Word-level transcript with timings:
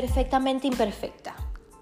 perfectamente 0.00 0.66
imperfecta. 0.66 1.36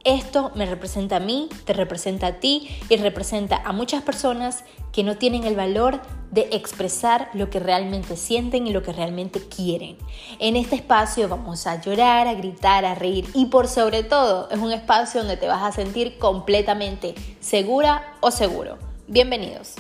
Esto 0.05 0.51
me 0.57 0.67
representa 0.67 1.17
a 1.17 1.21
mí, 1.21 1.49
te 1.65 1.73
representa 1.73 2.27
a 2.27 2.41
ti 2.41 2.69
y 2.89 2.97
representa 2.97 3.63
a 3.65 3.73
muchas 3.73 4.03
personas 4.03 4.65
que 4.93 5.05
no 5.05 5.19
tienen 5.19 5.45
el 5.45 5.55
valor 5.55 6.01
de 6.33 6.49
expresar 6.51 7.31
lo 7.33 7.49
que 7.49 7.61
realmente 7.61 8.17
sienten 8.17 8.67
y 8.67 8.73
lo 8.73 8.83
que 8.83 8.93
realmente 8.93 9.41
quieren. 9.49 9.99
En 10.41 10.57
este 10.57 10.75
espacio 10.75 11.29
vamos 11.29 11.69
a 11.69 11.81
llorar, 11.81 12.27
a 12.27 12.35
gritar, 12.35 12.85
a 12.85 12.97
reír 12.97 13.25
y 13.35 13.47
por 13.47 13.69
sobre 13.69 14.03
todo 14.03 14.51
es 14.51 14.59
un 14.59 14.73
espacio 14.73 15.21
donde 15.21 15.37
te 15.37 15.47
vas 15.47 15.63
a 15.63 15.71
sentir 15.71 16.19
completamente 16.19 17.15
segura 17.39 18.17
o 18.21 18.33
seguro. 18.33 18.79
Bienvenidos. 19.07 19.77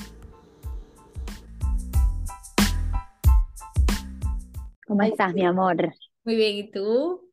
¿Cómo 4.86 5.02
estás, 5.02 5.34
mi 5.34 5.44
amor? 5.44 5.92
Muy 6.24 6.36
bien, 6.36 6.56
¿y 6.56 6.70
tú? 6.70 7.27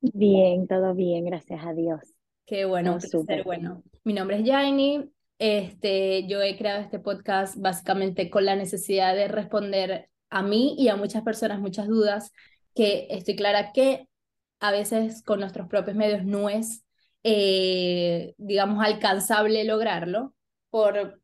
Bien, 0.00 0.66
todo 0.66 0.94
bien, 0.94 1.26
gracias 1.26 1.64
a 1.64 1.74
Dios. 1.74 2.00
Qué 2.46 2.64
bueno, 2.64 2.98
un 3.12 3.42
bueno. 3.44 3.82
Mi 4.02 4.12
nombre 4.12 4.40
es 4.40 4.48
Jaini. 4.48 5.10
Este, 5.38 6.26
yo 6.26 6.42
he 6.42 6.56
creado 6.56 6.80
este 6.80 6.98
podcast 6.98 7.56
básicamente 7.56 8.30
con 8.30 8.44
la 8.44 8.56
necesidad 8.56 9.14
de 9.14 9.28
responder 9.28 10.08
a 10.30 10.42
mí 10.42 10.74
y 10.78 10.88
a 10.88 10.96
muchas 10.96 11.22
personas 11.22 11.60
muchas 11.60 11.88
dudas 11.88 12.32
que 12.74 13.06
estoy 13.10 13.36
clara 13.36 13.72
que 13.72 14.06
a 14.60 14.70
veces 14.70 15.22
con 15.22 15.40
nuestros 15.40 15.68
propios 15.68 15.96
medios 15.96 16.24
no 16.24 16.48
es, 16.48 16.84
eh, 17.22 18.34
digamos, 18.38 18.84
alcanzable 18.84 19.64
lograrlo 19.64 20.34
por, 20.70 21.20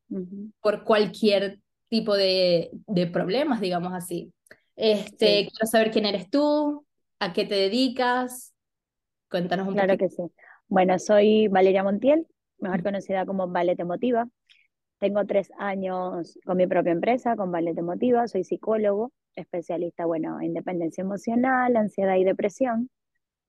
por 0.61 0.85
cualquier 0.85 1.61
tipo 1.89 2.15
de, 2.17 2.71
de 2.87 3.07
problemas, 3.07 3.61
digamos 3.61 3.93
así. 3.93 4.33
Este, 4.77 5.49
Quiero 5.49 5.67
saber 5.71 5.91
quién 5.91 6.07
eres 6.07 6.29
tú, 6.31 6.87
a 7.19 7.33
qué 7.33 7.45
te 7.45 7.55
dedicas, 7.55 8.55
Cuéntanos 9.31 9.69
un 9.69 9.75
poco. 9.75 9.85
Claro 9.85 9.99
que 9.99 10.09
sí. 10.09 10.23
Bueno, 10.69 10.99
soy 10.99 11.49
Valeria 11.49 11.83
Montiel, 11.83 12.27
mejor 12.59 12.83
conocida 12.83 13.27
como 13.27 13.49
Ballet 13.49 13.79
Emotiva. 13.79 14.29
Tengo 14.99 15.25
tres 15.27 15.51
años 15.59 16.39
con 16.45 16.57
mi 16.57 16.67
propia 16.67 16.93
empresa, 16.93 17.37
con 17.37 17.53
Ballet 17.53 17.77
Emotiva. 17.77 18.27
Soy 18.29 18.45
psicólogo, 18.45 19.13
especialista, 19.35 20.07
bueno, 20.07 20.41
en 20.41 20.55
dependencia 20.55 21.03
emocional, 21.03 21.77
ansiedad 21.77 22.17
y 22.17 22.25
depresión. 22.25 22.91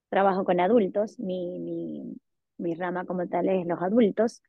Trabajo 0.10 0.44
con 0.44 0.60
adultos. 0.60 1.20
Mi, 1.20 1.60
mi, 1.60 2.18
mi 2.58 2.76
rama 2.76 3.06
como 3.06 3.28
tal 3.28 3.50
es 3.50 3.66
los 3.66 3.82
adultos. 3.82 4.42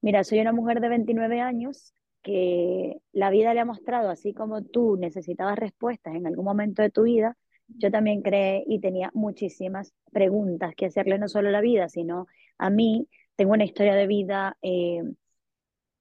Mira, 0.00 0.24
soy 0.24 0.40
una 0.40 0.52
mujer 0.52 0.80
de 0.80 0.88
29 0.88 1.40
años 1.40 1.94
que 2.22 3.00
la 3.12 3.30
vida 3.30 3.54
le 3.54 3.60
ha 3.60 3.64
mostrado, 3.64 4.10
así 4.10 4.32
como 4.32 4.62
tú 4.62 4.96
necesitabas 4.96 5.58
respuestas 5.58 6.14
en 6.14 6.26
algún 6.26 6.46
momento 6.46 6.82
de 6.82 6.90
tu 6.90 7.02
vida, 7.02 7.36
yo 7.68 7.90
también 7.90 8.22
creé 8.22 8.64
y 8.66 8.80
tenía 8.80 9.10
muchísimas 9.14 9.92
preguntas 10.12 10.74
que 10.76 10.86
hacerle 10.86 11.18
no 11.18 11.28
solo 11.28 11.48
a 11.48 11.52
la 11.52 11.60
vida, 11.60 11.88
sino 11.88 12.26
a 12.58 12.70
mí. 12.70 13.08
Tengo 13.36 13.52
una 13.52 13.64
historia 13.64 13.94
de 13.94 14.06
vida 14.06 14.56
eh, 14.62 15.02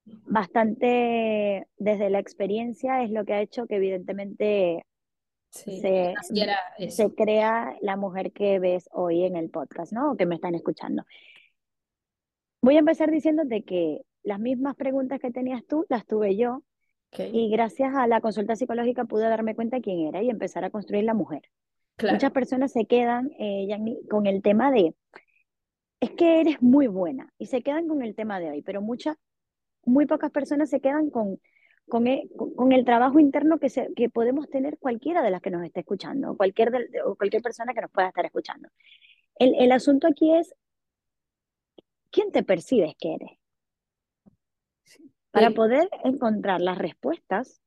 bastante 0.05 1.67
desde 1.77 2.09
la 2.09 2.19
experiencia, 2.19 3.03
es 3.03 3.11
lo 3.11 3.25
que 3.25 3.33
ha 3.33 3.41
hecho 3.41 3.65
que 3.65 3.77
evidentemente 3.77 4.85
se, 5.49 6.13
se, 6.89 7.13
crea 7.15 7.75
la 7.81 7.95
mujer 7.95 8.31
que 8.31 8.59
ves 8.59 8.89
hoy 8.91 9.23
en 9.23 9.35
el 9.35 9.49
podcast, 9.49 9.93
¿no? 9.93 10.11
O 10.11 10.17
que 10.17 10.25
me 10.25 10.35
están 10.35 10.55
escuchando. 10.55 11.05
Voy 12.61 12.75
a 12.75 12.79
empezar 12.79 13.11
diciéndote 13.11 13.63
que 13.63 14.01
las 14.23 14.39
mismas 14.39 14.75
preguntas 14.75 15.19
que 15.19 15.31
tenías 15.31 15.63
tú, 15.65 15.85
las 15.89 16.05
tuve 16.05 16.35
yo 16.35 16.63
y 17.17 17.49
gracias 17.49 17.93
a 17.95 18.07
la 18.07 18.21
consulta 18.21 18.55
psicológica 18.55 19.05
pude 19.05 19.27
darme 19.27 19.55
cuenta 19.55 19.79
quién 19.81 20.07
era 20.07 20.21
y 20.21 20.29
empezar 20.29 20.63
a 20.63 20.69
construir 20.69 21.03
la 21.03 21.13
mujer. 21.13 21.43
Muchas 22.01 22.31
personas 22.31 22.71
se 22.71 22.85
quedan 22.85 23.31
eh, 23.39 23.67
con 24.09 24.25
el 24.25 24.41
tema 24.41 24.71
de, 24.71 24.95
es 25.99 26.11
que 26.11 26.41
eres 26.41 26.61
muy 26.61 26.87
buena 26.87 27.31
y 27.37 27.45
se 27.45 27.61
quedan 27.61 27.87
con 27.87 28.01
el 28.01 28.15
tema 28.15 28.39
de 28.39 28.49
hoy, 28.49 28.61
pero 28.61 28.81
muchas, 28.81 29.15
muy 29.85 30.05
pocas 30.05 30.31
personas 30.31 30.69
se 30.69 30.79
quedan 30.79 31.09
con, 31.09 31.39
con, 31.87 32.07
el, 32.07 32.29
con 32.55 32.71
el 32.71 32.83
trabajo 32.83 33.19
interno 33.19 33.59
que, 33.59 33.69
se, 33.69 33.93
que 33.95 34.09
podemos 34.09 34.49
tener 34.49 34.77
cualquiera 34.79 35.21
de 35.21 35.29
las 35.29 35.41
que 35.41 35.51
nos 35.51 35.63
esté 35.63 35.81
escuchando 35.81 36.35
cualquier, 36.35 36.71
o 37.05 37.15
cualquier 37.15 37.41
persona 37.41 37.73
que 37.73 37.81
nos 37.81 37.91
pueda 37.91 38.07
estar 38.07 38.25
escuchando. 38.25 38.69
El, 39.35 39.55
el 39.55 39.71
asunto 39.71 40.07
aquí 40.07 40.33
es, 40.33 40.53
¿quién 42.11 42.31
te 42.31 42.43
percibes 42.43 42.95
que 42.97 43.15
eres? 43.15 43.31
Para 45.33 45.49
poder 45.49 45.89
encontrar 46.03 46.61
las 46.61 46.77
respuestas, 46.77 47.59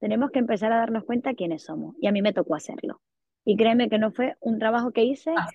tenemos 0.00 0.30
que 0.30 0.38
empezar 0.38 0.72
a 0.72 0.78
darnos 0.78 1.04
cuenta 1.04 1.34
quiénes 1.34 1.62
somos. 1.62 1.94
Y 2.00 2.06
a 2.06 2.12
mí 2.12 2.22
me 2.22 2.32
tocó 2.32 2.54
hacerlo. 2.54 3.02
Y 3.44 3.56
créeme 3.56 3.90
que 3.90 3.98
no 3.98 4.10
fue 4.10 4.36
un 4.40 4.58
trabajo 4.58 4.90
que 4.90 5.04
hice 5.04 5.34
ah, 5.36 5.48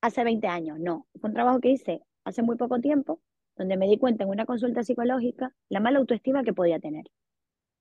hace 0.00 0.22
20 0.22 0.46
años, 0.46 0.78
no. 0.78 1.08
Fue 1.20 1.30
un 1.30 1.34
trabajo 1.34 1.58
que 1.58 1.70
hice 1.70 2.02
hace 2.24 2.42
muy 2.42 2.56
poco 2.56 2.78
tiempo, 2.78 3.20
donde 3.56 3.76
me 3.76 3.88
di 3.88 3.98
cuenta 3.98 4.22
en 4.22 4.30
una 4.30 4.46
consulta 4.46 4.84
psicológica 4.84 5.52
la 5.68 5.80
mala 5.80 5.98
autoestima 5.98 6.44
que 6.44 6.52
podía 6.52 6.78
tener. 6.78 7.06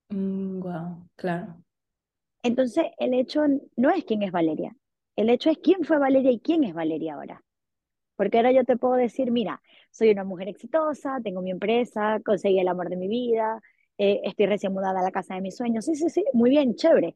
wow, 0.10 0.20
mm, 0.20 1.08
claro. 1.16 1.56
Entonces, 2.42 2.86
el 2.98 3.14
hecho 3.14 3.44
no 3.76 3.92
es 3.92 4.06
quién 4.06 4.24
es 4.24 4.32
Valeria. 4.32 4.76
El 5.16 5.30
hecho 5.30 5.52
es 5.52 5.60
quién 5.60 5.84
fue 5.84 6.00
Valeria 6.00 6.32
y 6.32 6.40
quién 6.40 6.64
es 6.64 6.74
Valeria 6.74 7.14
ahora. 7.14 7.44
Porque 8.20 8.36
ahora 8.36 8.52
yo 8.52 8.66
te 8.66 8.76
puedo 8.76 8.96
decir, 8.96 9.32
mira, 9.32 9.62
soy 9.92 10.10
una 10.10 10.26
mujer 10.26 10.50
exitosa, 10.50 11.22
tengo 11.24 11.42
mi 11.42 11.52
empresa, 11.52 12.20
conseguí 12.26 12.60
el 12.60 12.68
amor 12.68 12.90
de 12.90 12.98
mi 12.98 13.08
vida, 13.08 13.62
eh, 13.98 14.20
estoy 14.26 14.48
recién 14.48 14.74
mudada 14.74 15.00
a 15.00 15.04
la 15.04 15.12
casa 15.12 15.36
de 15.36 15.42
mis 15.42 15.56
sueños. 15.56 15.86
Sí, 15.86 15.96
sí, 15.96 16.10
sí, 16.10 16.26
muy 16.34 16.50
bien, 16.50 16.76
chévere. 16.76 17.16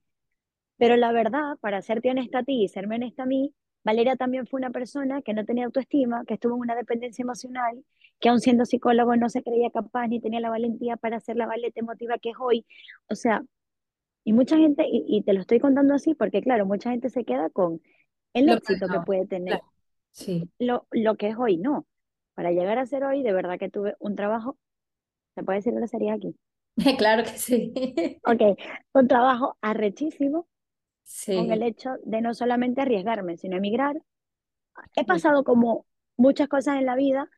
Pero 0.77 0.95
la 0.95 1.11
verdad, 1.11 1.57
para 1.59 1.81
serte 1.81 2.09
honesta 2.09 2.39
a 2.39 2.43
ti 2.43 2.63
y 2.63 2.69
serme 2.69 2.95
honesta 2.95 3.23
a 3.23 3.25
mí, 3.25 3.53
Valeria 3.83 4.15
también 4.15 4.47
fue 4.47 4.61
una 4.61 4.69
persona 4.69 5.21
que 5.21 5.33
no 5.33 5.43
tenía 5.43 5.65
autoestima, 5.65 6.23
que 6.25 6.35
estuvo 6.35 6.55
en 6.55 6.61
una 6.61 6.75
dependencia 6.75 7.23
emocional, 7.23 7.83
que 8.21 8.29
aún 8.29 8.39
siendo 8.39 8.63
psicólogo 8.63 9.17
no 9.17 9.27
se 9.27 9.43
creía 9.43 9.71
capaz 9.71 10.07
ni 10.07 10.21
tenía 10.21 10.39
la 10.39 10.51
valentía 10.51 10.95
para 10.95 11.17
hacer 11.17 11.35
la 11.35 11.47
valeta 11.47 11.81
emotiva 11.81 12.17
que 12.17 12.29
es 12.29 12.37
hoy. 12.39 12.65
O 13.09 13.15
sea, 13.15 13.43
y 14.23 14.31
mucha 14.31 14.55
gente, 14.55 14.85
y, 14.89 15.21
te 15.23 15.33
lo 15.33 15.41
estoy 15.41 15.59
contando 15.59 15.95
así 15.95 16.15
porque 16.15 16.41
claro, 16.41 16.65
mucha 16.65 16.91
gente 16.91 17.09
se 17.09 17.25
queda 17.25 17.49
con 17.49 17.81
el 18.33 18.47
éxito 18.47 18.87
que 18.87 19.01
puede 19.01 19.27
tener. 19.27 19.59
Sí. 20.13 20.49
Lo, 20.59 20.87
lo 20.91 21.15
que 21.15 21.29
es 21.29 21.35
hoy, 21.37 21.57
no. 21.57 21.85
Para 22.35 22.51
llegar 22.51 22.79
a 22.79 22.85
ser 22.85 23.03
hoy, 23.03 23.23
de 23.23 23.33
verdad 23.33 23.59
que 23.59 23.69
tuve 23.69 23.95
un 23.99 24.15
trabajo, 24.15 24.57
¿se 25.35 25.43
puede 25.43 25.59
decir 25.59 25.73
sería 25.87 26.13
aquí? 26.13 26.35
Claro 26.97 27.23
que 27.23 27.37
sí. 27.37 27.73
Ok, 28.25 28.57
un 28.93 29.07
trabajo 29.07 29.57
arrechísimo 29.61 30.47
sí. 31.03 31.35
con 31.35 31.51
el 31.51 31.61
hecho 31.63 31.91
de 32.03 32.21
no 32.21 32.33
solamente 32.33 32.81
arriesgarme, 32.81 33.37
sino 33.37 33.57
emigrar. 33.57 34.01
He 34.95 35.05
pasado 35.05 35.43
como 35.43 35.85
muchas 36.17 36.47
cosas 36.47 36.77
en 36.77 36.85
la 36.85 36.95
vida 36.95 37.29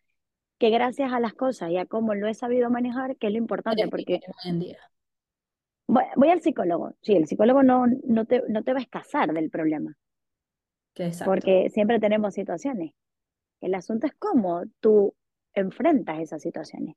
que 0.58 0.70
gracias 0.70 1.12
a 1.12 1.20
las 1.20 1.34
cosas 1.34 1.72
y 1.72 1.78
a 1.78 1.86
cómo 1.86 2.14
lo 2.14 2.28
he 2.28 2.34
sabido 2.34 2.70
manejar, 2.70 3.18
que 3.18 3.28
es 3.28 3.34
lo 3.34 3.40
importante, 3.40 3.88
porque 3.90 4.22
voy, 5.88 6.06
voy, 6.16 6.30
al 6.30 6.42
psicólogo. 6.42 6.94
Sí, 7.02 7.14
el 7.14 7.28
psicólogo 7.28 7.62
no, 7.62 7.88
no, 8.06 8.26
te, 8.26 8.42
no 8.48 8.64
te 8.64 8.72
va 8.72 8.80
a 8.80 8.84
escasar 8.84 9.34
del 9.34 9.50
problema. 9.50 9.98
Porque 11.26 11.70
siempre 11.70 12.00
tenemos 12.00 12.34
situaciones. 12.34 12.92
El 13.62 13.76
asunto 13.76 14.08
es 14.08 14.14
cómo 14.18 14.64
tú 14.80 15.14
enfrentas 15.54 16.20
esas 16.20 16.42
situaciones 16.42 16.96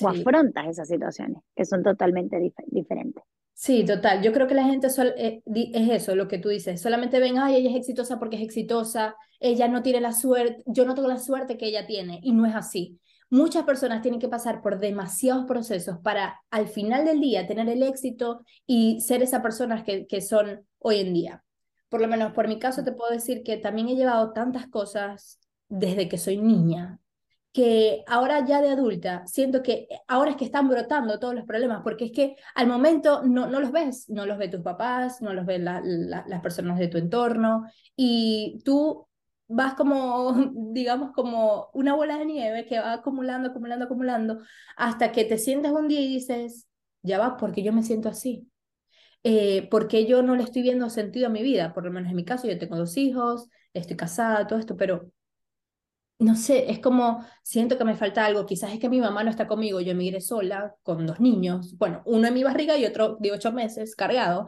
o 0.00 0.08
afrontas 0.08 0.66
esas 0.66 0.88
situaciones, 0.88 1.42
que 1.54 1.64
son 1.64 1.82
totalmente 1.82 2.38
diferentes. 2.66 3.24
Sí, 3.54 3.84
total. 3.84 4.22
Yo 4.22 4.32
creo 4.32 4.46
que 4.46 4.54
la 4.54 4.64
gente 4.64 4.86
eh, 5.16 5.42
es 5.46 5.90
eso, 5.90 6.14
lo 6.14 6.28
que 6.28 6.38
tú 6.38 6.48
dices. 6.48 6.80
Solamente 6.80 7.18
ven, 7.18 7.38
ay, 7.38 7.56
ella 7.56 7.70
es 7.70 7.76
exitosa 7.76 8.18
porque 8.18 8.36
es 8.36 8.42
exitosa, 8.42 9.16
ella 9.40 9.66
no 9.66 9.82
tiene 9.82 10.00
la 10.00 10.12
suerte, 10.12 10.62
yo 10.66 10.84
no 10.84 10.94
tengo 10.94 11.08
la 11.08 11.18
suerte 11.18 11.56
que 11.56 11.66
ella 11.66 11.86
tiene, 11.86 12.20
y 12.22 12.32
no 12.32 12.46
es 12.46 12.54
así. 12.54 13.00
Muchas 13.30 13.64
personas 13.64 14.00
tienen 14.00 14.20
que 14.20 14.28
pasar 14.28 14.62
por 14.62 14.78
demasiados 14.78 15.44
procesos 15.46 15.98
para 16.02 16.40
al 16.50 16.68
final 16.68 17.04
del 17.04 17.20
día 17.20 17.46
tener 17.46 17.68
el 17.68 17.82
éxito 17.82 18.42
y 18.66 19.00
ser 19.00 19.22
esas 19.22 19.42
personas 19.42 19.82
que, 19.82 20.06
que 20.06 20.20
son 20.20 20.64
hoy 20.78 21.00
en 21.00 21.12
día 21.12 21.44
por 21.88 22.00
lo 22.00 22.08
menos 22.08 22.32
por 22.32 22.48
mi 22.48 22.58
caso 22.58 22.84
te 22.84 22.92
puedo 22.92 23.10
decir 23.12 23.42
que 23.42 23.56
también 23.56 23.88
he 23.88 23.96
llevado 23.96 24.32
tantas 24.32 24.66
cosas 24.68 25.38
desde 25.68 26.08
que 26.08 26.18
soy 26.18 26.38
niña, 26.38 27.00
que 27.52 28.04
ahora 28.06 28.44
ya 28.44 28.60
de 28.60 28.70
adulta 28.70 29.26
siento 29.26 29.62
que 29.62 29.88
ahora 30.06 30.30
es 30.32 30.36
que 30.36 30.44
están 30.44 30.68
brotando 30.68 31.18
todos 31.18 31.34
los 31.34 31.44
problemas, 31.44 31.82
porque 31.82 32.06
es 32.06 32.12
que 32.12 32.36
al 32.54 32.66
momento 32.66 33.22
no, 33.24 33.46
no 33.46 33.60
los 33.60 33.72
ves, 33.72 34.08
no 34.08 34.26
los 34.26 34.38
ve 34.38 34.48
tus 34.48 34.60
papás, 34.60 35.22
no 35.22 35.32
los 35.32 35.46
ven 35.46 35.64
las 35.64 36.40
personas 36.42 36.78
de 36.78 36.88
tu 36.88 36.98
entorno, 36.98 37.64
y 37.96 38.62
tú 38.64 39.08
vas 39.48 39.74
como, 39.74 40.32
digamos, 40.72 41.12
como 41.12 41.70
una 41.72 41.94
bola 41.94 42.18
de 42.18 42.26
nieve 42.26 42.66
que 42.66 42.78
va 42.78 42.92
acumulando, 42.92 43.48
acumulando, 43.50 43.86
acumulando, 43.86 44.40
hasta 44.76 45.12
que 45.12 45.24
te 45.24 45.38
sientes 45.38 45.72
un 45.72 45.88
día 45.88 46.00
y 46.00 46.08
dices, 46.08 46.68
ya 47.02 47.18
va, 47.18 47.36
porque 47.36 47.62
yo 47.62 47.72
me 47.72 47.82
siento 47.82 48.08
así 48.08 48.47
eh, 49.24 49.68
porque 49.70 50.06
yo 50.06 50.22
no 50.22 50.36
le 50.36 50.44
estoy 50.44 50.62
viendo 50.62 50.90
sentido 50.90 51.26
a 51.26 51.30
mi 51.30 51.42
vida, 51.42 51.74
por 51.74 51.84
lo 51.84 51.90
menos 51.92 52.10
en 52.10 52.16
mi 52.16 52.24
caso, 52.24 52.46
yo 52.48 52.58
tengo 52.58 52.76
dos 52.76 52.96
hijos, 52.96 53.48
estoy 53.72 53.96
casada, 53.96 54.46
todo 54.46 54.58
esto, 54.58 54.76
pero 54.76 55.10
no 56.18 56.34
sé, 56.34 56.70
es 56.70 56.80
como 56.80 57.24
siento 57.44 57.78
que 57.78 57.84
me 57.84 57.94
falta 57.96 58.24
algo, 58.26 58.44
quizás 58.44 58.72
es 58.72 58.80
que 58.80 58.88
mi 58.88 59.00
mamá 59.00 59.22
no 59.22 59.30
está 59.30 59.46
conmigo, 59.46 59.80
yo 59.80 59.92
emigré 59.92 60.20
sola 60.20 60.74
con 60.82 61.06
dos 61.06 61.20
niños, 61.20 61.76
bueno, 61.78 62.02
uno 62.06 62.26
en 62.26 62.34
mi 62.34 62.42
barriga 62.42 62.76
y 62.76 62.84
otro 62.86 63.16
de 63.20 63.32
ocho 63.32 63.52
meses 63.52 63.94
cargado, 63.94 64.46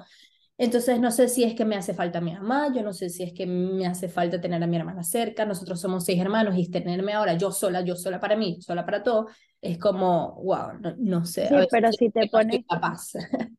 Entonces, 0.58 1.00
no 1.00 1.10
sé 1.10 1.28
si 1.28 1.44
es 1.44 1.56
que 1.56 1.64
me 1.66 1.76
hace 1.76 1.94
falta 1.94 2.22
mi 2.22 2.34
mamá, 2.34 2.72
yo 2.74 2.84
no 2.84 2.92
sé 2.94 3.10
si 3.10 3.24
es 3.24 3.32
que 3.34 3.46
me 3.46 3.86
hace 3.88 4.08
falta 4.08 4.40
tener 4.40 4.62
a 4.62 4.68
mi 4.68 4.76
hermana 4.76 5.02
cerca, 5.04 5.44
nosotros 5.46 5.80
somos 5.80 6.04
seis 6.04 6.20
hermanos 6.20 6.56
y 6.56 6.70
tenerme 6.70 7.14
ahora 7.14 7.34
yo 7.34 7.50
sola, 7.50 7.82
yo 7.82 7.96
sola 7.96 8.20
para 8.20 8.36
mí, 8.36 8.62
sola 8.62 8.86
para 8.86 9.02
todo, 9.02 9.28
es 9.60 9.78
como, 9.78 10.36
wow, 10.44 10.72
no, 10.98 11.26
sé. 11.26 11.48
Sí, 11.48 11.56
pero 11.70 11.92
si 11.92 12.10
te 12.10 12.28
pones... 12.28 12.64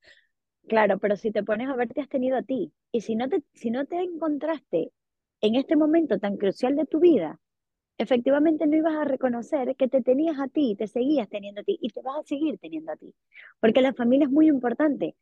Claro, 0.71 1.00
pero 1.00 1.18
si 1.18 1.31
te 1.31 1.44
pones 1.44 1.68
a 1.68 1.75
ver, 1.75 1.89
te 1.89 2.00
has 2.00 2.07
tenido 2.07 2.38
a 2.38 2.44
ti. 2.44 2.71
Y 2.94 3.01
si 3.01 3.15
no 3.15 3.27
te, 3.27 3.44
si 3.53 3.71
no 3.71 3.83
te 3.85 3.97
encontraste 3.97 4.94
en 5.41 5.56
este 5.56 5.75
momento 5.75 6.18
tan 6.18 6.38
crucial 6.38 6.77
de 6.77 6.85
tu 6.85 7.01
vida, 7.01 7.41
efectivamente 7.97 8.65
no 8.65 8.77
ibas 8.77 8.95
a 8.95 9.03
reconocer 9.03 9.75
que 9.75 9.89
te 9.89 10.01
tenías 10.01 10.39
a 10.39 10.47
ti, 10.47 10.77
te 10.77 10.88
seguías 10.88 11.27
teniendo 11.27 11.59
a 11.59 11.65
ti 11.65 11.77
y 11.81 11.89
te 11.89 12.01
vas 12.01 12.19
a 12.19 12.23
seguir 12.23 12.57
teniendo 12.57 12.94
a 12.94 12.95
ti. 12.95 13.13
Porque 13.59 13.81
la 13.81 13.91
familia 13.91 14.27
es 14.27 14.31
muy 14.31 14.47
importante. 14.47 15.18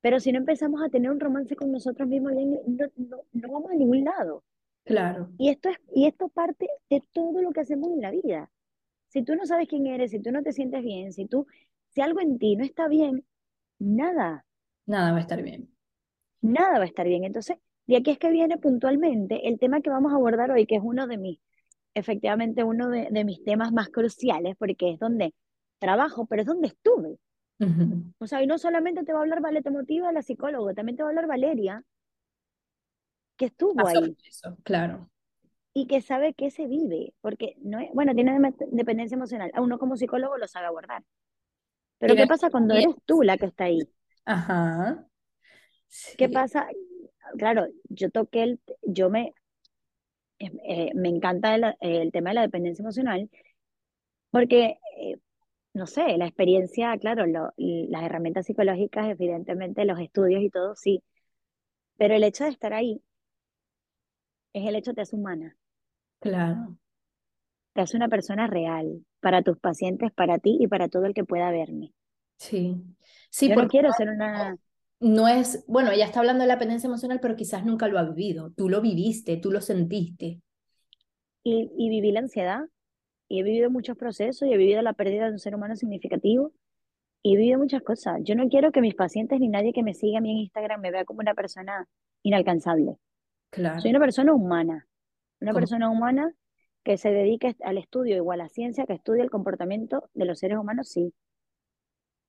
Pero 0.00 0.20
si 0.20 0.30
no 0.30 0.38
empezamos 0.38 0.80
a 0.84 0.88
tener 0.88 1.10
un 1.10 1.18
romance 1.18 1.56
con 1.56 1.72
nosotros 1.72 2.08
mismos, 2.08 2.34
no, 2.34 2.86
no, 2.94 3.22
no 3.32 3.52
vamos 3.52 3.72
a 3.72 3.74
ningún 3.74 4.04
lado. 4.04 4.44
Claro. 4.84 5.30
Y 5.36 5.48
esto, 5.48 5.68
es, 5.70 5.80
y 5.92 6.06
esto 6.06 6.28
parte 6.28 6.68
de 6.88 7.02
todo 7.12 7.42
lo 7.42 7.50
que 7.50 7.62
hacemos 7.62 7.90
en 7.90 8.02
la 8.02 8.12
vida. 8.12 8.52
Si 9.08 9.24
tú 9.24 9.34
no 9.34 9.46
sabes 9.46 9.66
quién 9.66 9.88
eres, 9.88 10.12
si 10.12 10.20
tú 10.20 10.30
no 10.30 10.44
te 10.44 10.52
sientes 10.52 10.80
bien, 10.84 11.12
si 11.12 11.26
tú, 11.26 11.44
si 11.88 12.02
algo 12.02 12.20
en 12.20 12.38
ti 12.38 12.54
no 12.54 12.62
está 12.62 12.86
bien, 12.86 13.24
nada. 13.78 14.44
Nada 14.86 15.12
va 15.12 15.18
a 15.18 15.20
estar 15.20 15.42
bien. 15.42 15.70
Nada 16.40 16.78
va 16.78 16.84
a 16.84 16.86
estar 16.86 17.06
bien. 17.06 17.24
Entonces, 17.24 17.56
de 17.86 17.96
aquí 17.96 18.10
es 18.10 18.18
que 18.18 18.30
viene 18.30 18.58
puntualmente 18.58 19.48
el 19.48 19.58
tema 19.58 19.80
que 19.80 19.90
vamos 19.90 20.12
a 20.12 20.16
abordar 20.16 20.50
hoy, 20.50 20.66
que 20.66 20.76
es 20.76 20.82
uno 20.82 21.06
de 21.06 21.18
mis, 21.18 21.38
efectivamente, 21.94 22.64
uno 22.64 22.88
de, 22.88 23.24
mis 23.24 23.42
temas 23.44 23.72
más 23.72 23.88
cruciales, 23.88 24.56
porque 24.56 24.90
es 24.90 24.98
donde 24.98 25.34
trabajo, 25.78 26.26
pero 26.26 26.42
es 26.42 26.46
donde 26.46 26.68
estuve. 26.68 27.18
O 28.18 28.26
sea, 28.26 28.42
y 28.42 28.46
no 28.46 28.58
solamente 28.58 29.04
te 29.04 29.12
va 29.12 29.20
a 29.20 29.22
hablar 29.22 29.40
Vale, 29.40 29.62
te 29.62 29.70
motiva 29.70 30.12
la 30.12 30.22
psicóloga, 30.22 30.74
también 30.74 30.96
te 30.96 31.02
va 31.02 31.08
a 31.08 31.12
hablar 31.12 31.26
Valeria, 31.26 31.82
que 33.36 33.46
estuvo 33.46 33.86
ahí. 33.86 34.16
claro. 34.62 35.08
Y 35.72 35.86
que 35.86 36.00
sabe 36.00 36.34
que 36.34 36.50
se 36.50 36.66
vive, 36.66 37.14
porque 37.20 37.56
no 37.62 37.80
es, 37.80 37.90
bueno, 37.92 38.14
tiene 38.14 38.38
dependencia 38.70 39.16
emocional. 39.16 39.50
A 39.54 39.60
uno 39.60 39.78
como 39.78 39.96
psicólogo 39.96 40.36
lo 40.36 40.46
sabe 40.46 40.66
abordar. 40.66 41.02
Pero 42.06 42.16
¿qué 42.16 42.26
pasa 42.26 42.50
cuando 42.50 42.74
eres 42.74 42.94
tú 43.06 43.22
la 43.22 43.38
que 43.38 43.46
está 43.46 43.64
ahí? 43.64 43.80
Ajá. 44.26 45.06
¿Qué 46.18 46.28
pasa? 46.28 46.68
Claro, 47.38 47.66
yo 47.88 48.10
toqué 48.10 48.42
el, 48.42 48.60
yo 48.82 49.08
me, 49.08 49.32
eh, 50.38 50.50
eh, 50.68 50.90
me 50.94 51.08
encanta 51.08 51.54
el, 51.80 52.12
tema 52.12 52.30
de 52.30 52.34
la 52.34 52.42
dependencia 52.42 52.82
emocional, 52.82 53.30
porque, 54.30 54.76
eh, 54.98 55.16
no 55.72 55.86
sé, 55.86 56.18
la 56.18 56.26
experiencia, 56.26 56.94
claro, 56.98 57.24
las 57.26 58.02
herramientas 58.02 58.44
psicológicas, 58.44 59.08
evidentemente, 59.08 59.86
los 59.86 59.98
estudios 59.98 60.42
y 60.42 60.50
todo, 60.50 60.74
sí, 60.76 61.02
pero 61.96 62.14
el 62.14 62.24
hecho 62.24 62.44
de 62.44 62.50
estar 62.50 62.74
ahí 62.74 63.00
es 64.52 64.66
el 64.66 64.76
hecho 64.76 64.92
de 64.92 65.06
ser 65.06 65.18
humana. 65.18 65.56
Claro. 66.20 66.76
Te 67.74 67.82
hace 67.82 67.96
una 67.96 68.08
persona 68.08 68.46
real 68.46 69.04
para 69.20 69.42
tus 69.42 69.58
pacientes, 69.58 70.12
para 70.12 70.38
ti 70.38 70.56
y 70.60 70.68
para 70.68 70.88
todo 70.88 71.04
el 71.06 71.14
que 71.14 71.24
pueda 71.24 71.50
verme. 71.50 71.92
Sí. 72.38 72.82
Sí, 73.30 73.48
Yo 73.48 73.56
no 73.56 73.68
quiero 73.68 73.92
ser 73.92 74.08
una... 74.08 74.56
No 75.00 75.28
es, 75.28 75.64
bueno, 75.66 75.90
ella 75.90 76.06
está 76.06 76.20
hablando 76.20 76.42
de 76.42 76.48
la 76.48 76.54
dependencia 76.54 76.86
emocional, 76.86 77.18
pero 77.20 77.36
quizás 77.36 77.64
nunca 77.64 77.88
lo 77.88 77.98
ha 77.98 78.04
vivido. 78.04 78.52
Tú 78.56 78.68
lo 78.68 78.80
viviste, 78.80 79.36
tú 79.36 79.50
lo 79.50 79.60
sentiste. 79.60 80.40
Y, 81.42 81.70
y 81.76 81.88
viví 81.90 82.10
la 82.12 82.20
ansiedad, 82.20 82.60
y 83.28 83.40
he 83.40 83.42
vivido 83.42 83.70
muchos 83.70 83.98
procesos, 83.98 84.48
y 84.48 84.52
he 84.52 84.56
vivido 84.56 84.80
la 84.80 84.94
pérdida 84.94 85.26
de 85.26 85.32
un 85.32 85.38
ser 85.38 85.54
humano 85.54 85.76
significativo, 85.76 86.52
y 87.22 87.34
he 87.34 87.36
vivido 87.36 87.58
muchas 87.58 87.82
cosas. 87.82 88.20
Yo 88.22 88.34
no 88.34 88.48
quiero 88.48 88.70
que 88.70 88.80
mis 88.80 88.94
pacientes 88.94 89.40
ni 89.40 89.48
nadie 89.48 89.72
que 89.72 89.82
me 89.82 89.94
siga 89.94 90.18
a 90.18 90.20
mí 90.20 90.30
en 90.30 90.38
Instagram 90.38 90.80
me 90.80 90.90
vea 90.90 91.04
como 91.04 91.20
una 91.20 91.34
persona 91.34 91.88
inalcanzable. 92.22 92.96
Claro. 93.50 93.80
Soy 93.80 93.90
una 93.90 94.00
persona 94.00 94.32
humana, 94.32 94.86
una 95.40 95.52
persona 95.52 95.90
humana 95.90 96.32
que 96.84 96.98
se 96.98 97.10
dedique 97.10 97.56
al 97.62 97.78
estudio, 97.78 98.14
igual 98.16 98.40
a 98.40 98.44
la 98.44 98.50
ciencia, 98.50 98.86
que 98.86 98.92
estudie 98.92 99.22
el 99.22 99.30
comportamiento 99.30 100.10
de 100.12 100.26
los 100.26 100.38
seres 100.38 100.58
humanos, 100.58 100.88
sí. 100.88 101.12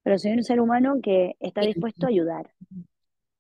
Pero 0.02 0.18
soy 0.18 0.32
un 0.32 0.44
ser 0.44 0.62
humano 0.62 1.00
que 1.04 1.36
está 1.40 1.62
dispuesto 1.62 2.06
a 2.06 2.10
ayudar. 2.10 2.54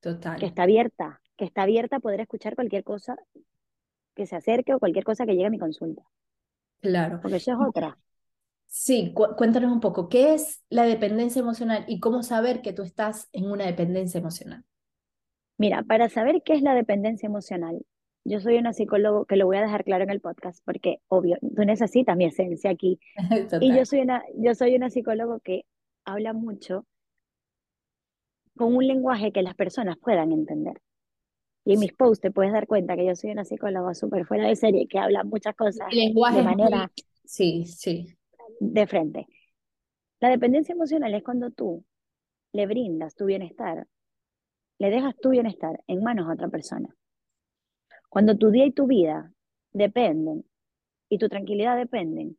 Total. 0.01 0.39
Que 0.39 0.45
está 0.45 0.63
abierta, 0.63 1.21
que 1.38 1.45
está 1.45 1.63
abierta 1.63 1.97
a 1.97 2.00
poder 2.00 2.19
escuchar 2.19 2.56
cualquier 2.56 2.83
cosa 2.83 3.15
que 4.13 4.25
se 4.25 4.35
acerque 4.35 4.73
o 4.73 4.79
cualquier 4.79 5.06
cosa 5.06 5.25
que 5.25 5.33
llegue 5.33 5.45
a 5.45 5.51
mi 5.51 5.59
consulta. 5.59 6.03
Claro. 6.81 7.19
Porque 7.21 7.38
eso 7.38 7.51
es 7.51 7.57
otra. 7.65 7.97
Sí, 8.68 9.13
cuéntanos 9.13 9.71
un 9.71 9.79
poco, 9.79 10.09
¿qué 10.09 10.33
es 10.33 10.63
la 10.69 10.83
dependencia 10.83 11.39
emocional 11.39 11.85
y 11.88 12.00
cómo 12.00 12.23
saber 12.23 12.61
que 12.61 12.73
tú 12.73 12.81
estás 12.81 13.29
en 13.31 13.50
una 13.50 13.65
dependencia 13.65 14.19
emocional? 14.19 14.65
Mira, 15.57 15.83
para 15.83 16.09
saber 16.09 16.41
qué 16.44 16.53
es 16.53 16.61
la 16.61 16.73
dependencia 16.73 17.27
emocional, 17.27 17.85
yo 18.25 18.39
soy 18.39 18.57
una 18.57 18.74
psicólogo 18.74 19.25
que 19.25 19.36
lo 19.36 19.45
voy 19.45 19.57
a 19.57 19.62
dejar 19.62 19.83
claro 19.83 20.04
en 20.04 20.10
el 20.10 20.19
podcast 20.19 20.63
porque, 20.66 21.00
obvio, 21.07 21.38
tú 21.56 21.63
necesitas 21.63 22.18
mi 22.18 22.25
esencia 22.25 22.72
aquí. 22.72 23.00
Y 23.62 23.75
yo 23.75 23.86
soy 23.86 24.01
una, 24.01 24.24
yo 24.36 24.56
soy 24.56 24.75
una 24.75 24.89
psicólogo 24.89 25.39
que 25.39 25.66
habla 26.04 26.33
mucho 26.33 26.86
con 28.57 28.75
un 28.75 28.88
lenguaje 28.88 29.31
que 29.31 29.44
las 29.44 29.54
personas 29.54 29.98
puedan 29.98 30.31
entender. 30.31 30.81
Y 31.66 31.74
en 31.74 31.80
mis 31.80 31.94
posts 31.94 32.22
te 32.22 32.31
puedes 32.31 32.51
dar 32.51 32.68
cuenta 32.68 32.95
que 32.95 33.06
yo 33.06 33.16
soy 33.16 33.31
una 33.31 33.45
psicóloga 33.45 33.94
súper 33.94 34.25
fuera 34.25 34.48
de 34.48 34.56
serie 34.56 34.88
que 34.88 35.00
habla 35.00 35.24
muchas 35.24 35.56
cosas 35.56 35.92
lenguaje 35.92 36.38
de 36.38 36.44
manera 36.44 36.92
sí, 37.24 37.66
sí. 37.66 38.07
de 38.60 38.88
frente. 38.88 39.28
La 40.19 40.30
dependencia 40.30 40.74
emocional 40.74 41.13
es 41.13 41.24
cuando 41.24 41.51
tú 41.51 41.83
le 42.54 42.66
brindas 42.66 43.16
tu 43.16 43.25
bienestar, 43.25 43.88
le 44.80 44.89
dejas 44.89 45.16
tu 45.18 45.30
bienestar 45.30 45.83
en 45.88 46.04
manos 46.04 46.28
a 46.28 46.33
otra 46.33 46.48
persona. 46.50 46.95
Cuando 48.15 48.38
tu 48.38 48.50
día 48.50 48.65
y 48.65 48.71
tu 48.71 48.88
vida 48.88 49.33
dependen 49.73 50.45
y 51.09 51.17
tu 51.17 51.27
tranquilidad 51.27 51.75
dependen 51.75 52.38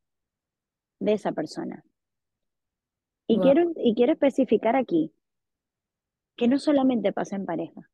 de 1.00 1.12
esa 1.12 1.32
persona. 1.32 1.84
Y, 3.26 3.38
quiero, 3.40 3.73
y 3.76 3.94
quiero 3.94 4.12
especificar 4.12 4.75
aquí 4.75 5.12
que 6.34 6.49
no 6.49 6.58
solamente 6.58 7.12
pasa 7.12 7.37
en 7.37 7.44
pareja. 7.44 7.90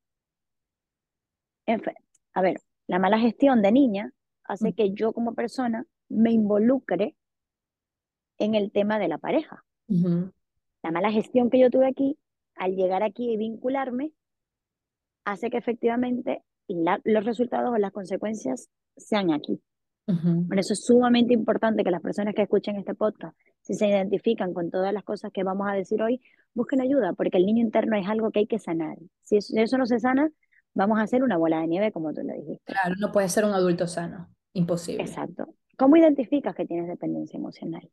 a 2.34 2.40
ver, 2.40 2.60
la 2.86 3.00
mala 3.00 3.18
gestión 3.18 3.62
de 3.62 3.72
niña 3.72 4.12
hace 4.44 4.70
mm. 4.70 4.74
que 4.74 4.92
yo 4.92 5.12
como 5.12 5.34
persona 5.34 5.84
me 6.08 6.30
involucre 6.30 7.16
en 8.38 8.54
el 8.54 8.70
tema 8.70 9.00
de 9.00 9.08
la 9.08 9.18
pareja. 9.18 9.64
La 9.88 10.92
mala 10.92 11.10
gestión 11.10 11.50
que 11.50 11.58
yo 11.58 11.68
tuve 11.68 11.88
aquí, 11.88 12.16
al 12.54 12.76
llegar 12.76 13.02
aquí 13.02 13.32
y 13.32 13.36
vincularme, 13.36 14.12
hace 15.24 15.50
que 15.50 15.56
efectivamente 15.56 16.44
los 16.68 17.24
resultados 17.24 17.72
o 17.72 17.78
las 17.78 17.92
consecuencias 17.92 18.68
sean 18.96 19.32
aquí. 19.32 19.60
Por 20.04 20.58
eso 20.58 20.72
es 20.72 20.84
sumamente 20.84 21.32
importante 21.32 21.84
que 21.84 21.90
las 21.90 22.02
personas 22.02 22.34
que 22.34 22.42
escuchen 22.42 22.76
este 22.76 22.94
podcast, 22.94 23.36
si 23.60 23.74
se 23.74 23.86
identifican 23.86 24.52
con 24.52 24.70
todas 24.70 24.92
las 24.92 25.04
cosas 25.04 25.30
que 25.32 25.44
vamos 25.44 25.68
a 25.70 25.74
decir 25.74 26.02
hoy, 26.02 26.20
busquen 26.54 26.80
ayuda, 26.80 27.12
porque 27.12 27.38
el 27.38 27.46
niño 27.46 27.62
interno 27.62 27.96
es 27.96 28.06
algo 28.08 28.30
que 28.30 28.40
hay 28.40 28.46
que 28.46 28.58
sanar. 28.58 28.98
Si 29.22 29.36
eso, 29.36 29.78
no 29.78 29.86
se 29.86 30.00
sana, 30.00 30.28
vamos 30.74 30.98
a 30.98 31.02
hacer 31.02 31.22
una 31.22 31.36
bola 31.36 31.60
de 31.60 31.68
nieve, 31.68 31.92
como 31.92 32.12
tú 32.12 32.22
lo 32.22 32.34
dijiste. 32.34 32.64
Claro, 32.64 32.96
no 33.00 33.12
puede 33.12 33.28
ser 33.28 33.44
un 33.44 33.52
adulto 33.52 33.86
sano, 33.86 34.28
imposible. 34.52 35.04
Exacto. 35.04 35.54
¿Cómo 35.78 35.96
identificas 35.96 36.54
que 36.54 36.66
tienes 36.66 36.88
dependencia 36.88 37.38
emocional? 37.38 37.88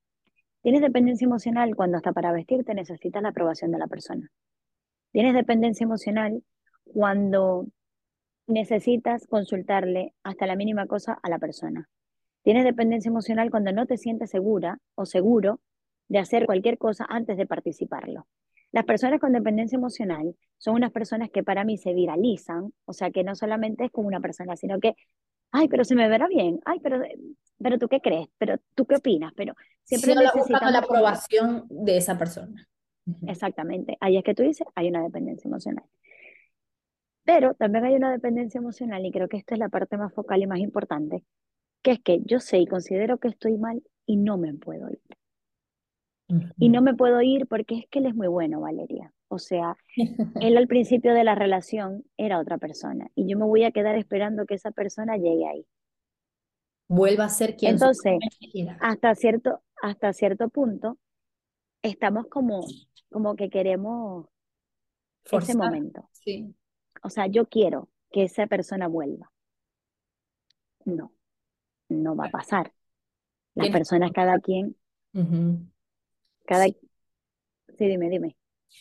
Tienes 0.62 0.82
dependencia 0.82 1.26
emocional 1.26 1.76
cuando 1.76 1.98
hasta 1.98 2.12
para 2.12 2.34
vestirte 2.34 2.74
necesitas 2.74 3.22
la 3.22 3.30
aprobación 3.30 3.72
de 3.72 3.78
la 3.78 3.88
persona. 3.88 4.30
Tienes 5.12 5.34
dependencia 5.34 5.86
emocional 5.86 6.44
cuando 6.84 7.68
necesitas 8.50 9.28
consultarle 9.28 10.14
hasta 10.24 10.48
la 10.48 10.56
mínima 10.56 10.88
cosa 10.88 11.18
a 11.22 11.30
la 11.30 11.40
persona. 11.40 11.90
Tienes 12.44 12.64
dependencia 12.64 13.10
emocional 13.10 13.52
cuando 13.52 13.72
no 13.72 13.86
te 13.86 13.98
sientes 13.98 14.30
segura 14.30 14.80
o 14.96 15.06
seguro 15.06 15.60
de 16.08 16.20
hacer 16.20 16.46
cualquier 16.46 16.78
cosa 16.78 17.06
antes 17.08 17.38
de 17.38 17.46
participarlo. 17.46 18.28
Las 18.72 18.86
personas 18.86 19.20
con 19.20 19.34
dependencia 19.34 19.78
emocional 19.78 20.36
son 20.58 20.76
unas 20.76 20.92
personas 20.92 21.30
que 21.32 21.44
para 21.44 21.64
mí 21.64 21.78
se 21.78 21.94
viralizan, 21.94 22.72
o 22.86 22.94
sea, 22.94 23.12
que 23.12 23.24
no 23.24 23.36
solamente 23.36 23.86
es 23.86 23.92
como 23.92 24.08
una 24.08 24.20
persona, 24.20 24.56
sino 24.56 24.80
que, 24.80 24.96
ay, 25.52 25.68
pero 25.68 25.84
se 25.84 25.96
me 25.96 26.08
verá 26.08 26.28
bien, 26.28 26.60
ay, 26.66 26.80
pero, 26.80 27.02
pero 27.58 27.80
tú 27.80 27.88
qué 27.88 28.00
crees, 28.00 28.28
pero 28.38 28.58
tú 28.76 28.86
qué 28.86 28.96
opinas, 28.96 29.34
pero 29.36 29.56
siempre 29.84 30.16
necesitamos 30.16 30.72
la 30.72 30.80
aprobación 30.80 31.66
de 31.70 31.98
esa 31.98 32.18
persona. 32.18 32.68
Exactamente, 33.28 33.98
ahí 34.02 34.18
es 34.18 34.24
que 34.24 34.36
tú 34.36 34.44
dices, 34.44 34.68
hay 34.76 34.90
una 34.90 35.02
dependencia 35.02 35.48
emocional. 35.48 35.86
Pero 37.32 37.54
también 37.54 37.86
hay 37.86 37.94
una 37.94 38.12
dependencia 38.12 38.58
emocional 38.58 39.06
y 39.06 39.12
creo 39.12 39.30
que 39.30 39.38
esta 39.38 39.54
es 39.54 39.60
la 39.60 39.70
parte 39.70 39.98
más 39.98 40.12
focal 40.12 40.42
y 40.42 40.48
más 40.48 40.58
importante, 40.58 41.24
que 41.84 41.92
es 41.92 42.00
que 42.00 42.22
yo 42.26 42.40
sé 42.40 42.58
y 42.58 42.66
considero 42.66 43.20
que 43.20 43.28
estoy 43.28 43.56
mal 43.56 43.84
y 44.08 44.18
no 44.18 44.40
me 44.40 44.56
puedo 44.56 44.90
ir. 44.90 45.00
Y 46.58 46.70
no 46.70 46.82
me 46.82 46.96
puedo 46.96 47.22
ir 47.22 47.46
porque 47.46 47.76
es 47.76 47.86
que 47.92 48.00
él 48.00 48.08
es 48.08 48.16
muy 48.16 48.28
bueno, 48.28 48.62
Valeria. 48.62 49.14
O 49.28 49.38
sea, 49.38 49.78
él 50.42 50.58
al 50.58 50.68
principio 50.68 51.14
de 51.14 51.24
la 51.24 51.36
relación 51.36 52.04
era 52.18 52.40
otra 52.40 52.58
persona 52.58 53.12
y 53.14 53.30
yo 53.30 53.38
me 53.38 53.46
voy 53.46 53.64
a 53.64 53.72
quedar 53.72 53.96
esperando 53.96 54.48
que 54.48 54.56
esa 54.56 54.72
persona 54.72 55.16
llegue 55.18 55.48
ahí. 55.48 55.68
Vuelva 56.88 57.26
a 57.26 57.30
ser 57.30 57.56
quien 57.56 57.74
Entonces, 57.74 58.18
hasta 58.80 59.14
cierto, 59.14 59.62
hasta 59.84 60.14
cierto 60.14 60.50
punto, 60.50 60.98
estamos 61.84 62.26
como, 62.26 62.66
como 63.12 63.36
que 63.36 63.52
queremos 63.52 64.26
ese 65.32 65.56
momento. 65.56 66.10
Sí. 66.12 66.56
O 67.04 67.10
sea, 67.10 67.28
yo 67.28 67.48
quiero 67.48 67.90
que 68.12 68.24
esa 68.24 68.48
persona 68.48 68.88
vuelva. 68.88 69.32
No, 70.86 71.14
no 71.90 72.16
va 72.16 72.26
a 72.26 72.32
pasar. 72.32 72.74
Las 73.56 73.70
personas, 73.70 74.12
cada 74.14 74.40
quien, 74.40 74.78
cada... 76.46 76.66
Sí, 76.66 76.78
dime, 77.78 78.10
dime. 78.10 78.38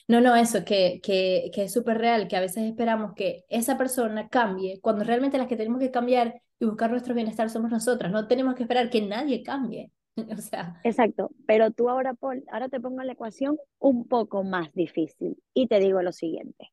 No, 0.06 0.20
no, 0.20 0.37
eso, 0.37 0.64
que, 0.64 1.00
que, 1.02 1.50
que 1.54 1.64
es 1.64 1.72
súper 1.72 1.98
real, 1.98 2.28
que 2.28 2.37
a 2.37 2.40
veces 2.40 2.64
esperamos 2.64 3.14
que 3.14 3.44
esa 3.48 3.76
persona 3.76 4.28
cambie, 4.28 4.80
cuando 4.80 5.04
realmente 5.04 5.38
las 5.38 5.48
que 5.48 5.56
tenemos 5.56 5.80
que 5.80 5.90
cambiar 5.90 6.40
y 6.60 6.66
buscar 6.66 6.90
nuestro 6.90 7.14
bienestar 7.14 7.50
somos 7.50 7.70
nosotras, 7.70 8.12
no 8.12 8.28
tenemos 8.28 8.54
que 8.54 8.62
esperar 8.62 8.90
que 8.90 9.02
nadie 9.02 9.42
cambie. 9.42 9.92
o 10.32 10.37
sea. 10.37 10.80
Exacto, 10.84 11.30
pero 11.46 11.70
tú 11.70 11.88
ahora, 11.88 12.14
Paul, 12.14 12.44
ahora 12.50 12.68
te 12.68 12.80
pongo 12.80 13.02
la 13.02 13.12
ecuación 13.12 13.58
un 13.78 14.06
poco 14.06 14.44
más 14.44 14.72
difícil 14.75 15.42
y 15.54 15.66
te 15.66 15.80
digo 15.80 16.02
lo 16.02 16.12
siguiente. 16.12 16.70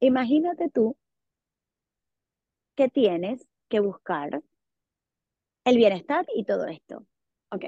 Imagínate 0.00 0.70
tú 0.70 0.96
que 2.74 2.88
tienes 2.88 3.46
que 3.68 3.80
buscar 3.80 4.42
el 5.64 5.76
bienestar 5.76 6.26
y 6.34 6.44
todo 6.44 6.66
esto. 6.66 7.06
Ok, 7.50 7.64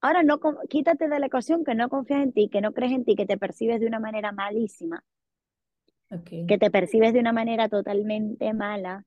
Ahora 0.00 0.22
no 0.22 0.38
quítate 0.68 1.08
de 1.08 1.18
la 1.18 1.26
ecuación 1.26 1.64
que 1.64 1.74
no 1.74 1.88
confías 1.88 2.22
en 2.22 2.32
ti, 2.32 2.48
que 2.48 2.60
no 2.60 2.72
crees 2.72 2.92
en 2.92 3.04
ti, 3.04 3.16
que 3.16 3.26
te 3.26 3.36
percibes 3.36 3.80
de 3.80 3.86
una 3.86 3.98
manera 3.98 4.30
malísima. 4.30 5.04
Que 6.46 6.56
te 6.56 6.70
percibes 6.70 7.12
de 7.12 7.20
una 7.20 7.32
manera 7.32 7.68
totalmente 7.68 8.54
mala, 8.54 9.04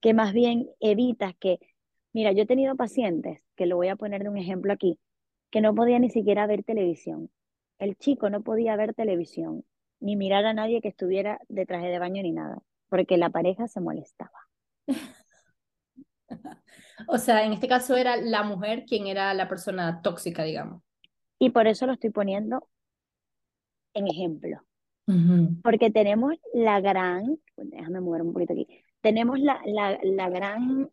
que 0.00 0.14
más 0.14 0.32
bien 0.32 0.70
evitas 0.78 1.34
que, 1.38 1.58
mira, 2.12 2.32
yo 2.32 2.44
he 2.44 2.46
tenido 2.46 2.76
pacientes, 2.76 3.42
que 3.56 3.66
lo 3.66 3.76
voy 3.76 3.88
a 3.88 3.96
poner 3.96 4.22
de 4.22 4.28
un 4.28 4.38
ejemplo 4.38 4.72
aquí, 4.72 4.98
que 5.50 5.60
no 5.60 5.74
podía 5.74 5.98
ni 5.98 6.10
siquiera 6.10 6.46
ver 6.46 6.62
televisión. 6.62 7.30
El 7.78 7.96
chico 7.96 8.30
no 8.30 8.42
podía 8.42 8.76
ver 8.76 8.94
televisión, 8.94 9.64
ni 10.00 10.16
mirar 10.16 10.44
a 10.46 10.54
nadie 10.54 10.80
que 10.80 10.88
estuviera 10.88 11.38
de 11.48 11.66
traje 11.66 11.88
de 11.88 11.98
baño 11.98 12.22
ni 12.22 12.32
nada, 12.32 12.58
porque 12.88 13.16
la 13.16 13.30
pareja 13.30 13.68
se 13.68 13.80
molestaba. 13.80 14.48
O 17.08 17.18
sea, 17.18 17.44
en 17.44 17.52
este 17.52 17.66
caso 17.66 17.96
era 17.96 18.16
la 18.16 18.42
mujer 18.42 18.84
quien 18.86 19.06
era 19.06 19.34
la 19.34 19.48
persona 19.48 20.00
tóxica, 20.02 20.44
digamos. 20.44 20.82
Y 21.40 21.50
por 21.50 21.66
eso 21.66 21.86
lo 21.86 21.94
estoy 21.94 22.10
poniendo 22.10 22.68
en 23.94 24.06
ejemplo. 24.06 24.62
Porque 25.64 25.90
tenemos 25.90 26.36
la 26.54 26.80
gran, 26.80 27.36
déjame 27.56 28.00
mover 28.00 28.22
un 28.22 28.32
poquito 28.32 28.52
aquí, 28.52 28.68
tenemos 29.00 29.40
la, 29.40 29.60
la, 29.64 29.98
la 30.04 30.28
gran, 30.28 30.88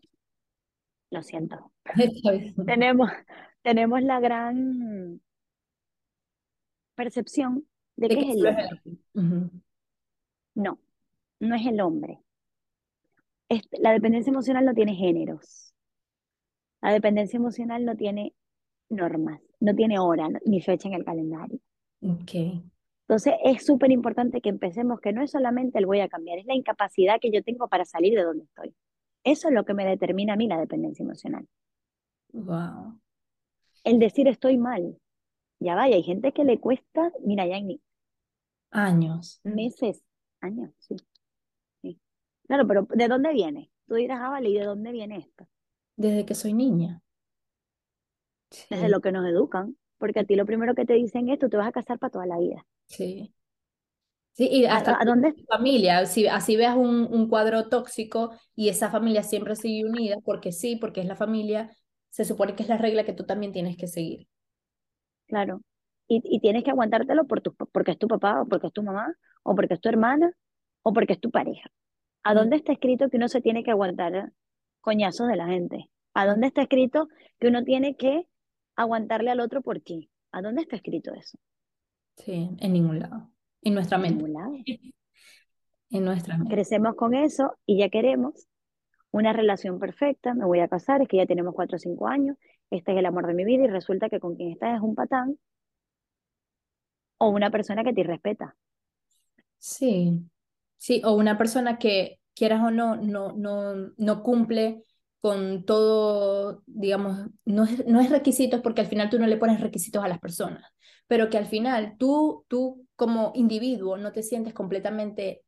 lo 1.11 1.21
siento, 1.21 1.71
tenemos, 2.65 3.11
tenemos 3.61 4.01
la 4.01 4.19
gran 4.19 5.21
percepción 6.95 7.67
de, 7.98 8.08
que, 8.08 8.20
es 8.20 8.36
el 8.36 8.48
hombre. 8.48 9.50
No, 10.56 10.80
no 11.39 11.56
es 11.56 11.66
el 11.66 11.82
hombre. 11.82 12.20
la 13.72 13.92
dependencia 13.92 14.32
emocional 14.32 14.66
no 14.66 14.74
tiene 14.74 14.96
géneros. 14.96 15.74
La 16.82 16.92
dependencia 16.94 17.38
emocional 17.38 17.84
no 17.84 17.96
tiene 17.96 18.34
normas, 18.89 19.42
no 19.60 19.75
tiene 19.75 20.00
hora 20.00 20.30
ni 20.46 20.62
fecha 20.62 20.88
en 20.88 20.94
el 20.94 21.04
calendario. 21.04 21.60
Okay. 22.01 22.63
Entonces 23.01 23.34
es 23.44 23.66
súper 23.66 23.92
importante 23.92 24.42
que 24.42 24.50
empecemos 24.50 25.00
que 25.00 25.13
no 25.13 25.24
es 25.24 25.32
solamente 25.32 25.80
el 25.80 25.86
voy 25.86 26.01
a 26.01 26.10
cambiar, 26.10 26.39
es 26.39 26.46
la 26.46 26.56
incapacidad 26.56 27.20
que 27.20 27.32
yo 27.32 27.42
tengo 27.44 27.68
para 27.68 27.86
salir 27.86 28.16
de 28.16 28.24
donde 28.24 28.44
estoy. 28.44 28.75
Eso 29.24 29.48
es 29.48 29.54
lo 29.54 29.66
que 29.66 29.74
me 29.74 29.86
determina 29.86 30.34
a 30.34 30.36
mí 30.36 30.48
la 30.48 30.60
dependencia 30.60 31.04
emocional. 31.04 31.48
Wow. 32.34 33.00
El 33.84 34.00
decir 34.00 34.27
estoy 34.27 34.58
mal. 34.58 34.98
Ya 35.60 35.75
vaya, 35.75 35.96
hay 35.96 36.04
gente 36.04 36.34
que 36.34 36.44
le 36.44 36.60
cuesta, 36.60 37.12
mira, 37.25 37.48
ya 37.48 37.60
ni 37.60 37.82
años. 38.71 39.39
Meses, 39.43 40.03
años, 40.41 40.71
sí. 40.79 40.95
sí. 41.81 42.00
Claro, 42.47 42.67
pero 42.67 42.88
¿de 42.89 43.07
dónde 43.07 43.33
viene? 43.33 43.71
Tú 43.88 43.95
dirás, 43.95 44.19
ah, 44.21 44.29
vale, 44.29 44.50
¿y 44.50 44.57
de 44.57 44.65
dónde 44.65 44.91
viene 44.91 45.17
esto? 45.17 45.47
desde 45.97 46.25
que 46.25 46.36
soy 46.36 46.53
niña. 46.53 47.01
Desde 48.69 48.88
lo 48.88 49.01
que 49.01 49.12
nos 49.12 49.27
educan, 49.27 49.75
porque 49.97 50.21
a 50.21 50.24
ti 50.24 50.36
lo 50.36 50.45
primero 50.45 50.74
que 50.74 50.86
te 50.86 50.93
dicen 50.93 51.27
es, 51.27 51.39
tú 51.39 51.50
te 51.50 51.57
vas 51.57 51.67
a 51.67 51.74
casar 51.74 52.00
para 52.00 52.12
toda 52.12 52.25
la 52.25 52.38
vida. 52.38 52.65
Sí. 52.86 53.33
Sí, 54.31 54.47
y 54.50 54.65
hasta 54.65 55.01
¿A, 55.01 55.03
dónde? 55.03 55.33
familia, 55.50 56.05
si 56.05 56.27
así 56.27 56.55
veas 56.55 56.77
un, 56.77 57.07
un, 57.12 57.27
cuadro 57.27 57.69
tóxico 57.69 58.31
y 58.55 58.69
esa 58.69 58.91
familia 58.91 59.24
siempre 59.24 59.55
sigue 59.55 59.83
unida, 59.83 60.17
porque 60.24 60.51
sí, 60.51 60.75
porque 60.75 61.01
es 61.01 61.07
la 61.07 61.15
familia, 61.15 61.75
se 62.12 62.24
supone 62.24 62.55
que 62.55 62.62
es 62.62 62.69
la 62.69 62.77
regla 62.77 63.03
que 63.03 63.13
tú 63.13 63.25
también 63.25 63.51
tienes 63.51 63.75
que 63.77 63.88
seguir. 63.88 64.27
Claro. 65.25 65.62
Y, 66.07 66.21
y 66.23 66.39
tienes 66.39 66.63
que 66.63 66.71
aguantártelo 66.71 67.25
por 67.27 67.41
tu, 67.41 67.53
porque 67.53 67.91
es 67.91 67.97
tu 67.97 68.07
papá, 68.07 68.41
o 68.41 68.45
porque 68.47 68.67
es 68.67 68.73
tu 68.73 68.83
mamá, 68.83 69.13
o 69.43 69.55
porque 69.55 69.73
es 69.73 69.81
tu 69.81 69.89
hermana, 69.89 70.31
o 70.83 70.93
porque 70.93 71.13
es 71.13 71.19
tu 71.19 71.31
pareja. 71.31 71.69
¿A 72.23 72.33
dónde 72.33 72.57
está 72.57 72.71
escrito 72.71 73.09
que 73.09 73.17
uno 73.17 73.27
se 73.27 73.41
tiene 73.41 73.63
que 73.63 73.71
aguantar 73.71 74.31
coñazos 74.87 75.27
de 75.27 75.35
la 75.35 75.47
gente. 75.47 75.89
¿A 76.13 76.25
dónde 76.25 76.47
está 76.47 76.61
escrito 76.61 77.09
que 77.41 77.49
uno 77.49 77.65
tiene 77.65 77.97
que 77.97 78.25
aguantarle 78.77 79.31
al 79.31 79.41
otro 79.41 79.61
por 79.61 79.83
qué? 79.83 80.09
¿A 80.31 80.41
dónde 80.41 80.61
está 80.61 80.77
escrito 80.77 81.13
eso? 81.13 81.37
Sí, 82.15 82.49
en 82.57 82.71
ningún 82.71 82.99
lado. 82.99 83.29
En 83.61 83.73
nuestra 83.73 83.97
mente. 83.97 84.23
En 84.23 84.27
ningún 84.27 84.41
lado. 84.41 84.53
en 85.89 86.05
nuestra 86.05 86.37
mente. 86.37 86.53
Crecemos 86.53 86.95
con 86.95 87.15
eso 87.15 87.57
y 87.65 87.79
ya 87.79 87.89
queremos 87.89 88.47
una 89.11 89.33
relación 89.33 89.77
perfecta, 89.77 90.33
me 90.33 90.45
voy 90.45 90.61
a 90.61 90.69
casar, 90.69 91.01
es 91.01 91.09
que 91.09 91.17
ya 91.17 91.25
tenemos 91.25 91.53
cuatro 91.53 91.75
o 91.75 91.79
cinco 91.79 92.07
años, 92.07 92.37
este 92.69 92.93
es 92.93 92.97
el 92.97 93.05
amor 93.05 93.27
de 93.27 93.33
mi 93.33 93.43
vida 93.43 93.65
y 93.65 93.67
resulta 93.67 94.09
que 94.09 94.21
con 94.21 94.37
quien 94.37 94.51
estás 94.51 94.77
es 94.77 94.81
un 94.81 94.95
patán 94.95 95.37
o 97.19 97.29
una 97.29 97.51
persona 97.51 97.83
que 97.83 97.93
te 97.93 98.03
respeta. 98.03 98.55
Sí, 99.59 100.21
sí, 100.77 101.01
o 101.05 101.13
una 101.13 101.38
persona 101.38 101.77
que 101.79 102.19
quieras 102.36 102.62
o 102.63 102.71
no, 102.71 102.95
no, 102.97 103.33
no, 103.33 103.74
no 103.97 104.24
cumple 104.24 104.83
con 105.19 105.65
todo, 105.65 106.63
digamos, 106.67 107.27
no 107.45 107.63
es, 107.65 107.86
no 107.88 108.00
es 108.00 108.09
requisitos 108.09 108.62
porque 108.62 108.81
al 108.81 108.88
final 108.88 109.09
tú 109.09 109.19
no 109.19 109.27
le 109.27 109.38
pones 109.38 109.59
requisitos 109.62 110.03
a 110.03 110.07
las 110.07 110.19
personas, 110.19 110.63
pero 111.07 111.29
que 111.29 111.38
al 111.38 111.47
final 111.47 111.95
tú, 111.97 112.45
tú 112.47 112.88
como 112.95 113.31
individuo 113.36 113.97
no 113.97 114.12
te 114.12 114.24
sientes 114.24 114.53
completamente, 114.53 115.43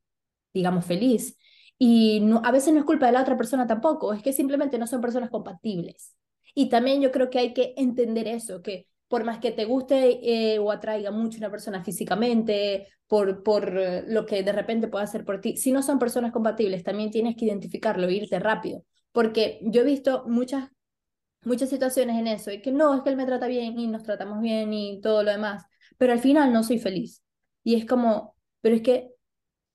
digamos, 0.54 0.86
feliz. 0.86 1.38
Y 1.80 2.24
a 2.44 2.52
veces 2.52 2.74
no 2.74 2.80
es 2.82 2.86
culpa 2.86 3.08
de 3.08 3.14
la 3.14 3.22
otra 3.24 3.38
persona 3.38 3.68
tampoco, 3.68 4.14
es 4.14 4.24
que 4.24 4.34
simplemente 4.34 4.80
no 4.80 4.88
son 4.88 5.02
personas 5.02 5.32
compatibles. 5.32 6.16
Y 6.56 6.70
también 6.70 7.02
yo 7.02 7.12
creo 7.12 7.32
que 7.32 7.40
hay 7.40 7.54
que 7.56 7.76
entender 7.78 8.28
eso, 8.30 8.64
que 8.64 8.88
por 9.10 9.26
más 9.26 9.40
que 9.40 9.52
te 9.52 9.66
guste 9.66 10.54
eh, 10.54 10.60
o 10.60 10.72
atraiga 10.72 11.12
mucho 11.12 11.40
una 11.40 11.52
persona 11.52 11.84
físicamente, 11.84 12.88
por, 13.08 13.44
por 13.44 13.78
eh, 13.78 14.04
lo 14.08 14.26
que 14.26 14.44
de 14.44 14.52
repente 14.54 14.88
pueda 14.88 15.04
hacer 15.04 15.26
por 15.26 15.42
ti, 15.42 15.58
si 15.58 15.72
no 15.72 15.82
son 15.82 15.98
personas 16.00 16.32
compatibles, 16.32 16.84
también 16.84 17.10
tienes 17.10 17.36
que 17.36 17.46
identificarlo 17.46 18.08
e 18.08 18.14
irte 18.14 18.40
rápido. 18.40 18.86
Porque 19.12 19.60
yo 19.64 19.82
he 19.82 19.86
visto 19.86 20.26
muchas, 20.28 20.70
muchas 21.44 21.70
situaciones 21.70 22.18
en 22.18 22.28
eso, 22.28 22.52
y 22.52 22.62
que 22.62 22.72
no, 22.72 22.96
es 22.96 23.02
que 23.02 23.10
él 23.10 23.18
me 23.18 23.26
trata 23.26 23.48
bien 23.48 23.80
y 23.80 23.88
nos 23.88 24.04
tratamos 24.04 24.42
bien 24.42 24.74
y 24.74 25.02
todo 25.02 25.24
lo 25.24 25.32
demás, 25.32 25.66
pero 25.98 26.14
al 26.14 26.20
final 26.20 26.54
no 26.54 26.64
soy 26.64 26.78
feliz. 26.80 27.24
Y 27.64 27.76
es 27.76 27.86
como, 27.86 28.36
pero 28.62 28.76
es 28.76 28.84
que 28.84 29.10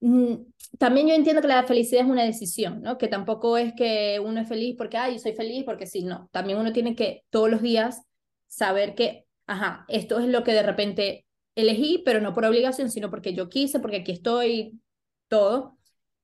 mm, 0.00 0.34
también 0.78 1.08
yo 1.08 1.14
entiendo 1.14 1.42
que 1.42 1.48
la 1.48 1.64
felicidad 1.64 2.04
es 2.04 2.10
una 2.10 2.24
decisión, 2.24 2.82
¿no? 2.82 2.98
Que 2.98 3.08
tampoco 3.08 3.58
es 3.58 3.72
que 3.74 4.20
uno 4.24 4.40
es 4.40 4.48
feliz 4.48 4.76
porque, 4.78 4.96
ay, 4.96 5.14
yo 5.14 5.18
soy 5.18 5.32
feliz 5.32 5.64
porque 5.64 5.86
sí, 5.86 6.04
no. 6.04 6.28
También 6.32 6.58
uno 6.58 6.72
tiene 6.72 6.94
que 6.94 7.24
todos 7.30 7.50
los 7.50 7.62
días 7.62 8.02
saber 8.46 8.94
que, 8.94 9.24
ajá, 9.46 9.84
esto 9.88 10.18
es 10.18 10.26
lo 10.28 10.44
que 10.44 10.52
de 10.52 10.62
repente 10.62 11.26
elegí, 11.54 12.02
pero 12.04 12.20
no 12.20 12.34
por 12.34 12.44
obligación, 12.44 12.90
sino 12.90 13.10
porque 13.10 13.34
yo 13.34 13.48
quise, 13.48 13.80
porque 13.80 13.98
aquí 13.98 14.12
estoy, 14.12 14.80
todo. 15.28 15.78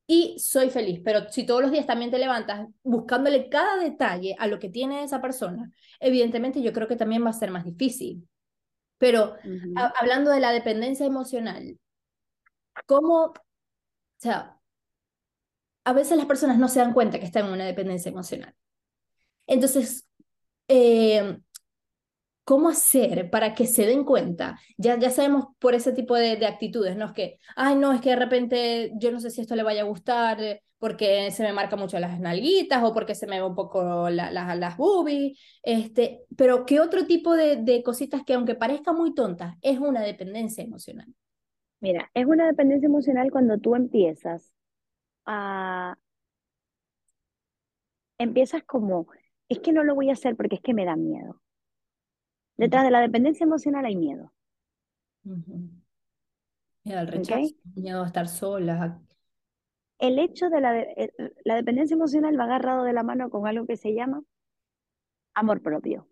Y 0.07 0.39
soy 0.41 0.71
feliz, 0.71 1.01
pero 1.05 1.29
si 1.31 1.47
todos 1.47 1.63
los 1.63 1.71
días 1.71 1.87
también 1.87 2.11
te 2.11 2.19
levantas 2.19 2.67
buscándole 2.83 3.49
cada 3.49 3.77
detalle 3.77 4.35
a 4.39 4.49
lo 4.49 4.59
que 4.59 4.69
tiene 4.69 5.05
esa 5.05 5.21
persona, 5.23 5.71
evidentemente 6.01 6.63
yo 6.63 6.73
creo 6.73 6.89
que 6.89 6.97
también 6.97 7.25
va 7.25 7.31
a 7.31 7.33
ser 7.33 7.51
más 7.51 7.65
difícil. 7.65 8.29
Pero 8.99 9.37
hablando 10.01 10.31
de 10.31 10.41
la 10.41 10.53
dependencia 10.53 11.07
emocional, 11.07 11.79
¿cómo, 12.87 13.27
o 13.27 13.35
sea, 14.19 14.61
a 15.85 15.93
veces 15.93 16.17
las 16.17 16.27
personas 16.27 16.59
no 16.59 16.69
se 16.69 16.81
dan 16.81 16.93
cuenta 16.93 17.19
que 17.19 17.25
están 17.25 17.47
en 17.47 17.53
una 17.53 17.65
dependencia 17.65 18.11
emocional. 18.11 18.55
Entonces, 19.47 20.07
eh, 20.69 21.39
¿Cómo 22.45 22.69
hacer 22.69 23.31
para 23.31 23.55
que 23.55 23.67
se 23.67 23.87
den 23.87 24.05
cuenta? 24.05 24.59
Ya, 24.77 24.99
ya 24.99 25.11
sabemos 25.11 25.47
por 25.59 25.75
ese 25.75 25.93
tipo 25.93 26.17
de, 26.17 26.37
de, 26.37 26.47
actitudes, 26.47 26.97
¿no? 26.97 27.07
Es 27.07 27.13
que, 27.13 27.39
ay, 27.55 27.77
no, 27.77 27.93
es 27.93 28.01
que 28.01 28.11
de 28.11 28.17
repente 28.17 28.93
yo 28.97 29.13
no 29.13 29.21
sé 29.21 29.31
si 29.31 29.41
esto 29.41 29.55
le 29.55 29.63
vaya 29.63 29.83
a 29.83 29.85
gustar 29.85 30.43
eh, 30.43 30.63
porque 30.79 31.31
se 31.31 31.43
me 31.43 31.53
marca 31.53 31.77
mucho 31.77 31.99
las 32.01 32.19
nalguitas 32.19 32.83
o 32.83 32.95
porque 32.95 33.15
se 33.15 33.27
me 33.27 33.39
ve 33.39 33.47
un 33.47 33.55
poco 33.55 34.09
la, 34.11 34.31
las 34.33 34.77
boobies, 34.79 35.39
este, 35.63 36.23
pero 36.37 36.65
¿qué 36.67 36.81
otro 36.81 37.07
tipo 37.07 37.37
de, 37.37 37.57
de 37.57 37.83
cositas 37.83 38.25
que 38.25 38.35
aunque 38.35 38.55
parezca 38.55 38.93
muy 38.93 39.15
tontas, 39.15 39.57
es 39.61 39.79
una 39.79 40.01
dependencia 40.01 40.65
emocional? 40.65 41.15
Mira, 41.81 42.11
es 42.15 42.27
una 42.27 42.47
dependencia 42.47 42.87
emocional 42.87 43.31
cuando 43.31 43.59
tú 43.59 43.75
empiezas 43.75 44.53
a... 45.27 45.97
Empiezas 48.19 48.63
como, 48.65 49.07
es 49.49 49.61
que 49.61 49.73
no 49.73 49.83
lo 49.83 49.95
voy 49.95 50.11
a 50.11 50.15
hacer 50.15 50.37
porque 50.37 50.57
es 50.57 50.63
que 50.63 50.75
me 50.75 50.85
da 50.85 50.97
miedo 50.97 51.41
Detrás 52.61 52.85
de 52.85 52.91
la 52.91 53.01
dependencia 53.01 53.45
emocional 53.45 53.85
hay 53.87 53.97
miedo. 53.97 54.33
Miedo 56.85 57.01
al 57.01 57.09
rechazo, 57.09 57.55
miedo 57.75 58.03
a 58.03 58.07
estar 58.07 58.29
sola. 58.29 59.01
el 59.99 60.19
hecho 60.19 60.49
de 60.51 60.61
la, 60.61 60.79
eh, 60.79 61.13
la 61.45 61.55
dependencia 61.55 61.95
emocional 61.95 62.39
va 62.39 62.45
agarrado 62.45 62.85
de 62.85 62.93
la 62.93 63.03
mano 63.03 63.31
con 63.31 63.47
algo 63.47 63.67
que 63.67 63.77
se 63.77 63.95
llama 63.95 64.23
amor 65.35 65.63
propio. 65.63 66.07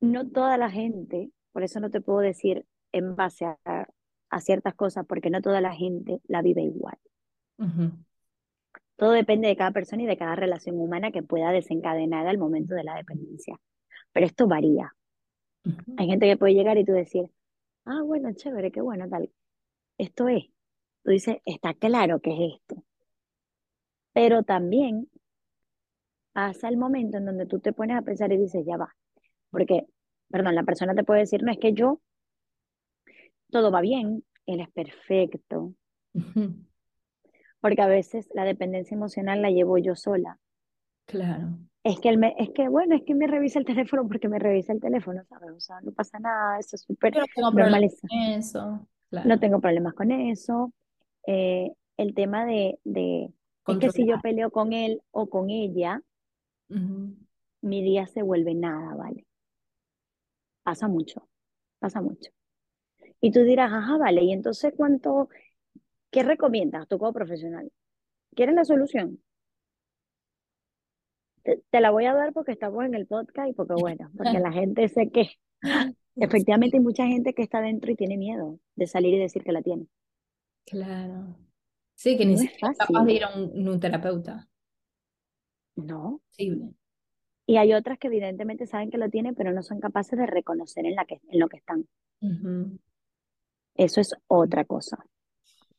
No 0.00 0.28
toda 0.28 0.56
la 0.58 0.70
gente, 0.70 1.30
por 1.52 1.62
eso 1.62 1.80
no 1.80 1.90
te 1.90 2.00
puedo 2.00 2.20
decir 2.20 2.64
en 2.92 3.16
base 3.16 3.44
a, 3.46 3.86
a 4.30 4.40
ciertas 4.40 4.74
cosas, 4.74 5.06
porque 5.06 5.30
no 5.30 5.40
toda 5.40 5.60
la 5.60 5.72
gente 5.74 6.20
la 6.26 6.42
vive 6.42 6.62
igual. 6.62 6.98
Todo 8.96 9.10
depende 9.10 9.48
de 9.48 9.56
cada 9.56 9.72
persona 9.72 10.02
y 10.02 10.06
de 10.06 10.16
cada 10.16 10.36
relación 10.36 10.78
humana 10.80 11.10
que 11.12 11.22
pueda 11.22 11.50
desencadenar 11.50 12.26
al 12.26 12.38
momento 12.38 12.74
de 12.74 12.84
la 12.84 12.96
dependencia. 12.96 13.58
Pero 14.12 14.26
esto 14.26 14.46
varía. 14.46 14.94
Hay 15.96 16.06
gente 16.06 16.26
que 16.26 16.36
puede 16.36 16.54
llegar 16.54 16.78
y 16.78 16.84
tú 16.84 16.92
decir, 16.92 17.30
ah, 17.84 18.02
bueno, 18.02 18.32
chévere, 18.32 18.70
qué 18.70 18.80
bueno, 18.80 19.08
tal. 19.08 19.30
Esto 19.98 20.28
es. 20.28 20.44
Tú 21.02 21.10
dices, 21.10 21.38
está 21.44 21.74
claro 21.74 22.20
que 22.20 22.30
es 22.30 22.54
esto. 22.54 22.84
Pero 24.12 24.42
también 24.42 25.10
pasa 26.32 26.68
el 26.68 26.76
momento 26.76 27.18
en 27.18 27.26
donde 27.26 27.46
tú 27.46 27.60
te 27.60 27.72
pones 27.72 27.96
a 27.96 28.02
pensar 28.02 28.32
y 28.32 28.38
dices, 28.38 28.64
ya 28.66 28.76
va. 28.76 28.94
Porque, 29.50 29.86
perdón, 30.28 30.54
la 30.54 30.64
persona 30.64 30.94
te 30.94 31.04
puede 31.04 31.20
decir, 31.20 31.42
no 31.42 31.52
es 31.52 31.58
que 31.58 31.72
yo, 31.72 32.00
todo 33.50 33.70
va 33.70 33.80
bien, 33.80 34.24
él 34.46 34.60
es 34.60 34.70
perfecto. 34.70 35.74
Porque 37.68 37.82
a 37.82 37.86
veces 37.86 38.28
la 38.34 38.44
dependencia 38.44 38.94
emocional 38.94 39.42
la 39.42 39.50
llevo 39.50 39.78
yo 39.78 39.94
sola. 39.94 40.38
Claro 41.06 41.58
es 41.86 42.00
que, 42.00 42.08
él 42.08 42.18
me, 42.18 42.34
es 42.36 42.50
que, 42.50 42.68
bueno, 42.68 42.96
es 42.96 43.02
que 43.04 43.14
me 43.14 43.28
revisa 43.28 43.60
el 43.60 43.64
teléfono 43.64 44.08
porque 44.08 44.28
me 44.28 44.40
revisa 44.40 44.72
el 44.72 44.80
teléfono, 44.80 45.22
¿sabes? 45.28 45.50
O 45.52 45.60
sea, 45.60 45.80
no 45.82 45.92
pasa 45.92 46.18
nada, 46.18 46.58
eso 46.58 46.74
es 46.74 46.82
súper 46.82 47.14
no 47.14 47.22
con 47.52 47.84
eso. 47.84 48.88
No 49.24 49.38
tengo 49.38 49.60
problemas 49.60 49.94
con 49.94 50.10
eso. 50.10 50.72
Eh, 51.28 51.70
el 51.96 52.12
tema 52.12 52.44
de, 52.44 52.80
de 52.82 53.32
es 53.68 53.78
que 53.78 53.90
si 53.90 54.04
yo 54.04 54.20
peleo 54.20 54.50
con 54.50 54.72
él 54.72 55.00
o 55.12 55.28
con 55.28 55.48
ella, 55.48 56.02
mi 56.68 57.82
día 57.82 58.08
se 58.08 58.22
vuelve 58.22 58.54
nada, 58.56 58.96
¿vale? 58.96 59.24
Pasa 60.64 60.88
mucho, 60.88 61.28
pasa 61.78 62.00
mucho. 62.00 62.32
Y 63.20 63.30
tú 63.30 63.44
dirás, 63.44 63.72
ajá, 63.72 63.96
vale, 63.96 64.24
y 64.24 64.32
entonces, 64.32 64.74
¿cuánto, 64.76 65.28
qué 66.10 66.22
recomiendas 66.22 66.88
tú 66.88 66.98
como 66.98 67.12
profesional? 67.12 67.70
¿Quieres 68.34 68.54
la 68.54 68.64
solución? 68.64 69.20
te, 71.70 71.80
la 71.80 71.90
voy 71.90 72.06
a 72.06 72.14
dar 72.14 72.32
porque 72.32 72.52
estamos 72.52 72.84
en 72.84 72.94
el 72.94 73.06
podcast 73.06 73.48
y 73.48 73.52
porque 73.52 73.74
bueno, 73.80 74.10
porque 74.16 74.38
la 74.38 74.52
gente 74.52 74.88
sé 74.88 75.10
que 75.10 75.30
efectivamente 76.16 76.76
hay 76.76 76.82
mucha 76.82 77.06
gente 77.06 77.34
que 77.34 77.42
está 77.42 77.60
dentro 77.60 77.90
y 77.90 77.96
tiene 77.96 78.16
miedo 78.16 78.58
de 78.74 78.86
salir 78.86 79.14
y 79.14 79.18
decir 79.18 79.42
que 79.42 79.52
la 79.52 79.62
tiene. 79.62 79.86
Claro. 80.64 81.36
Sí, 81.94 82.16
que 82.18 82.26
ni 82.26 82.36
siquiera 82.36 82.72
es 82.72 82.78
capaz 82.78 83.04
de 83.04 83.12
ir 83.12 83.24
a 83.24 83.34
un, 83.34 83.80
terapeuta. 83.80 84.48
No. 85.76 86.20
Y 87.46 87.56
hay 87.56 87.72
otras 87.72 87.98
que 87.98 88.08
evidentemente 88.08 88.66
saben 88.66 88.90
que 88.90 88.98
lo 88.98 89.08
tienen, 89.08 89.34
pero 89.34 89.52
no 89.52 89.62
son 89.62 89.80
capaces 89.80 90.18
de 90.18 90.26
reconocer 90.26 90.84
en, 90.84 90.94
la 90.94 91.06
que, 91.06 91.20
en 91.28 91.38
lo 91.38 91.48
que 91.48 91.56
están. 91.56 91.88
Eso 93.76 94.00
es 94.00 94.14
otra 94.26 94.64
cosa. 94.64 94.98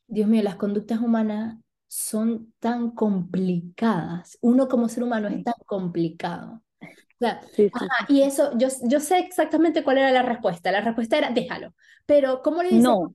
Dios 0.08 0.28
mío, 0.28 0.42
las 0.42 0.56
conductas 0.56 1.00
humanas 1.00 1.56
son 1.86 2.52
tan 2.58 2.90
complicadas. 2.90 4.38
Uno 4.40 4.68
como 4.68 4.88
ser 4.88 5.04
humano 5.04 5.28
es 5.28 5.44
tan 5.44 5.54
complicado. 5.66 6.62
y 8.08 8.22
eso, 8.22 8.56
yo, 8.56 8.68
yo 8.84 9.00
sé 9.00 9.18
exactamente 9.18 9.84
cuál 9.84 9.98
era 9.98 10.10
la 10.10 10.22
respuesta. 10.22 10.72
La 10.72 10.80
respuesta 10.80 11.18
era, 11.18 11.30
déjalo. 11.30 11.74
Pero, 12.06 12.42
¿cómo 12.42 12.62
le 12.62 12.70
dices 12.70 12.84
no. 12.84 13.14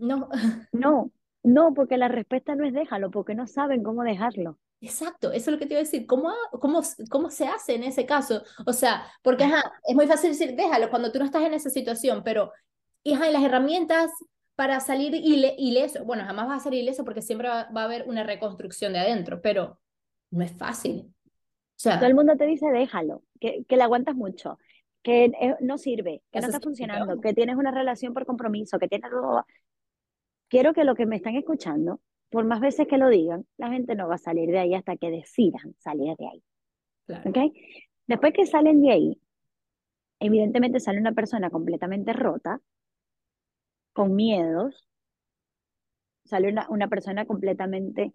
No. 0.00 0.28
no, 0.72 1.10
no, 1.42 1.74
porque 1.74 1.96
la 1.96 2.08
respuesta 2.08 2.54
no 2.54 2.64
es 2.64 2.72
déjalo, 2.72 3.10
porque 3.10 3.34
no 3.34 3.46
saben 3.46 3.82
cómo 3.82 4.02
dejarlo. 4.02 4.58
Exacto, 4.80 5.32
eso 5.32 5.50
es 5.50 5.54
lo 5.54 5.58
que 5.58 5.66
te 5.66 5.74
iba 5.74 5.80
a 5.80 5.84
decir. 5.84 6.06
¿Cómo, 6.06 6.32
cómo, 6.60 6.82
cómo 7.10 7.30
se 7.30 7.48
hace 7.48 7.74
en 7.74 7.82
ese 7.82 8.06
caso? 8.06 8.42
O 8.64 8.72
sea, 8.72 9.04
porque 9.22 9.44
es 9.88 9.94
muy 9.96 10.06
fácil 10.06 10.30
decir, 10.30 10.54
déjalo 10.54 10.88
cuando 10.88 11.10
tú 11.10 11.18
no 11.18 11.24
estás 11.24 11.42
en 11.42 11.54
esa 11.54 11.68
situación, 11.68 12.22
pero 12.24 12.52
hija, 13.02 13.28
y 13.28 13.32
las 13.32 13.42
herramientas 13.42 14.10
para 14.58 14.80
salir 14.80 15.14
ileso. 15.14 16.04
Bueno, 16.04 16.24
jamás 16.24 16.48
va 16.48 16.56
a 16.56 16.58
salir 16.58 16.82
ileso 16.82 17.04
porque 17.04 17.22
siempre 17.22 17.46
va, 17.46 17.68
a 17.72 17.84
haber 17.84 18.08
una 18.08 18.24
reconstrucción 18.24 18.92
de 18.92 18.98
adentro, 18.98 19.40
pero 19.40 19.78
no 20.32 20.42
es 20.42 20.50
fácil. 20.50 21.14
O 21.24 21.30
sea, 21.76 22.00
Todo 22.00 22.08
el 22.08 22.16
mundo 22.16 22.36
te 22.36 22.44
dice 22.44 22.66
déjalo, 22.72 23.22
que, 23.38 23.62
que 23.68 23.76
le 23.76 23.84
aguantas 23.84 24.16
mucho, 24.16 24.58
que 25.00 25.26
eh, 25.26 25.54
no 25.60 25.78
sirve, 25.78 26.22
que 26.32 26.40
no 26.40 26.48
está 26.48 26.58
funcionando, 26.58 27.20
que 27.20 27.34
tienes 27.34 27.54
una 27.54 27.70
relación 27.70 28.12
por 28.14 28.26
compromiso, 28.26 28.80
que 28.80 28.88
tienes. 28.88 29.08
Quiero 30.48 30.74
que 30.74 30.82
lo 30.82 30.96
que 30.96 31.06
me 31.06 31.14
están 31.14 31.36
escuchando, 31.36 32.00
por 32.28 32.44
más 32.44 32.58
veces 32.58 32.88
que 32.88 32.98
lo 32.98 33.08
digan, 33.10 33.46
la 33.58 33.70
gente 33.70 33.94
no 33.94 34.08
va 34.08 34.16
a 34.16 34.18
salir 34.18 34.50
de 34.50 34.58
ahí 34.58 34.74
hasta 34.74 34.96
que 34.96 35.12
decidan 35.12 35.76
salir 35.78 36.16
de 36.16 36.26
ahí. 36.26 36.42
Claro. 37.06 37.52
Después 38.08 38.32
que 38.32 38.44
salen 38.44 38.82
de 38.82 38.90
ahí, 38.90 39.20
evidentemente 40.18 40.80
sale 40.80 40.98
una 40.98 41.12
persona 41.12 41.48
completamente 41.48 42.12
rota, 42.12 42.60
con 43.98 44.14
miedos, 44.14 44.86
sale 46.24 46.48
una, 46.52 46.68
una 46.70 46.86
persona 46.86 47.26
completamente 47.26 48.12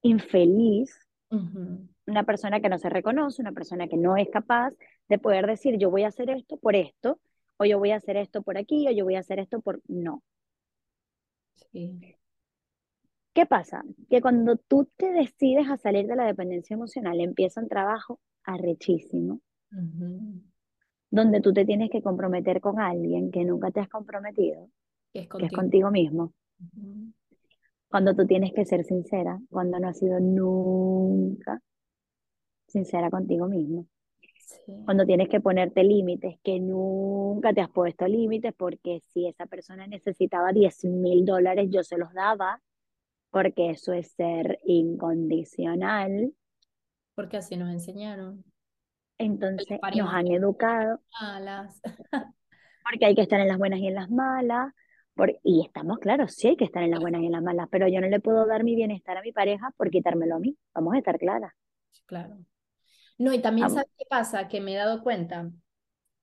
infeliz, 0.00 0.98
una 2.06 2.24
persona 2.24 2.60
que 2.60 2.68
no 2.68 2.76
se 2.76 2.88
reconoce, 2.88 3.40
una 3.40 3.52
persona 3.52 3.86
que 3.86 3.96
no 3.96 4.16
es 4.16 4.28
capaz 4.30 4.74
de 5.08 5.18
poder 5.20 5.46
decir 5.46 5.78
yo 5.78 5.90
voy 5.90 6.02
a 6.02 6.08
hacer 6.08 6.28
esto 6.28 6.56
por 6.56 6.74
esto, 6.74 7.20
o 7.56 7.64
yo 7.64 7.78
voy 7.78 7.92
a 7.92 7.98
hacer 7.98 8.16
esto 8.16 8.42
por 8.42 8.58
aquí, 8.58 8.88
o 8.88 8.90
yo 8.90 9.04
voy 9.04 9.14
a 9.14 9.20
hacer 9.20 9.38
esto 9.38 9.60
por... 9.60 9.80
No. 9.86 10.24
¿Qué 13.32 13.46
pasa? 13.46 13.84
Que 14.10 14.20
cuando 14.20 14.56
tú 14.56 14.90
te 14.96 15.12
decides 15.12 15.70
a 15.70 15.76
salir 15.76 16.08
de 16.08 16.16
la 16.16 16.26
dependencia 16.26 16.74
emocional, 16.74 17.20
empieza 17.20 17.60
un 17.60 17.68
trabajo 17.68 18.18
arrechísimo 18.42 19.40
donde 21.12 21.42
tú 21.42 21.52
te 21.52 21.66
tienes 21.66 21.90
que 21.90 22.02
comprometer 22.02 22.60
con 22.62 22.80
alguien 22.80 23.30
que 23.30 23.44
nunca 23.44 23.70
te 23.70 23.80
has 23.80 23.88
comprometido, 23.88 24.70
que 25.12 25.20
es 25.20 25.52
contigo, 25.52 25.90
mismo. 25.90 26.32
Cuando 27.88 28.16
tú 28.16 28.26
tienes 28.26 28.54
que 28.54 28.64
ser 28.64 28.82
sincera, 28.82 29.38
cuando 29.50 29.78
no 29.78 29.88
has 29.88 29.98
sido 29.98 30.18
nunca 30.20 31.60
sincera 32.66 33.10
contigo 33.10 33.46
mismo. 33.46 33.86
Cuando 34.86 35.04
tienes 35.04 35.28
que 35.28 35.40
ponerte 35.40 35.84
límites, 35.84 36.38
que 36.42 36.58
nunca 36.58 37.52
te 37.52 37.60
has 37.60 37.70
puesto 37.70 38.06
límites, 38.08 38.54
porque 38.56 39.00
si 39.12 39.26
esa 39.26 39.44
persona 39.44 39.86
necesitaba 39.86 40.50
10 40.50 40.84
mil 40.86 41.26
dólares, 41.26 41.68
yo 41.70 41.82
se 41.82 41.98
los 41.98 42.12
daba, 42.14 42.62
porque 43.30 43.68
eso 43.68 43.92
es 43.92 44.12
ser 44.12 44.58
incondicional. 44.64 46.32
Porque 47.14 47.36
así 47.36 47.58
nos 47.58 47.70
enseñaron. 47.70 48.42
Entonces 49.22 49.78
nos 49.96 50.12
han 50.12 50.26
educado. 50.28 51.00
porque 52.82 53.06
hay 53.06 53.14
que 53.14 53.22
estar 53.22 53.40
en 53.40 53.48
las 53.48 53.58
buenas 53.58 53.80
y 53.80 53.86
en 53.86 53.94
las 53.94 54.10
malas. 54.10 54.72
y 55.42 55.64
estamos 55.64 55.98
claros, 55.98 56.34
sí 56.34 56.48
hay 56.48 56.56
que 56.56 56.64
estar 56.64 56.82
en 56.82 56.90
las 56.90 57.00
buenas 57.00 57.22
y 57.22 57.26
en 57.26 57.32
las 57.32 57.42
malas, 57.42 57.68
pero 57.70 57.88
yo 57.88 58.00
no 58.00 58.08
le 58.08 58.20
puedo 58.20 58.46
dar 58.46 58.64
mi 58.64 58.74
bienestar 58.74 59.16
a 59.16 59.22
mi 59.22 59.32
pareja 59.32 59.72
por 59.76 59.90
quitármelo 59.90 60.36
a 60.36 60.38
mí. 60.38 60.56
Vamos 60.74 60.94
a 60.94 60.98
estar 60.98 61.18
claras. 61.18 61.52
Claro. 62.06 62.38
No, 63.18 63.32
y 63.32 63.40
también 63.40 63.70
sabes 63.70 63.90
qué 63.96 64.04
pasa, 64.08 64.48
que 64.48 64.60
me 64.60 64.74
he 64.74 64.76
dado 64.76 65.02
cuenta 65.02 65.50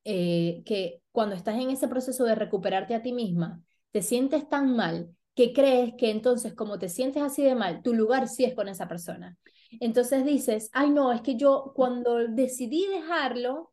eh, 0.03 0.63
que 0.65 1.01
cuando 1.11 1.35
estás 1.35 1.55
en 1.55 1.69
ese 1.69 1.87
proceso 1.87 2.25
de 2.25 2.35
recuperarte 2.35 2.95
a 2.95 3.01
ti 3.01 3.13
misma, 3.13 3.61
te 3.91 4.01
sientes 4.01 4.47
tan 4.49 4.75
mal 4.75 5.15
que 5.35 5.53
crees 5.53 5.93
que 5.97 6.11
entonces 6.11 6.53
como 6.53 6.79
te 6.79 6.89
sientes 6.89 7.23
así 7.23 7.43
de 7.43 7.55
mal, 7.55 7.81
tu 7.81 7.93
lugar 7.93 8.27
sí 8.27 8.43
es 8.43 8.53
con 8.53 8.67
esa 8.67 8.87
persona. 8.87 9.37
Entonces 9.79 10.25
dices, 10.25 10.69
ay 10.73 10.89
no, 10.91 11.11
es 11.11 11.21
que 11.21 11.35
yo 11.35 11.73
cuando 11.75 12.27
decidí 12.27 12.85
dejarlo, 12.87 13.71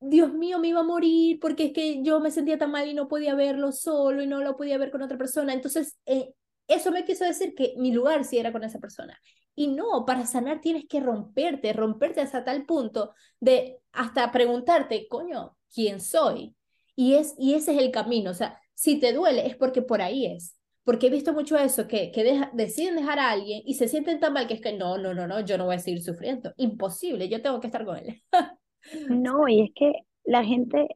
Dios 0.00 0.32
mío, 0.34 0.58
me 0.58 0.68
iba 0.68 0.80
a 0.80 0.82
morir 0.84 1.38
porque 1.40 1.66
es 1.66 1.72
que 1.72 2.02
yo 2.02 2.20
me 2.20 2.30
sentía 2.32 2.58
tan 2.58 2.72
mal 2.72 2.88
y 2.88 2.94
no 2.94 3.08
podía 3.08 3.34
verlo 3.34 3.70
solo 3.72 4.22
y 4.22 4.26
no 4.26 4.40
lo 4.40 4.56
podía 4.56 4.78
ver 4.78 4.90
con 4.90 5.02
otra 5.02 5.16
persona. 5.16 5.52
Entonces, 5.54 5.96
eh, 6.06 6.34
eso 6.66 6.90
me 6.90 7.04
quiso 7.04 7.24
decir 7.24 7.54
que 7.54 7.74
mi 7.76 7.92
lugar 7.92 8.24
sí 8.24 8.38
era 8.38 8.52
con 8.52 8.64
esa 8.64 8.80
persona. 8.80 9.18
Y 9.54 9.68
no, 9.68 10.04
para 10.06 10.26
sanar 10.26 10.60
tienes 10.60 10.86
que 10.88 11.00
romperte, 11.00 11.72
romperte 11.72 12.20
hasta 12.20 12.44
tal 12.44 12.64
punto 12.66 13.14
de 13.40 13.78
hasta 13.92 14.32
preguntarte, 14.32 15.06
coño, 15.08 15.56
¿quién 15.72 16.00
soy? 16.00 16.56
Y, 16.96 17.14
es, 17.14 17.34
y 17.38 17.54
ese 17.54 17.72
es 17.74 17.78
el 17.78 17.90
camino. 17.92 18.30
O 18.30 18.34
sea, 18.34 18.60
si 18.74 18.98
te 18.98 19.12
duele 19.12 19.46
es 19.46 19.56
porque 19.56 19.82
por 19.82 20.02
ahí 20.02 20.26
es. 20.26 20.56
Porque 20.84 21.06
he 21.06 21.10
visto 21.10 21.32
mucho 21.32 21.56
eso, 21.56 21.86
que, 21.86 22.10
que 22.10 22.40
deciden 22.54 22.96
dejar 22.96 23.18
a 23.18 23.30
alguien 23.30 23.62
y 23.64 23.74
se 23.74 23.86
sienten 23.86 24.18
tan 24.18 24.32
mal 24.32 24.48
que 24.48 24.54
es 24.54 24.60
que 24.60 24.76
no, 24.76 24.98
no, 24.98 25.14
no, 25.14 25.26
no, 25.26 25.40
yo 25.40 25.56
no 25.56 25.66
voy 25.66 25.76
a 25.76 25.78
seguir 25.78 26.02
sufriendo. 26.02 26.52
Imposible, 26.56 27.28
yo 27.28 27.40
tengo 27.40 27.60
que 27.60 27.68
estar 27.68 27.84
con 27.84 27.98
él. 27.98 28.20
no, 29.08 29.48
y 29.48 29.62
es 29.62 29.70
que 29.74 29.92
la 30.24 30.44
gente, 30.44 30.88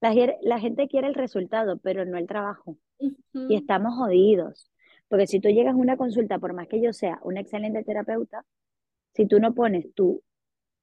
la, 0.00 0.14
la, 0.42 0.58
gente 0.58 0.88
quiere 0.88 1.06
el 1.06 1.14
resultado, 1.14 1.78
pero 1.78 2.04
no 2.04 2.18
el 2.18 2.26
trabajo. 2.26 2.76
Y 2.98 3.54
estamos 3.54 3.94
jodidos. 3.94 4.70
Porque 5.08 5.26
si 5.26 5.40
tú 5.40 5.48
llegas 5.48 5.74
a 5.74 5.78
una 5.78 5.96
consulta, 5.96 6.38
por 6.38 6.52
más 6.52 6.66
que 6.66 6.80
yo 6.80 6.92
sea 6.92 7.20
una 7.22 7.40
excelente 7.40 7.84
terapeuta, 7.84 8.44
si 9.14 9.26
tú 9.26 9.38
no 9.40 9.54
pones 9.54 9.92
tu 9.94 10.22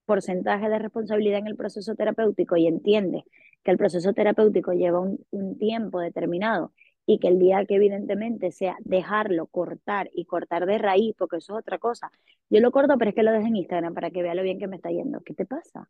porcentaje 0.05 0.69
de 0.69 0.79
responsabilidad 0.79 1.39
en 1.39 1.47
el 1.47 1.55
proceso 1.55 1.95
terapéutico 1.95 2.55
y 2.57 2.67
entiendes 2.67 3.23
que 3.63 3.71
el 3.71 3.77
proceso 3.77 4.13
terapéutico 4.13 4.73
lleva 4.73 4.99
un, 4.99 5.57
tiempo 5.57 5.99
determinado 5.99 6.71
y 7.05 7.19
que 7.19 7.27
el 7.27 7.39
día 7.39 7.65
que 7.65 7.75
evidentemente 7.75 8.51
sea 8.51 8.77
dejarlo, 8.81 9.47
cortar 9.47 10.09
y 10.13 10.25
cortar 10.25 10.65
de 10.65 10.77
raíz, 10.77 11.15
porque 11.17 11.37
eso 11.37 11.53
es 11.53 11.59
otra 11.59 11.77
cosa. 11.77 12.11
Yo 12.49 12.59
lo 12.61 12.71
corto, 12.71 12.97
pero 12.97 13.09
es 13.09 13.15
que 13.15 13.23
lo 13.23 13.31
dejo 13.31 13.47
en 13.47 13.57
Instagram 13.57 13.93
para 13.93 14.11
que 14.11 14.23
vea 14.23 14.35
lo 14.35 14.43
bien 14.43 14.59
que 14.59 14.67
me 14.67 14.77
está 14.77 14.89
yendo. 14.89 15.21
¿Qué 15.21 15.33
te 15.33 15.45
pasa? 15.45 15.89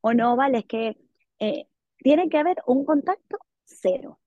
O 0.00 0.14
no, 0.14 0.36
vale, 0.36 0.58
es 0.58 0.64
que 0.64 0.96
eh, 1.38 1.66
tiene 1.98 2.28
que 2.28 2.38
haber 2.38 2.58
un 2.66 2.84
contacto 2.84 3.38
cero. 3.64 4.18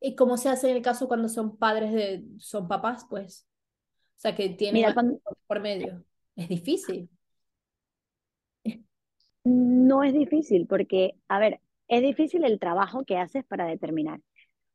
¿Y 0.00 0.14
cómo 0.14 0.36
se 0.36 0.48
hace 0.48 0.70
en 0.70 0.76
el 0.76 0.82
caso 0.82 1.08
cuando 1.08 1.28
son 1.28 1.56
padres 1.56 1.92
de, 1.92 2.24
son 2.38 2.68
papás, 2.68 3.06
pues? 3.08 3.46
O 4.16 4.20
sea, 4.20 4.34
que 4.34 4.50
tienen 4.50 4.94
por 5.46 5.60
medio. 5.60 6.04
Es 6.36 6.48
difícil. 6.48 7.08
No 9.44 10.02
es 10.02 10.12
difícil 10.12 10.66
porque, 10.66 11.14
a 11.28 11.38
ver, 11.38 11.60
es 11.88 12.02
difícil 12.02 12.44
el 12.44 12.58
trabajo 12.58 13.04
que 13.04 13.16
haces 13.16 13.44
para 13.44 13.66
determinar. 13.66 14.20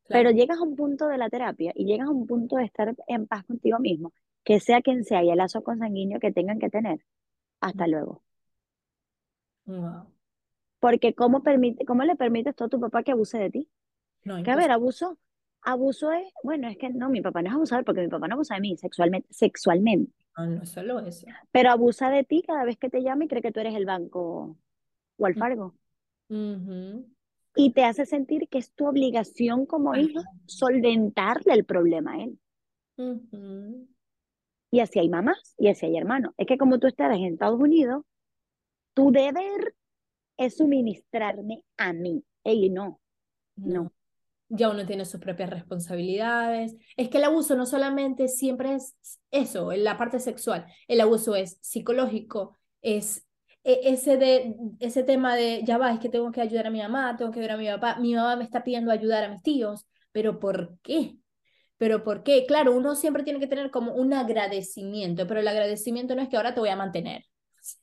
Pero 0.08 0.30
llegas 0.30 0.58
a 0.58 0.62
un 0.62 0.76
punto 0.76 1.08
de 1.08 1.18
la 1.18 1.28
terapia 1.28 1.72
y 1.74 1.84
llegas 1.84 2.08
a 2.08 2.12
un 2.12 2.26
punto 2.26 2.56
de 2.56 2.64
estar 2.64 2.94
en 3.08 3.26
paz 3.26 3.44
contigo 3.44 3.78
mismo, 3.78 4.12
que 4.44 4.60
sea 4.60 4.82
quien 4.82 5.04
sea 5.04 5.22
y 5.22 5.30
el 5.30 5.38
lazo 5.38 5.62
consanguíneo 5.62 6.20
que 6.20 6.32
tengan 6.32 6.58
que 6.58 6.70
tener. 6.70 7.00
Hasta 7.60 7.86
luego. 7.86 8.22
Porque 10.78 11.14
¿cómo, 11.14 11.42
permite, 11.42 11.84
¿cómo 11.84 12.04
le 12.04 12.16
permites 12.16 12.54
tú 12.54 12.64
a 12.64 12.68
tu 12.68 12.78
papá 12.78 13.02
que 13.02 13.12
abuse 13.12 13.38
de 13.38 13.50
ti? 13.50 13.68
No, 14.24 14.42
que 14.42 14.50
a 14.50 14.56
ver, 14.56 14.70
abuso, 14.70 15.18
abuso 15.62 16.12
es, 16.12 16.32
bueno, 16.42 16.68
es 16.68 16.78
que 16.78 16.90
no, 16.90 17.08
mi 17.08 17.20
papá 17.20 17.42
no 17.42 17.48
es 17.48 17.54
abusador 17.54 17.84
porque 17.84 18.02
mi 18.02 18.08
papá 18.08 18.28
no 18.28 18.34
abusa 18.34 18.54
de 18.54 18.60
mí 18.60 18.76
sexualmente. 18.76 19.28
sexualmente. 19.30 20.12
No, 20.36 20.46
no 20.46 20.66
solo 20.66 21.00
eso. 21.00 21.26
Pero 21.50 21.70
abusa 21.70 22.10
de 22.10 22.24
ti 22.24 22.42
cada 22.46 22.64
vez 22.64 22.76
que 22.76 22.90
te 22.90 23.02
llama 23.02 23.24
y 23.24 23.28
cree 23.28 23.42
que 23.42 23.52
tú 23.52 23.60
eres 23.60 23.74
el 23.74 23.86
banco 23.86 24.56
o 25.16 25.26
el 25.26 25.34
fargo. 25.34 25.74
Y 27.56 27.72
te 27.72 27.84
hace 27.84 28.06
sentir 28.06 28.48
que 28.48 28.58
es 28.58 28.72
tu 28.72 28.86
obligación 28.86 29.66
como 29.66 29.94
hijo 29.96 30.20
solventarle 30.44 31.54
el 31.54 31.64
problema 31.64 32.12
a 32.12 32.22
él. 32.22 32.38
Y 34.70 34.80
así 34.80 34.98
hay 34.98 35.08
mamás 35.08 35.54
y 35.58 35.68
así 35.68 35.86
hay 35.86 35.96
hermanos. 35.96 36.34
Es 36.36 36.46
que 36.46 36.58
como 36.58 36.78
tú 36.78 36.86
estás 36.86 37.14
en 37.16 37.24
Estados 37.24 37.58
Unidos, 37.58 38.04
tu 38.94 39.10
deber 39.10 39.74
es 40.36 40.56
suministrarme 40.56 41.62
a 41.76 41.92
mí. 41.92 42.22
Ey, 42.44 42.68
no, 42.70 43.00
no 43.56 43.92
ya 44.48 44.70
uno 44.70 44.86
tiene 44.86 45.04
sus 45.04 45.20
propias 45.20 45.50
responsabilidades. 45.50 46.76
Es 46.96 47.08
que 47.08 47.18
el 47.18 47.24
abuso 47.24 47.56
no 47.56 47.66
solamente 47.66 48.28
siempre 48.28 48.74
es 48.74 48.96
eso, 49.30 49.72
en 49.72 49.84
la 49.84 49.96
parte 49.98 50.20
sexual, 50.20 50.66
el 50.88 51.00
abuso 51.00 51.34
es 51.34 51.58
psicológico, 51.60 52.56
es 52.82 53.25
ese, 53.66 54.16
de, 54.16 54.56
ese 54.78 55.02
tema 55.02 55.34
de, 55.34 55.62
ya 55.64 55.76
va, 55.76 55.92
es 55.92 55.98
que 55.98 56.08
tengo 56.08 56.30
que 56.30 56.40
ayudar 56.40 56.68
a 56.68 56.70
mi 56.70 56.80
mamá, 56.80 57.16
tengo 57.16 57.32
que 57.32 57.40
ayudar 57.40 57.56
a 57.56 57.58
mi 57.58 57.66
papá, 57.66 57.98
mi 57.98 58.14
mamá 58.14 58.36
me 58.36 58.44
está 58.44 58.62
pidiendo 58.62 58.92
ayudar 58.92 59.24
a 59.24 59.28
mis 59.28 59.42
tíos, 59.42 59.86
pero 60.12 60.38
¿por 60.38 60.78
qué? 60.82 61.16
Pero 61.76 62.04
¿por 62.04 62.22
qué? 62.22 62.46
Claro, 62.46 62.76
uno 62.76 62.94
siempre 62.94 63.22
tiene 63.22 63.40
que 63.40 63.48
tener 63.48 63.70
como 63.70 63.92
un 63.94 64.12
agradecimiento, 64.12 65.26
pero 65.26 65.40
el 65.40 65.48
agradecimiento 65.48 66.14
no 66.14 66.22
es 66.22 66.28
que 66.28 66.36
ahora 66.36 66.54
te 66.54 66.60
voy 66.60 66.68
a 66.68 66.76
mantener. 66.76 67.24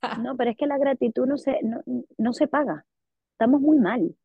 no, 0.23 0.37
pero 0.37 0.51
es 0.51 0.57
que 0.57 0.67
la 0.67 0.77
gratitud 0.77 1.25
no 1.25 1.37
se, 1.37 1.59
no, 1.63 1.81
no 2.17 2.33
se 2.33 2.47
paga. 2.47 2.85
Estamos 3.33 3.61
muy 3.61 3.77
mal. 3.77 4.15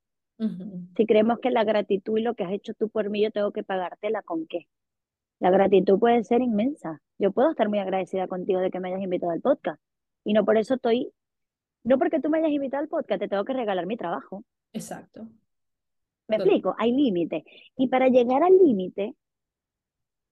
Si 0.97 1.05
creemos 1.05 1.41
que 1.41 1.51
la 1.51 1.65
gratitud 1.65 2.17
y 2.17 2.23
lo 2.23 2.35
que 2.35 2.45
has 2.45 2.53
hecho 2.53 2.73
tú 2.73 2.89
por 2.89 3.11
mí, 3.11 3.23
yo 3.23 3.33
tengo 3.33 3.51
que 3.51 3.65
pagártela 3.65 4.23
con 4.23 4.47
qué. 4.47 4.69
La 5.41 5.51
gratitud 5.51 5.99
puede 5.99 6.23
ser 6.23 6.43
inmensa. 6.43 7.03
Yo 7.19 7.33
puedo 7.33 7.51
estar 7.51 7.69
muy 7.69 7.81
agradecida 7.81 8.29
contigo 8.29 8.61
de 8.61 8.71
que 8.71 8.79
me 8.79 8.89
hayas 8.89 9.03
invitado 9.03 9.33
al 9.33 9.41
podcast. 9.41 9.81
Y 10.23 10.35
no 10.35 10.45
por 10.45 10.57
eso 10.57 10.75
estoy, 10.75 11.13
no 11.85 11.99
porque 11.99 12.21
tú 12.21 12.29
me 12.31 12.39
hayas 12.39 12.51
invitado 12.51 12.83
al 12.83 12.89
podcast, 12.89 13.21
te 13.21 13.29
tengo 13.29 13.45
que 13.45 13.53
regalar 13.53 13.87
mi 13.87 13.97
trabajo. 13.97 14.45
Exacto. 14.73 15.29
Me 16.29 16.37
explico, 16.37 16.75
hay 16.79 16.93
límites. 16.93 17.43
Y 17.77 17.89
para 17.89 18.09
llegar 18.09 18.43
al 18.43 18.59
límite, 18.59 19.15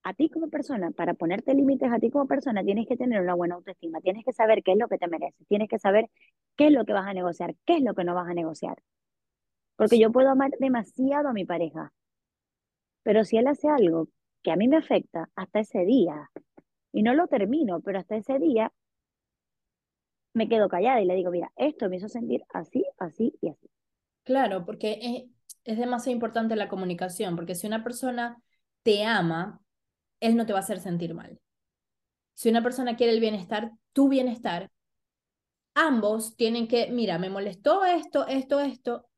a 0.02 0.14
ti 0.14 0.28
como 0.28 0.48
persona, 0.48 0.90
para 0.90 1.14
ponerte 1.14 1.54
límites 1.54 1.90
a 1.90 1.98
ti 1.98 2.10
como 2.10 2.26
persona, 2.26 2.62
tienes 2.62 2.86
que 2.86 2.96
tener 2.96 3.20
una 3.20 3.34
buena 3.34 3.56
autoestima, 3.56 4.00
tienes 4.00 4.24
que 4.24 4.32
saber 4.32 4.62
qué 4.62 4.72
es 4.72 4.78
lo 4.78 4.88
que 4.88 4.98
te 4.98 5.08
mereces, 5.08 5.46
tienes 5.48 5.68
que 5.68 5.78
saber 5.78 6.10
qué 6.56 6.66
es 6.68 6.72
lo 6.72 6.84
que 6.84 6.92
vas 6.92 7.06
a 7.06 7.14
negociar, 7.14 7.54
qué 7.64 7.76
es 7.78 7.82
lo 7.82 7.94
que 7.94 8.04
no 8.04 8.14
vas 8.14 8.28
a 8.28 8.34
negociar. 8.34 8.76
Porque 9.76 9.98
yo 9.98 10.12
puedo 10.12 10.28
amar 10.30 10.50
demasiado 10.60 11.28
a 11.28 11.32
mi 11.32 11.44
pareja, 11.44 11.92
pero 13.02 13.24
si 13.24 13.36
él 13.36 13.46
hace 13.46 13.68
algo 13.68 14.08
que 14.42 14.52
a 14.52 14.56
mí 14.56 14.68
me 14.68 14.76
afecta 14.76 15.28
hasta 15.34 15.60
ese 15.60 15.84
día, 15.84 16.30
y 16.92 17.02
no 17.02 17.12
lo 17.12 17.26
termino, 17.26 17.80
pero 17.80 17.98
hasta 17.98 18.16
ese 18.16 18.38
día 18.38 18.72
me 20.36 20.50
quedo 20.50 20.68
callada 20.68 21.00
y 21.00 21.06
le 21.06 21.14
digo, 21.14 21.30
mira, 21.30 21.50
esto 21.56 21.88
me 21.88 21.96
hizo 21.96 22.10
sentir 22.10 22.44
así, 22.52 22.84
así 22.98 23.32
y 23.40 23.48
así. 23.48 23.70
Claro, 24.22 24.66
porque 24.66 24.98
es, 25.00 25.24
es 25.64 25.78
demasiado 25.78 26.12
importante 26.12 26.56
la 26.56 26.68
comunicación, 26.68 27.36
porque 27.36 27.54
si 27.54 27.66
una 27.66 27.82
persona 27.82 28.42
te 28.82 29.02
ama, 29.02 29.62
él 30.20 30.36
no 30.36 30.44
te 30.44 30.52
va 30.52 30.58
a 30.58 30.62
hacer 30.62 30.80
sentir 30.80 31.14
mal. 31.14 31.40
Si 32.34 32.50
una 32.50 32.62
persona 32.62 32.96
quiere 32.96 33.14
el 33.14 33.20
bienestar, 33.20 33.72
tu 33.94 34.10
bienestar, 34.10 34.70
ambos 35.72 36.36
tienen 36.36 36.68
que, 36.68 36.90
mira, 36.92 37.18
me 37.18 37.30
molestó 37.30 37.86
esto, 37.86 38.26
esto, 38.26 38.60
esto, 38.60 39.08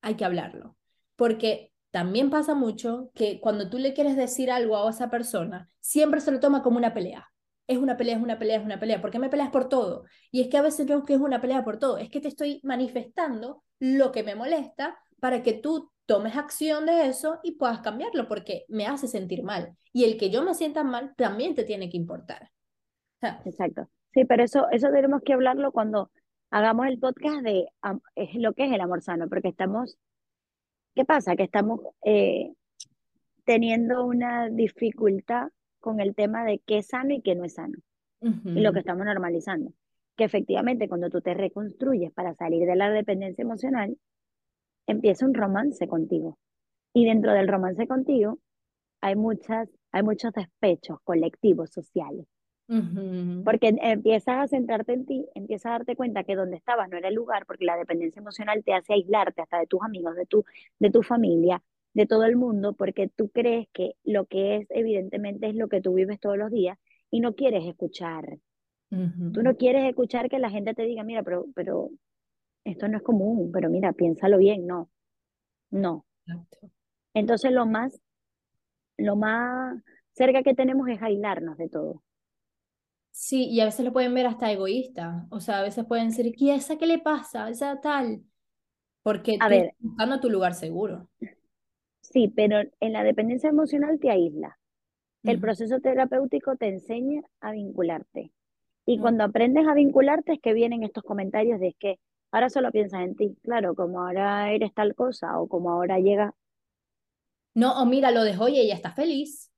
hay 0.00 0.14
que 0.14 0.24
hablarlo. 0.24 0.78
Porque 1.16 1.70
también 1.90 2.30
pasa 2.30 2.54
mucho 2.54 3.10
que 3.14 3.40
cuando 3.40 3.68
tú 3.68 3.76
le 3.76 3.92
quieres 3.92 4.16
decir 4.16 4.50
algo 4.50 4.78
a 4.78 4.90
esa 4.90 5.10
persona, 5.10 5.68
siempre 5.80 6.22
se 6.22 6.30
lo 6.30 6.40
toma 6.40 6.62
como 6.62 6.78
una 6.78 6.94
pelea. 6.94 7.31
Es 7.66 7.78
una 7.78 7.96
pelea, 7.96 8.16
es 8.16 8.22
una 8.22 8.38
pelea, 8.38 8.58
es 8.58 8.64
una 8.64 8.80
pelea. 8.80 9.00
¿Por 9.00 9.10
qué 9.10 9.18
me 9.18 9.28
peleas 9.28 9.50
por 9.50 9.68
todo? 9.68 10.04
Y 10.30 10.40
es 10.42 10.48
que 10.48 10.58
a 10.58 10.62
veces 10.62 10.88
es 10.88 11.02
que 11.04 11.14
es 11.14 11.20
una 11.20 11.40
pelea 11.40 11.64
por 11.64 11.78
todo, 11.78 11.98
es 11.98 12.10
que 12.10 12.20
te 12.20 12.28
estoy 12.28 12.60
manifestando 12.64 13.62
lo 13.78 14.12
que 14.12 14.22
me 14.22 14.34
molesta 14.34 14.98
para 15.20 15.42
que 15.42 15.52
tú 15.52 15.90
tomes 16.06 16.36
acción 16.36 16.86
de 16.86 17.06
eso 17.06 17.38
y 17.42 17.52
puedas 17.52 17.80
cambiarlo, 17.80 18.28
porque 18.28 18.64
me 18.68 18.86
hace 18.86 19.06
sentir 19.06 19.42
mal. 19.42 19.76
Y 19.92 20.04
el 20.04 20.18
que 20.18 20.30
yo 20.30 20.42
me 20.42 20.54
sienta 20.54 20.82
mal 20.82 21.14
también 21.16 21.54
te 21.54 21.64
tiene 21.64 21.88
que 21.88 21.96
importar. 21.96 22.50
Exacto. 23.44 23.88
Sí, 24.12 24.24
pero 24.24 24.42
eso, 24.42 24.68
eso 24.70 24.88
tenemos 24.92 25.22
que 25.22 25.32
hablarlo 25.32 25.72
cuando 25.72 26.10
hagamos 26.50 26.86
el 26.86 26.98
podcast 26.98 27.42
de 27.42 27.68
es 28.14 28.34
lo 28.34 28.52
que 28.52 28.66
es 28.66 28.72
el 28.72 28.80
amor 28.80 29.02
sano, 29.02 29.28
porque 29.28 29.48
estamos, 29.48 29.96
¿qué 30.94 31.04
pasa? 31.04 31.36
Que 31.36 31.44
estamos 31.44 31.80
eh, 32.04 32.52
teniendo 33.44 34.04
una 34.04 34.48
dificultad 34.50 35.48
con 35.82 36.00
el 36.00 36.14
tema 36.14 36.44
de 36.46 36.60
qué 36.60 36.78
es 36.78 36.86
sano 36.86 37.12
y 37.12 37.20
qué 37.20 37.34
no 37.34 37.44
es 37.44 37.54
sano, 37.54 37.76
y 38.22 38.60
lo 38.60 38.72
que 38.72 38.78
estamos 38.78 39.04
normalizando. 39.04 39.72
Que 40.16 40.24
efectivamente 40.24 40.88
cuando 40.88 41.10
tú 41.10 41.20
te 41.20 41.34
reconstruyes 41.34 42.12
para 42.12 42.34
salir 42.34 42.66
de 42.66 42.76
la 42.76 42.88
dependencia 42.88 43.42
emocional, 43.42 43.98
empieza 44.86 45.26
un 45.26 45.34
romance 45.34 45.86
contigo. 45.88 46.38
Y 46.94 47.04
dentro 47.04 47.32
del 47.32 47.48
romance 47.48 47.86
contigo 47.86 48.38
hay, 49.00 49.16
muchas, 49.16 49.68
hay 49.90 50.02
muchos 50.02 50.32
despechos 50.32 51.00
colectivos, 51.02 51.70
sociales. 51.70 52.26
Porque 53.44 53.74
empiezas 53.82 54.36
a 54.38 54.48
centrarte 54.48 54.94
en 54.94 55.04
ti, 55.04 55.26
empiezas 55.34 55.66
a 55.66 55.70
darte 55.72 55.96
cuenta 55.96 56.24
que 56.24 56.36
donde 56.36 56.56
estabas 56.56 56.88
no 56.88 56.96
era 56.96 57.08
el 57.08 57.14
lugar, 57.14 57.44
porque 57.44 57.66
la 57.66 57.76
dependencia 57.76 58.20
emocional 58.20 58.62
te 58.64 58.72
hace 58.72 58.94
aislarte 58.94 59.42
hasta 59.42 59.58
de 59.58 59.66
tus 59.66 59.82
amigos, 59.82 60.14
de 60.16 60.24
tu, 60.24 60.44
de 60.78 60.90
tu 60.90 61.02
familia, 61.02 61.62
de 61.94 62.06
todo 62.06 62.24
el 62.24 62.36
mundo, 62.36 62.74
porque 62.74 63.08
tú 63.08 63.30
crees 63.30 63.68
que 63.72 63.94
lo 64.04 64.26
que 64.26 64.56
es 64.56 64.66
evidentemente 64.70 65.48
es 65.48 65.54
lo 65.54 65.68
que 65.68 65.80
tú 65.80 65.94
vives 65.94 66.20
todos 66.20 66.38
los 66.38 66.50
días 66.50 66.78
y 67.10 67.20
no 67.20 67.34
quieres 67.34 67.64
escuchar. 67.66 68.38
Tú 69.32 69.42
no 69.42 69.56
quieres 69.56 69.88
escuchar 69.88 70.28
que 70.28 70.38
la 70.38 70.50
gente 70.50 70.74
te 70.74 70.82
diga, 70.84 71.04
mira, 71.04 71.22
pero, 71.22 71.46
pero 71.54 71.90
esto 72.64 72.88
no 72.88 72.98
es 72.98 73.02
común, 73.02 73.50
pero 73.52 73.70
mira, 73.70 73.92
piénsalo 73.92 74.38
bien, 74.38 74.66
no, 74.66 74.90
no. 75.70 76.06
Entonces 77.14 77.52
lo 77.52 77.64
más, 77.66 78.00
lo 78.98 79.16
más 79.16 79.82
cerca 80.12 80.42
que 80.42 80.54
tenemos 80.54 80.88
es 80.88 81.02
aislarnos 81.02 81.58
de 81.58 81.68
todo. 81.68 82.02
Sí, 83.10 83.48
y 83.50 83.60
a 83.60 83.66
veces 83.66 83.84
lo 83.84 83.92
pueden 83.92 84.14
ver 84.14 84.26
hasta 84.26 84.50
egoísta. 84.50 85.26
O 85.30 85.40
sea, 85.40 85.58
a 85.58 85.62
veces 85.62 85.84
pueden 85.86 86.08
decir, 86.08 86.34
¿qué 86.36 86.54
esa 86.54 86.76
qué 86.78 86.86
le 86.86 86.98
pasa? 86.98 87.48
Esa 87.50 87.80
tal. 87.80 88.24
Porque 89.02 89.38
a 89.38 89.48
tú 89.48 89.48
ver, 89.48 89.66
estás 89.66 89.76
buscando 89.80 90.20
tu 90.20 90.30
lugar 90.30 90.54
seguro. 90.54 91.08
Sí, 92.12 92.28
pero 92.28 92.60
en 92.80 92.92
la 92.92 93.04
dependencia 93.04 93.48
emocional 93.48 93.98
te 93.98 94.10
aísla. 94.10 94.58
El 95.22 95.40
proceso 95.40 95.80
terapéutico 95.80 96.56
te 96.56 96.68
enseña 96.68 97.22
a 97.40 97.52
vincularte. 97.52 98.32
Y 98.84 98.98
cuando 98.98 99.24
aprendes 99.24 99.66
a 99.66 99.74
vincularte 99.74 100.32
es 100.34 100.40
que 100.40 100.52
vienen 100.52 100.82
estos 100.82 101.04
comentarios 101.04 101.58
de 101.60 101.74
que 101.78 102.00
ahora 102.32 102.50
solo 102.50 102.70
piensas 102.70 103.02
en 103.02 103.14
ti. 103.14 103.36
Claro, 103.42 103.74
como 103.74 104.00
ahora 104.02 104.50
eres 104.52 104.74
tal 104.74 104.94
cosa 104.94 105.38
o 105.40 105.48
como 105.48 105.70
ahora 105.70 106.00
llega. 106.00 106.34
No, 107.54 107.80
o 107.80 107.86
mira, 107.86 108.10
lo 108.10 108.24
dejó 108.24 108.48
y 108.48 108.58
ella 108.58 108.74
está 108.74 108.90
feliz. 108.90 109.50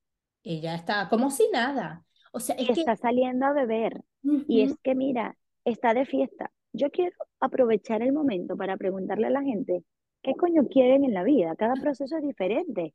Ella 0.44 0.74
está 0.74 1.08
como 1.08 1.30
si 1.30 1.48
nada. 1.52 2.04
O 2.32 2.38
sea, 2.38 2.54
es 2.56 2.76
está 2.76 2.94
saliendo 2.96 3.46
a 3.46 3.52
beber 3.52 4.02
y 4.46 4.62
es 4.62 4.76
que 4.82 4.94
mira, 4.94 5.36
está 5.64 5.94
de 5.94 6.04
fiesta. 6.04 6.52
Yo 6.72 6.90
quiero 6.90 7.16
aprovechar 7.40 8.02
el 8.02 8.12
momento 8.12 8.56
para 8.56 8.76
preguntarle 8.76 9.28
a 9.28 9.30
la 9.30 9.42
gente 9.42 9.84
qué 10.24 10.34
coño 10.34 10.66
quieren 10.68 11.04
en 11.04 11.14
la 11.14 11.22
vida. 11.22 11.54
Cada 11.56 11.74
proceso 11.74 12.16
es 12.16 12.22
diferente. 12.22 12.94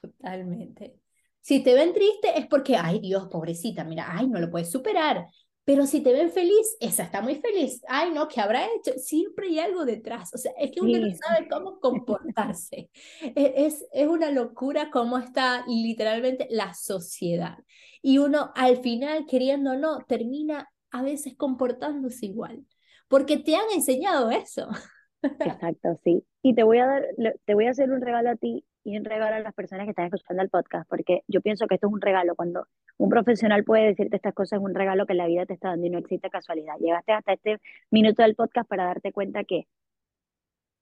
Totalmente. 0.00 1.00
Si 1.40 1.62
te 1.62 1.74
ven 1.74 1.92
triste 1.92 2.38
es 2.38 2.46
porque, 2.46 2.76
ay 2.76 3.00
Dios, 3.00 3.28
pobrecita, 3.28 3.84
mira, 3.84 4.06
ay, 4.08 4.28
no 4.28 4.38
lo 4.38 4.50
puedes 4.50 4.70
superar. 4.70 5.26
Pero 5.64 5.84
si 5.84 6.00
te 6.00 6.12
ven 6.12 6.30
feliz, 6.30 6.76
esa 6.78 7.02
está 7.02 7.20
muy 7.22 7.34
feliz. 7.36 7.82
Ay, 7.88 8.12
no, 8.12 8.28
¿qué 8.28 8.40
habrá 8.40 8.66
hecho? 8.66 8.92
Siempre 8.98 9.48
hay 9.48 9.58
algo 9.58 9.84
detrás. 9.84 10.32
O 10.32 10.38
sea, 10.38 10.52
es 10.60 10.70
que 10.70 10.80
uno 10.80 10.96
no 10.98 11.12
sabe 11.16 11.48
cómo 11.48 11.80
comportarse. 11.80 12.88
E, 13.34 13.66
es, 13.66 13.84
es 13.92 14.06
una 14.06 14.30
locura 14.30 14.90
cómo 14.92 15.18
está 15.18 15.64
literalmente 15.66 16.46
la 16.50 16.72
sociedad. 16.72 17.58
Y 18.00 18.18
uno 18.18 18.52
al 18.54 18.76
final, 18.76 19.26
queriendo 19.26 19.72
o 19.72 19.76
no, 19.76 20.04
termina 20.06 20.70
a 20.92 21.02
veces 21.02 21.34
comportándose 21.36 22.26
igual. 22.26 22.64
Porque 23.08 23.36
te 23.36 23.56
han 23.56 23.70
enseñado 23.74 24.30
eso. 24.30 24.68
Exacto, 25.40 25.98
sí. 26.04 26.24
Y 26.42 26.54
te 26.54 26.62
voy 26.62 26.78
a 26.78 26.86
dar, 26.86 27.04
te 27.44 27.54
voy 27.54 27.66
a 27.66 27.70
hacer 27.70 27.90
un 27.90 28.00
regalo 28.00 28.30
a 28.30 28.36
ti 28.36 28.64
y 28.84 28.96
un 28.96 29.04
regalo 29.04 29.36
a 29.36 29.40
las 29.40 29.54
personas 29.54 29.84
que 29.84 29.90
están 29.90 30.06
escuchando 30.06 30.42
el 30.42 30.50
podcast, 30.50 30.88
porque 30.88 31.22
yo 31.26 31.40
pienso 31.40 31.66
que 31.66 31.74
esto 31.74 31.88
es 31.88 31.92
un 31.92 32.00
regalo. 32.00 32.36
Cuando 32.36 32.66
un 32.98 33.08
profesional 33.08 33.64
puede 33.64 33.86
decirte 33.86 34.16
estas 34.16 34.34
cosas, 34.34 34.58
es 34.58 34.64
un 34.64 34.74
regalo 34.74 35.06
que 35.06 35.14
la 35.14 35.26
vida 35.26 35.44
te 35.44 35.54
está 35.54 35.70
dando 35.70 35.86
y 35.86 35.90
no 35.90 35.98
existe 35.98 36.30
casualidad. 36.30 36.74
Llegaste 36.78 37.12
hasta 37.12 37.32
este 37.32 37.60
minuto 37.90 38.22
del 38.22 38.36
podcast 38.36 38.68
para 38.68 38.84
darte 38.84 39.12
cuenta 39.12 39.44
que 39.44 39.66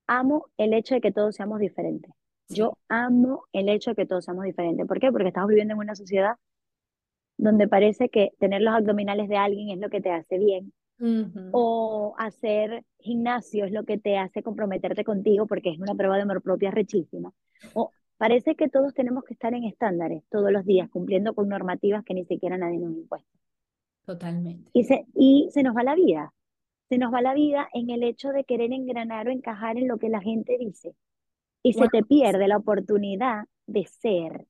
amo 0.07 0.47
el 0.59 0.75
hecho 0.75 0.95
de 0.95 1.01
que 1.01 1.13
todos 1.13 1.35
seamos 1.35 1.61
diferentes. 1.61 2.13
Yo 2.49 2.77
amo 2.89 3.45
el 3.53 3.71
hecho 3.71 3.93
de 3.93 3.97
que 3.97 4.07
todos 4.07 4.27
seamos 4.27 4.45
diferentes. 4.45 4.87
¿Por 4.87 5.01
qué? 5.01 5.11
Porque 5.11 5.29
estamos 5.29 5.49
viviendo 5.49 5.73
en 5.73 5.81
una 5.81 5.95
sociedad 5.95 6.37
donde 7.37 7.69
parece 7.69 8.11
que 8.11 8.33
tener 8.39 8.63
los 8.63 8.75
abdominales 8.75 9.29
de 9.29 9.37
alguien 9.37 9.71
es 9.71 9.79
lo 9.79 9.89
que 9.89 10.01
te 10.01 10.11
hace 10.11 10.39
bien, 10.39 10.73
o 11.53 12.15
hacer 12.19 12.85
gimnasio 12.99 13.65
es 13.65 13.73
lo 13.73 13.85
que 13.85 13.99
te 13.99 14.17
hace 14.17 14.43
comprometerte 14.43 15.05
contigo 15.05 15.47
porque 15.47 15.71
es 15.71 15.79
una 15.79 15.95
prueba 15.95 16.17
de 16.17 16.23
amor 16.23 16.43
propia 16.43 16.71
rechísima. 16.71 17.33
O 17.75 17.91
parece 18.17 18.55
que 18.55 18.69
todos 18.69 18.95
tenemos 18.95 19.25
que 19.25 19.35
estar 19.35 19.55
en 19.55 19.65
estándares 19.65 20.23
todos 20.31 20.53
los 20.53 20.65
días, 20.65 20.89
cumpliendo 20.91 21.35
con 21.35 21.49
normativas 21.49 22.05
que 22.05 22.15
ni 22.15 22.25
siquiera 22.25 22.57
nadie 22.57 22.79
nos 22.79 22.93
impuesta. 22.93 23.29
Totalmente. 24.07 24.71
Y 24.73 24.85
se, 24.85 25.07
y 25.15 25.49
se 25.51 25.63
nos 25.63 25.77
va 25.77 25.83
la 25.83 25.95
vida. 25.95 26.33
Se 26.89 26.99
nos 26.99 27.13
va 27.13 27.23
la 27.23 27.35
vida 27.35 27.69
en 27.73 27.91
el 27.91 28.03
hecho 28.03 28.31
de 28.31 28.45
querer 28.45 28.73
engranar 28.73 29.27
o 29.29 29.31
encajar 29.31 29.79
en 29.79 29.89
lo 29.89 29.99
que 29.99 30.11
la 30.11 30.21
gente 30.21 30.57
dice. 30.59 30.95
Y 31.63 31.73
se 31.73 31.89
te 31.89 32.03
pierde 32.03 32.47
la 32.47 32.59
oportunidad 32.59 33.47
de 33.67 33.87
ser. 33.87 34.47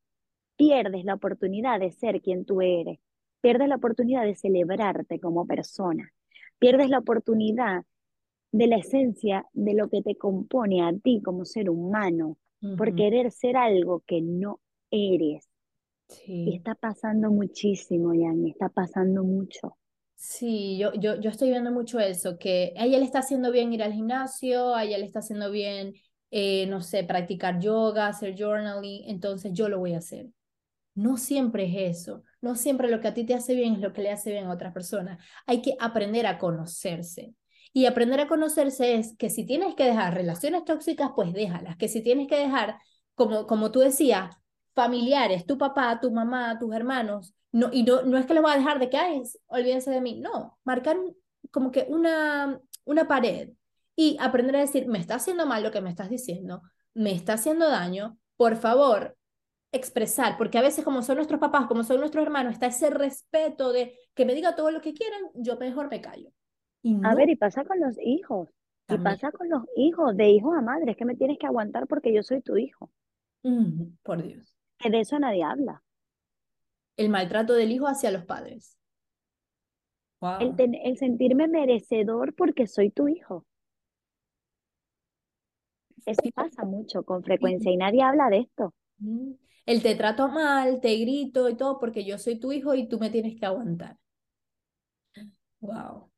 Pierdes 0.56 1.04
la 1.04 1.14
oportunidad 1.14 1.78
de 1.78 1.92
ser 1.92 2.20
quien 2.20 2.44
tú 2.44 2.60
eres. 2.60 2.98
Pierdes 3.40 3.68
la 3.68 3.76
oportunidad 3.76 4.24
de 4.24 4.34
celebrarte 4.34 5.20
como 5.20 5.46
persona 5.46 6.12
pierdes 6.64 6.88
la 6.88 6.98
oportunidad 6.98 7.84
de 8.50 8.66
la 8.66 8.76
esencia 8.76 9.44
de 9.52 9.74
lo 9.74 9.90
que 9.90 10.00
te 10.00 10.16
compone 10.16 10.82
a 10.82 10.94
ti 10.94 11.20
como 11.22 11.44
ser 11.44 11.68
humano 11.68 12.38
por 12.78 12.94
querer 12.94 13.30
ser 13.30 13.58
algo 13.58 14.02
que 14.06 14.22
no 14.22 14.60
eres. 14.90 15.46
Y 16.26 16.56
está 16.56 16.74
pasando 16.74 17.30
muchísimo, 17.30 18.14
me 18.14 18.48
está 18.48 18.70
pasando 18.70 19.24
mucho. 19.24 19.76
Sí, 20.14 20.78
yo, 20.78 20.94
yo, 20.94 21.20
yo 21.20 21.28
estoy 21.28 21.50
viendo 21.50 21.70
mucho 21.70 22.00
eso, 22.00 22.38
que 22.38 22.72
a 22.78 22.86
ella 22.86 22.98
le 22.98 23.04
está 23.04 23.18
haciendo 23.18 23.52
bien 23.52 23.70
ir 23.74 23.82
al 23.82 23.92
gimnasio, 23.92 24.74
a 24.74 24.84
ella 24.84 24.96
le 24.96 25.04
está 25.04 25.18
haciendo 25.18 25.50
bien, 25.50 25.92
eh, 26.30 26.66
no 26.68 26.80
sé, 26.80 27.04
practicar 27.04 27.60
yoga, 27.60 28.08
hacer 28.08 28.34
journaling, 28.38 29.02
entonces 29.10 29.52
yo 29.52 29.68
lo 29.68 29.80
voy 29.80 29.92
a 29.92 29.98
hacer. 29.98 30.28
No 30.94 31.18
siempre 31.18 31.64
es 31.66 31.98
eso, 31.98 32.22
no 32.44 32.56
siempre 32.56 32.90
lo 32.90 33.00
que 33.00 33.08
a 33.08 33.14
ti 33.14 33.24
te 33.24 33.34
hace 33.34 33.54
bien 33.54 33.74
es 33.74 33.80
lo 33.80 33.94
que 33.94 34.02
le 34.02 34.12
hace 34.12 34.30
bien 34.30 34.44
a 34.46 34.52
otras 34.52 34.74
personas. 34.74 35.18
Hay 35.46 35.62
que 35.62 35.76
aprender 35.80 36.26
a 36.26 36.38
conocerse. 36.38 37.34
Y 37.72 37.86
aprender 37.86 38.20
a 38.20 38.28
conocerse 38.28 38.96
es 38.96 39.16
que 39.16 39.30
si 39.30 39.46
tienes 39.46 39.74
que 39.74 39.84
dejar 39.84 40.14
relaciones 40.14 40.64
tóxicas, 40.66 41.10
pues 41.16 41.32
déjalas. 41.32 41.76
Que 41.78 41.88
si 41.88 42.02
tienes 42.02 42.28
que 42.28 42.36
dejar, 42.36 42.78
como, 43.14 43.46
como 43.46 43.72
tú 43.72 43.80
decías, 43.80 44.36
familiares, 44.74 45.46
tu 45.46 45.56
papá, 45.56 45.98
tu 46.00 46.12
mamá, 46.12 46.58
tus 46.58 46.74
hermanos, 46.74 47.34
no, 47.50 47.70
y 47.72 47.82
no, 47.82 48.02
no 48.02 48.18
es 48.18 48.26
que 48.26 48.34
lo 48.34 48.42
va 48.42 48.52
a 48.52 48.58
dejar 48.58 48.78
de 48.78 48.90
que, 48.90 48.98
ay, 48.98 49.22
olvídense 49.46 49.90
de 49.90 50.02
mí. 50.02 50.20
No, 50.20 50.58
marcar 50.64 50.98
como 51.50 51.70
que 51.70 51.86
una, 51.88 52.60
una 52.84 53.08
pared 53.08 53.50
y 53.96 54.18
aprender 54.20 54.56
a 54.56 54.60
decir, 54.60 54.86
me 54.86 54.98
está 54.98 55.14
haciendo 55.14 55.46
mal 55.46 55.62
lo 55.62 55.70
que 55.70 55.80
me 55.80 55.90
estás 55.90 56.10
diciendo, 56.10 56.62
me 56.92 57.12
está 57.12 57.34
haciendo 57.34 57.68
daño, 57.70 58.18
por 58.36 58.56
favor, 58.56 59.16
expresar, 59.74 60.36
porque 60.38 60.58
a 60.58 60.62
veces 60.62 60.84
como 60.84 61.02
son 61.02 61.16
nuestros 61.16 61.40
papás, 61.40 61.66
como 61.66 61.84
son 61.84 62.00
nuestros 62.00 62.24
hermanos, 62.24 62.52
está 62.52 62.66
ese 62.66 62.90
respeto 62.90 63.72
de 63.72 63.98
que 64.14 64.24
me 64.24 64.34
diga 64.34 64.54
todo 64.54 64.70
lo 64.70 64.80
que 64.80 64.94
quieran, 64.94 65.20
yo 65.34 65.56
mejor 65.56 65.90
me 65.90 66.00
callo. 66.00 66.30
Y 66.82 66.96
A 67.02 67.14
ver, 67.14 67.30
y 67.30 67.36
pasa 67.36 67.64
con 67.64 67.80
los 67.80 67.96
hijos, 68.00 68.48
y 68.88 68.98
pasa 68.98 69.32
con 69.32 69.48
los 69.48 69.62
hijos, 69.76 70.16
de 70.16 70.28
hijos 70.28 70.56
a 70.56 70.60
madres, 70.60 70.96
que 70.96 71.04
me 71.04 71.16
tienes 71.16 71.38
que 71.38 71.46
aguantar 71.46 71.86
porque 71.86 72.12
yo 72.12 72.22
soy 72.22 72.40
tu 72.42 72.56
hijo. 72.56 72.90
por 74.02 74.22
Dios. 74.22 74.56
Que 74.78 74.90
de 74.90 75.00
eso 75.00 75.18
nadie 75.18 75.42
habla. 75.42 75.82
El 76.96 77.08
maltrato 77.08 77.54
del 77.54 77.72
hijo 77.72 77.86
hacia 77.86 78.10
los 78.10 78.24
padres. 78.24 78.78
El, 80.38 80.54
el 80.82 80.96
sentirme 80.96 81.48
merecedor 81.48 82.34
porque 82.34 82.66
soy 82.66 82.90
tu 82.90 83.08
hijo. 83.08 83.44
Eso 86.06 86.22
pasa 86.34 86.64
mucho 86.64 87.02
con 87.02 87.22
frecuencia 87.22 87.70
y 87.70 87.76
nadie 87.76 88.02
habla 88.02 88.28
de 88.30 88.38
esto 88.38 88.74
el 89.66 89.82
te 89.82 89.94
trato 89.94 90.28
mal, 90.28 90.80
te 90.80 90.96
grito 90.96 91.48
y 91.48 91.56
todo 91.56 91.78
porque 91.78 92.04
yo 92.04 92.18
soy 92.18 92.38
tu 92.38 92.52
hijo 92.52 92.74
y 92.74 92.88
tú 92.88 92.98
me 92.98 93.10
tienes 93.10 93.38
que 93.38 93.46
aguantar. 93.46 93.98
Wow. 95.60 96.10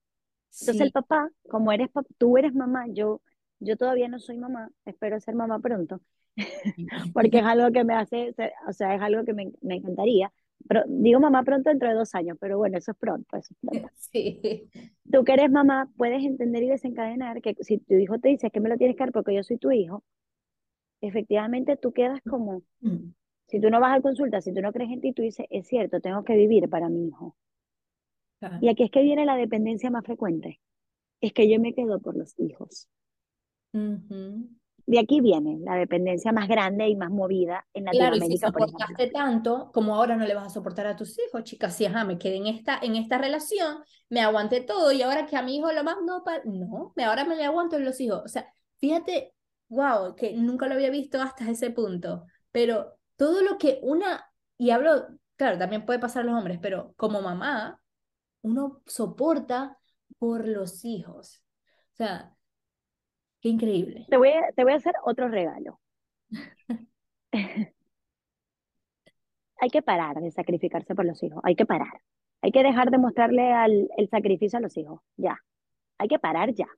Entonces 0.61 0.81
el 0.81 0.93
papá, 0.93 1.31
como 1.49 1.71
eres 1.71 1.91
tú 2.19 2.39
eres 2.39 2.55
mamá, 2.55 2.87
yo 2.89 3.21
yo 3.61 3.77
todavía 3.77 4.09
no 4.09 4.19
soy 4.19 4.39
mamá, 4.39 4.71
espero 4.85 5.19
ser 5.21 5.35
mamá 5.35 5.59
pronto, 5.61 6.01
porque 7.15 7.39
es 7.39 7.45
algo 7.45 7.73
que 7.73 7.85
me 7.85 7.95
hace, 7.95 8.35
o 8.69 8.73
sea, 8.73 8.95
es 8.95 9.03
algo 9.03 9.25
que 9.25 9.33
me, 9.33 9.53
me, 9.63 9.77
encantaría. 9.77 10.33
Pero 10.69 10.83
digo 10.89 11.21
mamá 11.21 11.43
pronto 11.45 11.71
dentro 11.71 11.89
de 11.89 11.95
dos 11.95 12.15
años, 12.15 12.37
pero 12.41 12.59
bueno, 12.59 12.79
eso 12.79 12.91
es 12.91 12.97
pronto, 12.97 13.37
eso 13.37 13.55
es 13.55 13.61
pronto. 13.61 13.89
Sí. 13.97 14.69
Tú 15.11 15.25
que 15.25 15.33
eres 15.33 15.51
mamá, 15.51 15.91
puedes 15.97 16.25
entender 16.25 16.63
y 16.63 16.69
desencadenar 16.69 17.41
que 17.41 17.55
si 17.61 17.79
tu 17.79 17.95
hijo 17.95 18.19
te 18.19 18.29
dice 18.29 18.51
que 18.51 18.61
me 18.61 18.69
lo 18.69 18.77
tienes 18.77 18.97
que 18.97 19.05
dar 19.05 19.13
porque 19.13 19.35
yo 19.35 19.43
soy 19.43 19.59
tu 19.59 19.71
hijo, 19.71 20.03
efectivamente 21.01 21.77
tú 21.77 21.93
quedas 21.93 22.21
como, 22.29 22.63
mm. 22.81 23.11
Si 23.47 23.61
tú 23.61 23.71
no 23.71 23.81
vas 23.81 23.97
a 23.97 24.03
consulta, 24.03 24.41
si 24.41 24.53
tú 24.53 24.61
no 24.61 24.73
crees 24.73 24.91
en 24.91 25.01
ti, 25.01 25.13
tú 25.13 25.23
dices, 25.23 25.47
es 25.51 25.67
cierto, 25.67 26.01
tengo 26.01 26.25
que 26.25 26.37
vivir 26.37 26.69
para 26.69 26.89
mi 26.89 27.07
hijo. 27.07 27.37
Y 28.61 28.69
aquí 28.69 28.83
es 28.85 28.91
que 28.91 29.03
viene 29.03 29.25
la 29.25 29.37
dependencia 29.37 29.91
más 29.91 30.05
frecuente. 30.05 30.61
Es 31.21 31.33
que 31.33 31.49
yo 31.49 31.59
me 31.61 31.75
quedo 31.75 32.01
por 32.01 32.17
los 32.17 32.39
hijos. 32.39 32.89
De 33.73 35.01
aquí 35.01 35.21
viene 35.21 35.59
la 35.61 35.75
dependencia 35.75 36.33
más 36.33 36.49
grande 36.49 36.89
y 36.89 36.95
más 36.95 37.11
movida 37.11 37.67
en 37.73 37.87
Latinoamérica. 37.87 38.27
Claro, 38.27 38.61
si 38.61 38.69
soportaste 38.69 39.07
tanto, 39.09 39.71
como 39.73 39.97
ahora 39.97 40.17
no 40.17 40.27
le 40.27 40.35
vas 40.35 40.47
a 40.47 40.51
soportar 40.51 40.87
a 40.87 40.97
tus 40.97 41.19
hijos, 41.19 41.43
chicas. 41.43 41.75
Si 41.75 41.85
ajá, 41.87 42.05
me 42.05 42.19
quedé 42.19 42.37
en 42.37 42.47
esta, 42.47 42.79
en 42.81 42.95
esta 42.95 43.19
relación, 43.19 43.79
me 44.11 44.21
aguanté 44.21 44.61
todo 44.61 44.93
y 44.93 45.03
ahora 45.03 45.27
que 45.27 45.37
a 45.37 45.43
mi 45.43 45.57
hijo 45.57 45.73
lo 45.73 45.83
más 45.83 45.97
no, 46.05 46.23
no, 46.45 46.93
ahora 47.05 47.25
me 47.25 47.37
le 47.37 47.45
aguanto 47.45 47.77
en 47.77 47.85
los 47.85 48.01
hijos. 48.01 48.23
O 48.25 48.29
sea, 48.29 48.47
fíjate, 48.79 49.35
wow, 49.69 50.15
que 50.15 50.35
nunca 50.35 50.69
lo 50.69 50.75
había 50.75 50.91
visto 50.91 51.21
hasta 51.21 51.51
ese 51.51 51.71
punto. 51.71 52.27
Pero 52.53 52.96
todo 53.17 53.43
lo 53.43 53.59
que 53.59 53.81
una, 53.83 54.31
y 54.59 54.71
hablo, 54.71 55.09
claro, 55.37 55.59
también 55.59 55.85
puede 55.85 55.99
pasar 55.99 56.23
a 56.23 56.27
los 56.27 56.39
hombres, 56.39 56.59
pero 56.61 56.95
como 56.97 57.21
mamá, 57.23 57.81
uno 58.43 58.83
soporta 58.87 59.79
por 60.19 60.47
los 60.47 60.85
hijos. 60.85 61.43
O 61.93 61.97
sea, 61.97 62.35
qué 63.41 63.49
increíble. 63.49 64.07
Te 64.09 64.17
voy 64.17 64.31
a, 64.31 64.53
te 64.53 64.63
voy 64.65 64.73
a 64.73 64.77
hacer 64.77 64.95
otro 65.05 65.29
regalo. 65.29 65.81
hay 69.59 69.71
que 69.71 69.83
parar 69.83 70.21
de 70.21 70.31
sacrificarse 70.31 70.95
por 70.95 71.05
los 71.05 71.23
hijos, 71.23 71.41
hay 71.45 71.57
que 71.57 71.67
parar. 71.67 72.01
Hay 72.43 72.53
que 72.53 72.63
dejar 72.63 72.91
de 72.91 72.99
mostrarle 72.99 73.53
al, 73.53 73.89
el 73.97 74.09
sacrificio 74.09 74.59
a 74.59 74.63
los 74.63 74.77
hijos, 74.77 75.01
ya. 75.17 75.39
Hay 75.99 76.09
que 76.09 76.19
parar 76.19 76.53
ya. 76.53 76.69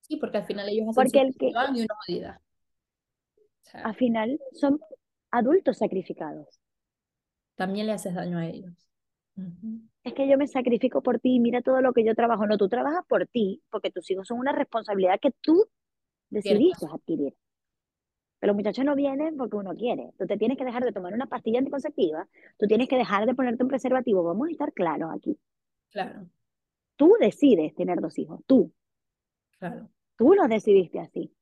Sí, 0.00 0.16
porque 0.16 0.38
al 0.38 0.46
final 0.46 0.68
ellos 0.68 0.88
hacen 0.88 0.94
porque 0.94 1.20
el 1.20 1.36
que, 1.36 1.48
y 1.48 1.82
uno 1.82 2.38
al 3.74 3.94
final 3.96 4.40
son 4.52 4.80
adultos 5.30 5.78
sacrificados. 5.78 6.60
También 7.56 7.86
le 7.86 7.92
haces 7.92 8.14
daño 8.14 8.38
a 8.38 8.46
ellos. 8.46 8.72
Es 10.02 10.14
que 10.14 10.28
yo 10.28 10.36
me 10.36 10.48
sacrifico 10.48 11.02
por 11.02 11.20
ti, 11.20 11.38
mira 11.38 11.62
todo 11.62 11.80
lo 11.80 11.92
que 11.92 12.04
yo 12.04 12.14
trabajo. 12.14 12.46
No, 12.46 12.56
tú 12.58 12.68
trabajas 12.68 13.04
por 13.08 13.26
ti, 13.26 13.62
porque 13.70 13.90
tus 13.90 14.10
hijos 14.10 14.26
son 14.26 14.38
una 14.38 14.52
responsabilidad 14.52 15.20
que 15.20 15.32
tú 15.40 15.66
decidiste 16.30 16.86
adquirir. 16.92 17.34
Pero 18.40 18.52
los 18.52 18.56
muchachos 18.56 18.84
no 18.84 18.94
vienen 18.94 19.36
porque 19.36 19.56
uno 19.56 19.74
quiere. 19.74 20.12
Tú 20.18 20.26
te 20.26 20.36
tienes 20.36 20.56
que 20.56 20.64
dejar 20.64 20.84
de 20.84 20.92
tomar 20.92 21.12
una 21.12 21.26
pastilla 21.26 21.58
anticonceptiva, 21.58 22.28
tú 22.56 22.66
tienes 22.66 22.88
que 22.88 22.96
dejar 22.96 23.26
de 23.26 23.34
ponerte 23.34 23.62
un 23.62 23.68
preservativo. 23.68 24.22
Vamos 24.22 24.48
a 24.48 24.50
estar 24.52 24.72
claros 24.72 25.10
aquí. 25.14 25.38
Claro. 25.90 26.26
Tú 26.96 27.16
decides 27.20 27.74
tener 27.74 28.00
dos 28.00 28.18
hijos, 28.18 28.40
tú. 28.46 28.72
Claro. 29.58 29.88
Tú 30.16 30.34
los 30.34 30.48
decidiste 30.48 31.00
así. 31.00 31.32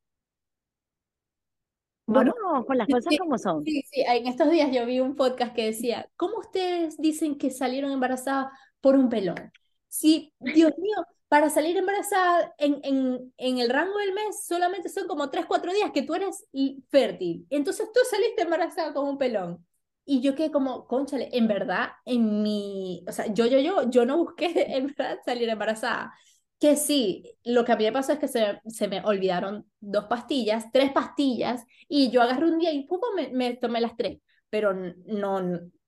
Bueno, 2.07 2.35
con 2.67 2.79
las 2.79 2.89
cosas 2.89 3.15
como 3.19 3.37
son. 3.39 3.65
Sí, 3.65 3.83
sí, 3.91 4.03
en 4.07 4.27
estos 4.29 4.51
días 4.51 4.71
yo 4.73 4.87
vi 4.87 5.01
un 5.01 5.17
podcast 5.17 5.55
que 5.55 5.67
decía, 5.67 6.09
¿cómo 6.17 6.39
ustedes 6.39 6.97
dicen 6.99 7.37
que 7.37 7.51
salieron 7.51 7.91
embarazadas 7.91 8.49
por 8.81 8.95
un 8.97 9.09
pelón? 9.09 9.51
Sí, 9.89 10.33
Dios 10.39 10.73
mío, 10.79 10.95
para 11.29 11.51
salir 11.51 11.77
embarazada 11.77 12.55
en, 12.59 12.79
en, 12.85 13.33
en 13.37 13.59
el 13.59 13.71
rango 13.71 13.99
del 13.99 14.13
mes 14.15 14.47
solamente 14.47 14.89
son 14.89 15.09
como 15.09 15.31
3, 15.31 15.47
4 15.47 15.73
días 15.73 15.91
que 15.93 16.03
tú 16.03 16.15
eres 16.15 16.47
fértil. 16.91 17.45
Entonces 17.51 17.89
tú 17.93 18.01
saliste 18.09 18.43
embarazada 18.43 18.93
con 18.95 19.09
un 19.09 19.19
pelón. 19.19 19.67
Y 20.05 20.21
yo 20.21 20.37
quedé 20.37 20.53
como, 20.53 20.87
conchale, 20.87 21.29
en 21.33 21.49
verdad, 21.49 21.89
en 22.05 22.43
mi, 22.43 23.05
o 23.09 23.13
sea, 23.13 23.27
yo, 23.33 23.47
yo, 23.47 23.59
yo, 23.59 23.91
yo 23.91 24.07
no 24.07 24.19
busqué 24.19 24.47
en 24.77 24.87
verdad 24.87 25.19
salir 25.25 25.49
embarazada. 25.49 26.13
Que 26.59 26.77
sí, 26.77 27.37
lo 27.45 27.65
que 27.65 27.73
a 27.73 27.77
mí 27.77 27.85
me 27.85 27.93
pasó 27.93 28.13
es 28.13 28.19
que 28.19 28.29
se, 28.29 28.61
se 28.67 28.89
me 28.89 29.03
olvidaron 29.05 29.71
dos 29.81 30.05
pastillas, 30.07 30.73
tres 30.73 30.91
pastillas, 30.93 31.63
y 31.89 32.11
yo 32.11 32.23
agarré 32.23 32.47
un 32.47 32.59
día 32.59 32.73
y 32.73 32.85
poco 32.87 33.09
me, 33.15 33.29
me 33.29 33.57
tomé 33.57 33.81
las 33.81 33.95
tres, 33.97 34.19
pero 34.49 34.73
no, 34.75 35.41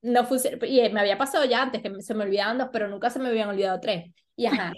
no 0.03 0.25
funcionó. 0.27 0.59
Y 0.67 0.81
me 0.91 1.01
había 1.01 1.17
pasado 1.17 1.45
ya 1.47 1.63
antes 1.63 1.83
que 1.83 2.03
se 2.03 2.15
me 2.15 2.25
olvidaban 2.25 2.59
dos, 2.59 2.69
pero 2.73 2.89
nunca 2.89 3.09
se 3.11 3.19
me 3.19 3.29
habían 3.29 3.49
olvidado 3.49 3.81
tres. 3.81 4.13
Y 4.37 4.47
ajá, 4.47 4.73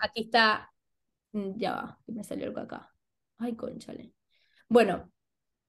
aquí 0.00 0.22
está, 0.24 0.70
mm, 1.32 1.52
ya 1.58 1.72
va, 1.74 1.98
me 2.06 2.24
salió 2.24 2.46
algo 2.46 2.60
acá. 2.60 2.90
Ay, 3.38 3.56
conchale. 3.56 4.12
Bueno, 4.68 5.12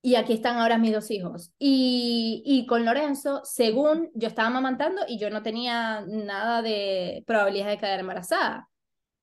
y 0.02 0.15
aquí 0.15 0.34
están 0.34 0.58
ahora 0.58 0.78
mis 0.78 0.93
dos 0.93 1.12
hijos. 1.12 1.54
Y, 1.60 2.43
y 2.45 2.65
con 2.67 2.86
Lorenzo, 2.86 3.41
según 3.45 4.12
yo 4.15 4.28
estaba 4.30 4.49
amamantando 4.49 5.04
y 5.08 5.19
yo 5.19 5.30
no 5.30 5.43
tenía 5.43 6.02
nada 6.08 6.62
de 6.62 7.23
probabilidad 7.28 7.69
de 7.69 7.78
quedar 7.78 7.99
embarazada. 8.02 8.69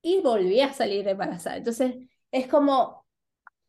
Y 0.03 0.21
volví 0.21 0.61
a 0.61 0.73
salir 0.73 1.07
embarazada. 1.07 1.57
Entonces, 1.57 1.97
es 2.31 2.47
como, 2.47 3.07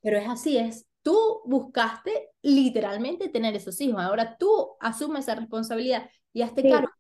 pero 0.02 0.18
es 0.18 0.28
así, 0.28 0.58
es, 0.58 0.88
tú 1.02 1.42
buscaste 1.46 2.30
literalmente 2.42 3.30
tener 3.30 3.56
esos 3.56 3.80
hijos. 3.82 4.02
Ahora 4.02 4.38
tú 4.38 4.76
asumes 4.80 5.22
esa 5.22 5.36
responsabilidad 5.36 6.10
y 6.34 6.42
hazte 6.42 6.70
cargo. 6.70 6.92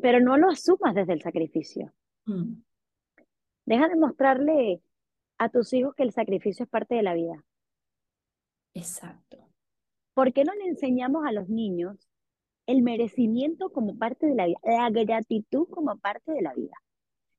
Pero 0.00 0.20
no 0.20 0.36
lo 0.36 0.50
asumas 0.50 0.94
desde 0.94 1.14
el 1.14 1.22
sacrificio. 1.22 1.92
Mm. 2.26 2.62
Deja 3.64 3.88
de 3.88 3.96
mostrarle 3.96 4.82
a 5.38 5.48
tus 5.48 5.72
hijos 5.72 5.94
que 5.94 6.02
el 6.02 6.12
sacrificio 6.12 6.64
es 6.64 6.70
parte 6.70 6.94
de 6.94 7.02
la 7.02 7.14
vida. 7.14 7.44
Exacto. 8.74 9.38
¿Por 10.14 10.32
qué 10.32 10.44
no 10.44 10.54
le 10.54 10.66
enseñamos 10.66 11.26
a 11.26 11.32
los 11.32 11.48
niños 11.48 12.08
el 12.66 12.82
merecimiento 12.82 13.70
como 13.70 13.96
parte 13.98 14.26
de 14.26 14.34
la 14.34 14.46
vida, 14.46 14.58
la 14.64 14.90
gratitud 14.90 15.68
como 15.68 15.96
parte 15.98 16.32
de 16.32 16.42
la 16.42 16.54
vida? 16.54 16.76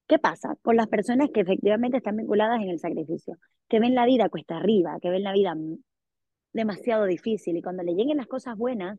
¿Qué 0.08 0.20
pasa 0.20 0.56
con 0.62 0.78
las 0.78 0.88
personas 0.88 1.30
que 1.34 1.42
efectivamente 1.42 1.98
están 1.98 2.16
vinculadas 2.16 2.62
en 2.62 2.70
el 2.70 2.80
sacrificio? 2.80 3.38
Que 3.68 3.80
ven 3.80 3.94
la 3.94 4.06
vida 4.06 4.30
cuesta 4.30 4.58
arriba, 4.58 4.98
que 5.02 5.10
ven 5.10 5.24
la 5.24 5.34
vida 5.34 5.56
demasiado 6.54 7.06
difícil 7.06 7.58
y 7.58 7.62
cuando 7.62 7.84
le 7.84 7.94
lleguen 7.94 8.18
las 8.18 8.28
cosas 8.28 8.58
buenas, 8.58 8.98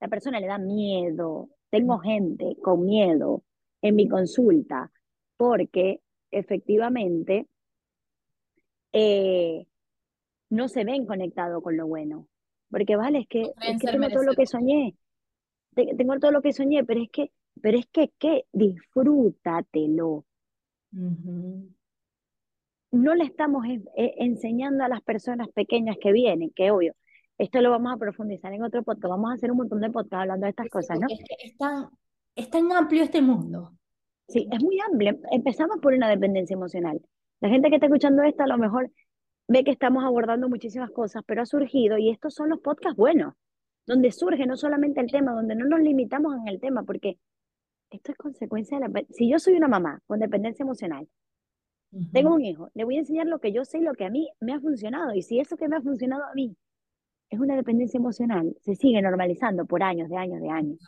la 0.00 0.08
persona 0.08 0.40
le 0.40 0.46
da 0.46 0.58
miedo. 0.58 1.50
Tengo 1.70 1.98
gente 1.98 2.56
con 2.62 2.84
miedo 2.84 3.42
en 3.82 3.94
mi 3.94 4.08
consulta 4.08 4.90
porque 5.36 6.00
efectivamente 6.30 7.46
eh, 8.92 9.66
no 10.48 10.68
se 10.68 10.84
ven 10.84 11.06
conectados 11.06 11.62
con 11.62 11.76
lo 11.76 11.86
bueno. 11.86 12.26
Porque 12.70 12.96
vale, 12.96 13.20
es 13.20 13.28
que, 13.28 13.52
tengo 13.80 14.08
todo 14.08 14.22
lo 14.22 14.34
que 14.34 14.46
soñé. 14.46 14.96
Tengo 15.74 16.18
todo 16.18 16.32
lo 16.32 16.40
que 16.40 16.52
soñé, 16.52 16.84
pero 16.84 17.02
es 17.02 17.10
que, 17.10 17.30
pero 17.62 17.78
es 17.78 17.86
que, 17.86 18.12
¿qué? 18.18 18.44
Disfrútatelo. 18.52 20.24
No 22.92 23.14
le 23.14 23.24
estamos 23.24 23.64
enseñando 23.96 24.84
a 24.84 24.88
las 24.88 25.02
personas 25.02 25.48
pequeñas 25.48 25.96
que 26.00 26.12
vienen, 26.12 26.50
que 26.50 26.70
obvio, 26.70 26.94
esto 27.38 27.60
lo 27.60 27.70
vamos 27.70 27.92
a 27.92 27.98
profundizar 27.98 28.52
en 28.52 28.62
otro 28.62 28.82
podcast, 28.82 29.10
vamos 29.10 29.30
a 29.30 29.34
hacer 29.34 29.50
un 29.50 29.58
montón 29.58 29.80
de 29.80 29.90
podcast 29.90 30.22
hablando 30.22 30.44
de 30.44 30.50
estas 30.50 30.68
cosas, 30.68 30.98
¿no? 30.98 31.06
Es, 31.10 31.20
es, 31.44 31.56
tan, 31.58 31.88
es 32.34 32.48
tan 32.48 32.72
amplio 32.72 33.02
este 33.02 33.20
mundo. 33.20 33.72
Sí, 34.28 34.48
es 34.50 34.62
muy 34.62 34.78
amplio. 34.80 35.18
Empezamos 35.30 35.78
por 35.80 35.92
una 35.92 36.08
dependencia 36.08 36.54
emocional. 36.54 37.00
La 37.40 37.48
gente 37.48 37.68
que 37.68 37.76
está 37.76 37.86
escuchando 37.86 38.22
esto 38.22 38.42
a 38.42 38.46
lo 38.46 38.58
mejor 38.58 38.90
ve 39.48 39.62
que 39.62 39.70
estamos 39.70 40.04
abordando 40.04 40.48
muchísimas 40.48 40.90
cosas, 40.90 41.22
pero 41.26 41.42
ha 41.42 41.46
surgido, 41.46 41.98
y 41.98 42.10
estos 42.10 42.34
son 42.34 42.48
los 42.48 42.60
podcasts 42.60 42.96
buenos, 42.96 43.34
donde 43.86 44.10
surge 44.10 44.46
no 44.46 44.56
solamente 44.56 45.00
el 45.00 45.10
tema, 45.10 45.32
donde 45.32 45.54
no 45.54 45.66
nos 45.66 45.80
limitamos 45.80 46.34
en 46.36 46.48
el 46.48 46.60
tema, 46.60 46.82
porque 46.82 47.18
esto 47.90 48.12
es 48.12 48.18
consecuencia 48.18 48.78
de 48.78 48.88
la... 48.88 49.04
Si 49.10 49.30
yo 49.30 49.38
soy 49.38 49.54
una 49.54 49.68
mamá 49.68 50.00
con 50.06 50.18
dependencia 50.18 50.62
emocional, 50.62 51.08
tengo 52.12 52.34
un 52.34 52.44
hijo, 52.44 52.70
le 52.74 52.84
voy 52.84 52.96
a 52.96 53.00
enseñar 53.00 53.26
lo 53.26 53.38
que 53.38 53.52
yo 53.52 53.64
sé 53.64 53.78
y 53.78 53.82
lo 53.82 53.94
que 53.94 54.04
a 54.04 54.10
mí 54.10 54.28
me 54.40 54.52
ha 54.52 54.60
funcionado, 54.60 55.14
y 55.14 55.22
si 55.22 55.40
eso 55.40 55.56
que 55.56 55.68
me 55.68 55.76
ha 55.76 55.80
funcionado 55.80 56.24
a 56.24 56.34
mí 56.34 56.56
es 57.30 57.40
una 57.40 57.56
dependencia 57.56 57.98
emocional, 57.98 58.54
se 58.60 58.74
sigue 58.74 59.00
normalizando 59.00 59.64
por 59.66 59.82
años, 59.82 60.08
de 60.08 60.16
años, 60.16 60.40
de 60.40 60.50
años. 60.50 60.78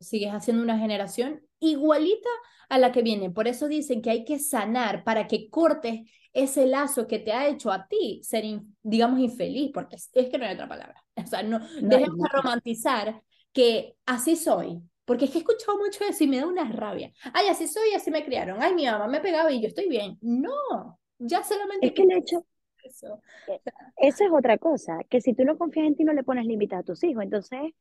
Sigues 0.00 0.32
haciendo 0.32 0.62
una 0.62 0.78
generación 0.78 1.40
igualita 1.60 2.28
a 2.68 2.78
la 2.78 2.92
que 2.92 3.02
viene. 3.02 3.30
Por 3.30 3.48
eso 3.48 3.68
dicen 3.68 4.02
que 4.02 4.10
hay 4.10 4.24
que 4.24 4.38
sanar 4.38 5.04
para 5.04 5.26
que 5.26 5.48
cortes 5.48 6.10
ese 6.32 6.66
lazo 6.66 7.06
que 7.06 7.18
te 7.18 7.32
ha 7.32 7.48
hecho 7.48 7.72
a 7.72 7.86
ti 7.88 8.20
ser, 8.22 8.44
digamos, 8.82 9.20
infeliz, 9.20 9.70
porque 9.72 9.96
es, 9.96 10.10
que 10.12 10.38
no 10.38 10.44
hay 10.44 10.54
otra 10.54 10.68
palabra. 10.68 11.02
O 11.24 11.26
sea, 11.26 11.42
no, 11.42 11.60
no 11.60 11.88
dejemos 11.88 12.18
de 12.18 12.28
romantizar 12.30 13.22
que 13.54 13.96
así 14.04 14.36
soy, 14.36 14.82
porque 15.06 15.24
es 15.24 15.30
que 15.30 15.38
he 15.38 15.40
escuchado 15.40 15.78
mucho 15.78 16.04
eso 16.04 16.24
y 16.24 16.26
me 16.26 16.38
da 16.38 16.46
una 16.46 16.70
rabia. 16.70 17.12
Ay, 17.32 17.46
así 17.46 17.66
soy, 17.68 17.94
así 17.94 18.10
me 18.10 18.24
criaron. 18.24 18.60
Ay, 18.60 18.74
mi 18.74 18.84
mamá 18.84 19.06
me 19.06 19.20
pegaba 19.20 19.50
y 19.52 19.62
yo 19.62 19.68
estoy 19.68 19.88
bien. 19.88 20.18
No, 20.20 20.98
ya 21.18 21.42
solamente... 21.42 21.86
Es 21.86 21.92
que 21.92 22.02
el 22.02 22.12
hecho... 22.12 22.44
Eso. 22.82 23.20
E, 23.48 23.60
eso 23.96 24.24
es 24.24 24.30
otra 24.32 24.58
cosa, 24.58 24.98
que 25.08 25.20
si 25.20 25.32
tú 25.32 25.44
no 25.44 25.56
confías 25.56 25.86
en 25.86 25.96
ti 25.96 26.04
no 26.04 26.12
le 26.12 26.22
pones 26.22 26.46
límites 26.46 26.78
a 26.78 26.82
tus 26.82 27.02
hijos. 27.04 27.22
Entonces, 27.22 27.72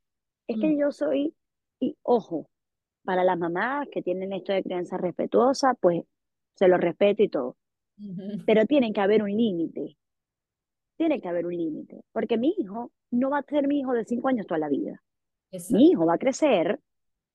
es 0.47 0.59
que 0.59 0.67
mm. 0.67 0.79
yo 0.79 0.91
soy, 0.91 1.35
y 1.79 1.97
ojo, 2.03 2.47
para 3.03 3.23
las 3.23 3.37
mamás 3.37 3.87
que 3.91 4.01
tienen 4.01 4.31
esto 4.31 4.53
de 4.53 4.63
crianza 4.63 4.97
respetuosa, 4.97 5.73
pues 5.75 6.03
se 6.55 6.67
lo 6.67 6.77
respeto 6.77 7.23
y 7.23 7.29
todo. 7.29 7.57
Pero 8.45 8.65
tiene 8.65 8.93
que 8.93 9.01
haber 9.01 9.23
un 9.23 9.31
límite. 9.31 9.97
Tiene 10.97 11.21
que 11.21 11.27
haber 11.27 11.45
un 11.45 11.55
límite. 11.55 12.03
Porque 12.11 12.37
mi 12.37 12.53
hijo 12.57 12.91
no 13.11 13.29
va 13.29 13.39
a 13.39 13.43
ser 13.43 13.67
mi 13.67 13.79
hijo 13.79 13.93
de 13.93 14.05
cinco 14.05 14.27
años 14.27 14.47
toda 14.47 14.59
la 14.59 14.69
vida. 14.69 15.01
Mi 15.69 15.89
hijo 15.89 16.05
va 16.05 16.15
a 16.15 16.19
crecer, 16.19 16.79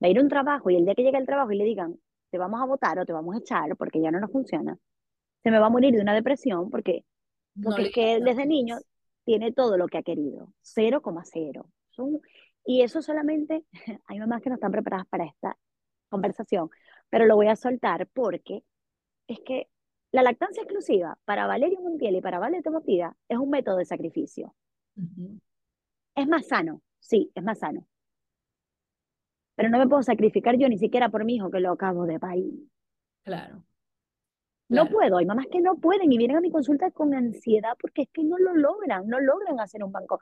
va 0.02 0.06
a 0.06 0.10
ir 0.10 0.18
a 0.18 0.22
un 0.22 0.28
trabajo 0.28 0.70
y 0.70 0.76
el 0.76 0.84
día 0.84 0.94
que 0.94 1.02
llegue 1.02 1.18
al 1.18 1.26
trabajo 1.26 1.52
y 1.52 1.56
le 1.56 1.64
digan, 1.64 1.98
te 2.30 2.38
vamos 2.38 2.60
a 2.60 2.66
votar 2.66 2.98
o 2.98 3.04
te 3.04 3.12
vamos 3.12 3.34
a 3.34 3.38
echar 3.38 3.76
porque 3.76 4.00
ya 4.00 4.10
no 4.10 4.20
nos 4.20 4.30
funciona, 4.30 4.78
se 5.42 5.50
me 5.50 5.58
va 5.58 5.66
a 5.66 5.70
morir 5.70 5.94
de 5.94 6.00
una 6.00 6.14
depresión 6.14 6.70
porque, 6.70 7.04
porque 7.62 7.82
es 7.82 7.92
que 7.92 8.20
desde 8.20 8.46
niño 8.46 8.78
tiene 9.24 9.52
todo 9.52 9.76
lo 9.76 9.86
que 9.86 9.98
ha 9.98 10.02
querido. 10.02 10.52
0,0. 10.62 11.66
Y 12.64 12.82
eso 12.82 13.02
solamente, 13.02 13.64
hay 14.06 14.18
mamás 14.18 14.42
que 14.42 14.50
no 14.50 14.56
están 14.56 14.72
preparadas 14.72 15.06
para 15.08 15.24
esta 15.24 15.56
conversación, 16.08 16.70
pero 17.08 17.26
lo 17.26 17.36
voy 17.36 17.48
a 17.48 17.56
soltar 17.56 18.08
porque 18.12 18.64
es 19.26 19.40
que 19.40 19.68
la 20.12 20.22
lactancia 20.22 20.62
exclusiva 20.62 21.18
para 21.24 21.46
Valerio 21.46 21.80
Montiel 21.80 22.16
y 22.16 22.20
para 22.20 22.40
Valeria 22.40 22.62
Tomotida 22.62 23.16
es 23.28 23.38
un 23.38 23.50
método 23.50 23.76
de 23.76 23.84
sacrificio. 23.84 24.54
Es 26.16 26.26
más 26.26 26.48
sano, 26.48 26.82
sí, 26.98 27.30
es 27.34 27.44
más 27.44 27.60
sano. 27.60 27.86
Pero 29.60 29.68
no 29.68 29.78
me 29.78 29.86
puedo 29.86 30.02
sacrificar 30.02 30.56
yo 30.56 30.70
ni 30.70 30.78
siquiera 30.78 31.10
por 31.10 31.22
mi 31.22 31.34
hijo 31.34 31.50
que 31.50 31.60
lo 31.60 31.72
acabo 31.72 32.06
de 32.06 32.18
parir. 32.18 32.54
Claro. 33.22 33.62
No 34.70 34.88
puedo, 34.88 35.18
hay 35.18 35.26
mamás 35.26 35.48
que 35.52 35.60
no 35.60 35.74
pueden 35.76 36.10
y 36.10 36.16
vienen 36.16 36.38
a 36.38 36.40
mi 36.40 36.50
consulta 36.50 36.90
con 36.92 37.12
ansiedad 37.12 37.76
porque 37.78 38.02
es 38.02 38.08
que 38.10 38.24
no 38.24 38.38
lo 38.38 38.54
logran, 38.54 39.06
no 39.06 39.20
logran 39.20 39.60
hacer 39.60 39.84
un 39.84 39.92
banco. 39.92 40.18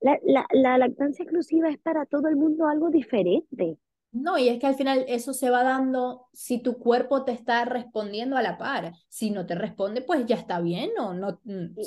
La, 0.00 0.18
la, 0.24 0.46
la 0.52 0.76
lactancia 0.76 1.22
exclusiva 1.22 1.70
es 1.70 1.78
para 1.78 2.04
todo 2.04 2.28
el 2.28 2.36
mundo 2.36 2.66
algo 2.66 2.90
diferente. 2.90 3.78
No, 4.12 4.36
y 4.36 4.50
es 4.50 4.60
que 4.60 4.66
al 4.66 4.74
final 4.74 5.06
eso 5.08 5.32
se 5.32 5.48
va 5.48 5.62
dando 5.62 6.26
si 6.34 6.58
tu 6.62 6.76
cuerpo 6.76 7.24
te 7.24 7.32
está 7.32 7.64
respondiendo 7.64 8.36
a 8.36 8.42
la 8.42 8.58
par. 8.58 8.92
Si 9.08 9.30
no 9.30 9.46
te 9.46 9.54
responde, 9.54 10.02
pues 10.02 10.26
ya 10.26 10.36
está 10.36 10.60
bien, 10.60 10.90
o 10.98 11.14
no. 11.14 11.40
Mm, 11.44 11.78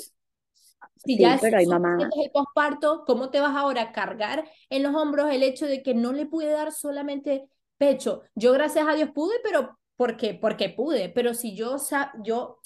si 0.96 1.18
ya 1.18 1.34
es, 1.34 1.42
el 1.42 2.30
posparto, 2.32 3.04
¿cómo 3.06 3.30
te 3.30 3.40
vas 3.40 3.56
ahora 3.56 3.82
a 3.82 3.92
cargar 3.92 4.48
en 4.68 4.82
los 4.82 4.94
hombros 4.94 5.30
el 5.30 5.42
hecho 5.42 5.66
de 5.66 5.82
que 5.82 5.94
no 5.94 6.12
le 6.12 6.26
pude 6.26 6.50
dar 6.50 6.72
solamente 6.72 7.48
pecho? 7.78 8.22
Yo 8.34 8.52
gracias 8.52 8.86
a 8.86 8.94
Dios 8.94 9.10
pude, 9.14 9.34
pero 9.42 9.78
¿por 9.96 10.16
qué? 10.16 10.34
Porque 10.34 10.68
pude. 10.68 11.08
Pero 11.08 11.34
si 11.34 11.54
yo, 11.54 11.76
yo 12.22 12.60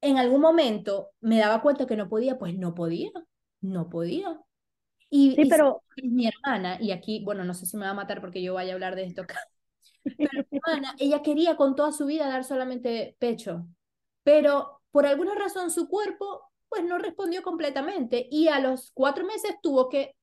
en 0.00 0.18
algún 0.18 0.40
momento 0.40 1.10
me 1.20 1.38
daba 1.38 1.62
cuenta 1.62 1.86
que 1.86 1.96
no 1.96 2.08
podía, 2.08 2.38
pues 2.38 2.56
no 2.56 2.74
podía, 2.74 3.10
no 3.60 3.88
podía. 3.88 4.40
Y, 5.10 5.34
sí, 5.34 5.44
pero... 5.48 5.82
mi 6.02 6.26
hermana, 6.26 6.78
y 6.80 6.90
aquí, 6.90 7.22
bueno, 7.24 7.44
no 7.44 7.54
sé 7.54 7.66
si 7.66 7.76
me 7.76 7.84
va 7.84 7.90
a 7.90 7.94
matar 7.94 8.20
porque 8.20 8.42
yo 8.42 8.54
vaya 8.54 8.72
a 8.72 8.74
hablar 8.74 8.96
de 8.96 9.04
esto 9.04 9.22
acá, 9.22 9.38
pero 10.04 10.30
mi 10.50 10.58
hermana, 10.58 10.94
ella 10.98 11.22
quería 11.22 11.56
con 11.56 11.76
toda 11.76 11.92
su 11.92 12.06
vida 12.06 12.28
dar 12.28 12.44
solamente 12.44 13.16
pecho, 13.18 13.66
pero 14.22 14.80
por 14.90 15.06
alguna 15.06 15.34
razón 15.34 15.70
su 15.70 15.88
cuerpo 15.88 16.51
pues 16.72 16.84
no 16.84 16.96
respondió 16.96 17.42
completamente 17.42 18.26
y 18.30 18.48
a 18.48 18.58
los 18.58 18.92
cuatro 18.94 19.26
meses 19.26 19.56
tuvo 19.62 19.90
que 19.90 20.16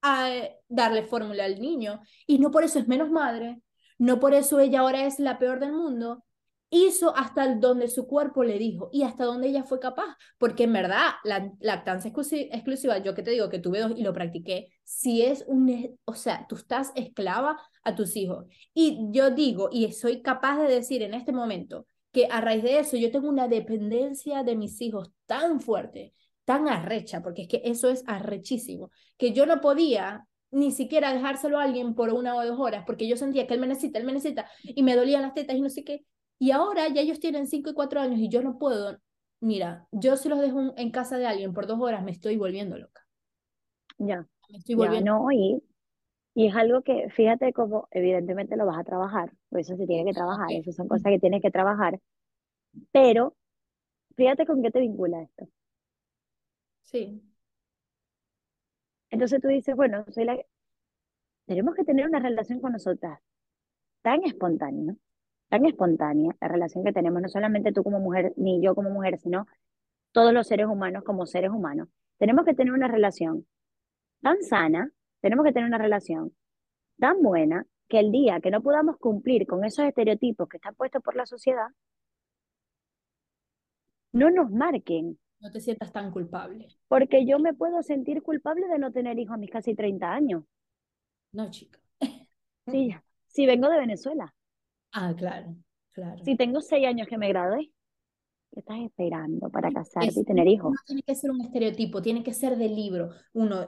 ah, 0.00 0.30
darle 0.66 1.02
fórmula 1.02 1.44
al 1.44 1.60
niño 1.60 2.00
y 2.26 2.38
no 2.38 2.50
por 2.50 2.64
eso 2.64 2.78
es 2.78 2.88
menos 2.88 3.10
madre, 3.10 3.60
no 3.98 4.18
por 4.18 4.32
eso 4.32 4.60
ella 4.60 4.80
ahora 4.80 5.04
es 5.04 5.18
la 5.18 5.38
peor 5.38 5.60
del 5.60 5.72
mundo, 5.72 6.24
hizo 6.70 7.14
hasta 7.14 7.54
donde 7.56 7.88
su 7.88 8.06
cuerpo 8.06 8.44
le 8.44 8.58
dijo 8.58 8.88
y 8.94 9.02
hasta 9.02 9.24
donde 9.24 9.48
ella 9.48 9.62
fue 9.62 9.78
capaz, 9.78 10.16
porque 10.38 10.64
en 10.64 10.72
verdad 10.72 11.02
la 11.22 11.52
lactancia 11.60 12.08
exclusiva, 12.08 12.96
yo 12.96 13.14
que 13.14 13.22
te 13.22 13.32
digo 13.32 13.50
que 13.50 13.58
tuve 13.58 13.80
dos 13.80 13.92
y 13.94 14.02
lo 14.02 14.14
practiqué, 14.14 14.72
si 14.84 15.20
es 15.20 15.44
un, 15.46 15.98
o 16.06 16.14
sea, 16.14 16.46
tú 16.48 16.56
estás 16.56 16.92
esclava 16.94 17.60
a 17.82 17.94
tus 17.94 18.16
hijos. 18.16 18.46
Y 18.72 19.08
yo 19.10 19.32
digo, 19.32 19.68
y 19.70 19.92
soy 19.92 20.22
capaz 20.22 20.62
de 20.62 20.74
decir 20.76 21.02
en 21.02 21.12
este 21.12 21.32
momento, 21.32 21.86
que 22.14 22.28
a 22.30 22.40
raíz 22.40 22.62
de 22.62 22.78
eso 22.78 22.96
yo 22.96 23.10
tengo 23.10 23.28
una 23.28 23.48
dependencia 23.48 24.44
de 24.44 24.54
mis 24.54 24.80
hijos 24.80 25.10
tan 25.26 25.60
fuerte, 25.60 26.14
tan 26.44 26.68
arrecha, 26.68 27.22
porque 27.22 27.42
es 27.42 27.48
que 27.48 27.60
eso 27.64 27.90
es 27.90 28.04
arrechísimo, 28.06 28.92
que 29.18 29.32
yo 29.32 29.46
no 29.46 29.60
podía 29.60 30.26
ni 30.52 30.70
siquiera 30.70 31.12
dejárselo 31.12 31.58
a 31.58 31.64
alguien 31.64 31.96
por 31.96 32.12
una 32.12 32.36
o 32.36 32.46
dos 32.46 32.60
horas, 32.60 32.84
porque 32.86 33.08
yo 33.08 33.16
sentía 33.16 33.48
que 33.48 33.54
él 33.54 33.60
me 33.60 33.66
necesita, 33.66 33.98
él 33.98 34.06
me 34.06 34.12
necesita, 34.12 34.48
y 34.62 34.84
me 34.84 34.94
dolían 34.94 35.22
las 35.22 35.34
tetas 35.34 35.56
y 35.56 35.60
no 35.60 35.68
sé 35.68 35.82
qué. 35.82 36.06
Y 36.38 36.52
ahora 36.52 36.86
ya 36.88 37.00
ellos 37.00 37.18
tienen 37.18 37.48
cinco 37.48 37.70
y 37.70 37.74
cuatro 37.74 38.00
años 38.00 38.20
y 38.20 38.28
yo 38.28 38.42
no 38.42 38.58
puedo. 38.58 38.96
Mira, 39.40 39.88
yo 39.90 40.16
si 40.16 40.28
los 40.28 40.40
dejo 40.40 40.72
en 40.76 40.90
casa 40.92 41.18
de 41.18 41.26
alguien 41.26 41.52
por 41.52 41.66
dos 41.66 41.80
horas 41.80 42.04
me 42.04 42.12
estoy 42.12 42.36
volviendo 42.36 42.78
loca. 42.78 43.02
Ya. 43.98 44.24
Me 44.50 44.58
estoy 44.58 44.76
volviendo. 44.76 45.10
Ya, 45.10 45.18
no, 45.18 45.32
y, 45.32 45.60
y 46.34 46.48
es 46.48 46.56
algo 46.56 46.82
que, 46.82 47.10
fíjate 47.10 47.52
cómo 47.52 47.88
evidentemente 47.90 48.56
lo 48.56 48.66
vas 48.66 48.78
a 48.78 48.84
trabajar, 48.84 49.32
por 49.50 49.60
eso 49.60 49.76
se 49.76 49.86
tiene 49.86 50.04
que 50.10 50.14
trabajar, 50.14 50.48
eso 50.52 50.72
son 50.72 50.88
cosas 50.88 51.10
que 51.12 51.18
tienes 51.20 51.42
que 51.42 51.50
trabajar, 51.50 52.00
pero 52.92 53.36
fíjate 54.16 54.46
con 54.46 54.62
qué 54.62 54.70
te 54.70 54.80
vincula 54.80 55.22
esto. 55.22 55.48
Sí. 56.82 57.22
Entonces 59.10 59.40
tú 59.40 59.48
dices, 59.48 59.74
bueno, 59.76 60.04
soy 60.10 60.24
la... 60.24 60.38
tenemos 61.46 61.74
que 61.74 61.84
tener 61.84 62.06
una 62.06 62.18
relación 62.20 62.60
con 62.60 62.72
nosotras 62.72 63.20
tan 64.02 64.24
espontánea, 64.24 64.94
tan 65.48 65.66
espontánea, 65.66 66.36
la 66.40 66.48
relación 66.48 66.84
que 66.84 66.92
tenemos, 66.92 67.22
no 67.22 67.28
solamente 67.28 67.72
tú 67.72 67.82
como 67.84 68.00
mujer, 68.00 68.32
ni 68.36 68.62
yo 68.62 68.74
como 68.74 68.90
mujer, 68.90 69.18
sino 69.18 69.46
todos 70.12 70.32
los 70.32 70.46
seres 70.48 70.66
humanos 70.66 71.04
como 71.04 71.26
seres 71.26 71.50
humanos. 71.50 71.88
Tenemos 72.18 72.44
que 72.44 72.54
tener 72.54 72.72
una 72.72 72.88
relación 72.88 73.46
tan 74.22 74.42
sana, 74.42 74.90
tenemos 75.24 75.46
que 75.46 75.52
tener 75.54 75.66
una 75.66 75.78
relación 75.78 76.36
tan 76.98 77.22
buena, 77.22 77.64
que 77.88 77.98
el 77.98 78.12
día 78.12 78.40
que 78.40 78.50
no 78.50 78.62
podamos 78.62 78.98
cumplir 78.98 79.46
con 79.46 79.64
esos 79.64 79.86
estereotipos 79.86 80.46
que 80.50 80.58
están 80.58 80.74
puestos 80.74 81.02
por 81.02 81.16
la 81.16 81.24
sociedad, 81.24 81.68
no 84.12 84.30
nos 84.30 84.50
marquen 84.50 85.18
no 85.40 85.50
te 85.50 85.60
sientas 85.60 85.92
tan 85.92 86.10
culpable. 86.10 86.68
Porque 86.88 87.26
yo 87.26 87.38
me 87.38 87.54
puedo 87.54 87.82
sentir 87.82 88.22
culpable 88.22 88.66
de 88.66 88.78
no 88.78 88.92
tener 88.92 89.18
hijos 89.18 89.34
a 89.34 89.38
mis 89.38 89.50
casi 89.50 89.74
30 89.74 90.12
años. 90.12 90.44
No, 91.32 91.50
chica. 91.50 91.78
Sí, 92.66 92.94
si 93.26 93.44
vengo 93.44 93.68
de 93.68 93.78
Venezuela. 93.78 94.34
Ah, 94.92 95.14
claro, 95.14 95.54
claro. 95.92 96.22
Si 96.24 96.36
tengo 96.36 96.62
seis 96.62 96.86
años 96.86 97.08
que 97.08 97.18
me 97.18 97.28
gradué, 97.28 97.70
¿qué 98.52 98.60
estás 98.60 98.78
esperando 98.78 99.50
para 99.50 99.70
casarte 99.70 100.20
y 100.20 100.24
tener 100.24 100.48
hijos? 100.48 100.72
No 100.72 100.80
tiene 100.86 101.02
que 101.02 101.14
ser 101.14 101.30
un 101.30 101.42
estereotipo, 101.42 102.00
tiene 102.00 102.22
que 102.22 102.32
ser 102.32 102.56
del 102.56 102.74
libro. 102.74 103.10
Uno 103.34 103.66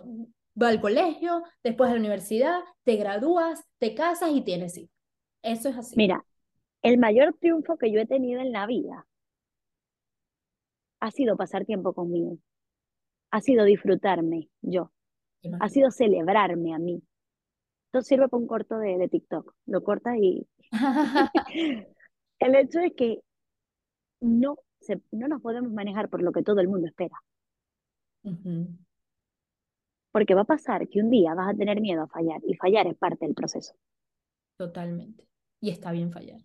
va 0.60 0.68
al 0.68 0.80
colegio, 0.80 1.42
después 1.62 1.90
a 1.90 1.94
la 1.94 2.00
universidad, 2.00 2.60
te 2.84 2.96
gradúas, 2.96 3.64
te 3.78 3.94
casas 3.94 4.30
y 4.32 4.42
tienes 4.42 4.76
hijos. 4.78 4.90
Eso 5.42 5.68
es 5.68 5.76
así. 5.76 5.96
Mira, 5.96 6.24
el 6.82 6.98
mayor 6.98 7.34
triunfo 7.38 7.76
que 7.76 7.92
yo 7.92 8.00
he 8.00 8.06
tenido 8.06 8.40
en 8.40 8.52
la 8.52 8.66
vida 8.66 9.06
ha 11.00 11.10
sido 11.10 11.36
pasar 11.36 11.64
tiempo 11.64 11.92
conmigo, 11.92 12.38
ha 13.30 13.40
sido 13.40 13.64
disfrutarme 13.64 14.48
yo, 14.62 14.92
ha 15.60 15.68
sido 15.68 15.90
celebrarme 15.90 16.74
a 16.74 16.78
mí. 16.78 17.02
Esto 17.86 18.02
sirve 18.02 18.28
para 18.28 18.40
un 18.40 18.48
corto 18.48 18.78
de, 18.78 18.98
de 18.98 19.08
TikTok, 19.08 19.54
lo 19.66 19.82
cortas 19.82 20.16
y... 20.20 20.46
el 22.38 22.54
hecho 22.54 22.80
es 22.80 22.92
que 22.94 23.20
no, 24.20 24.56
se, 24.80 25.00
no 25.12 25.28
nos 25.28 25.40
podemos 25.40 25.72
manejar 25.72 26.08
por 26.08 26.22
lo 26.22 26.32
que 26.32 26.42
todo 26.42 26.60
el 26.60 26.68
mundo 26.68 26.88
espera. 26.88 27.16
Porque 30.16 30.34
va 30.34 30.40
a 30.40 30.44
pasar 30.44 30.88
que 30.88 31.00
un 31.00 31.10
día 31.10 31.34
vas 31.34 31.52
a 31.52 31.54
tener 31.54 31.78
miedo 31.78 32.04
a 32.04 32.06
fallar 32.06 32.40
y 32.48 32.54
fallar 32.54 32.86
es 32.86 32.96
parte 32.96 33.26
del 33.26 33.34
proceso. 33.34 33.74
Totalmente. 34.56 35.28
Y 35.60 35.68
está 35.68 35.92
bien 35.92 36.10
fallar. 36.10 36.40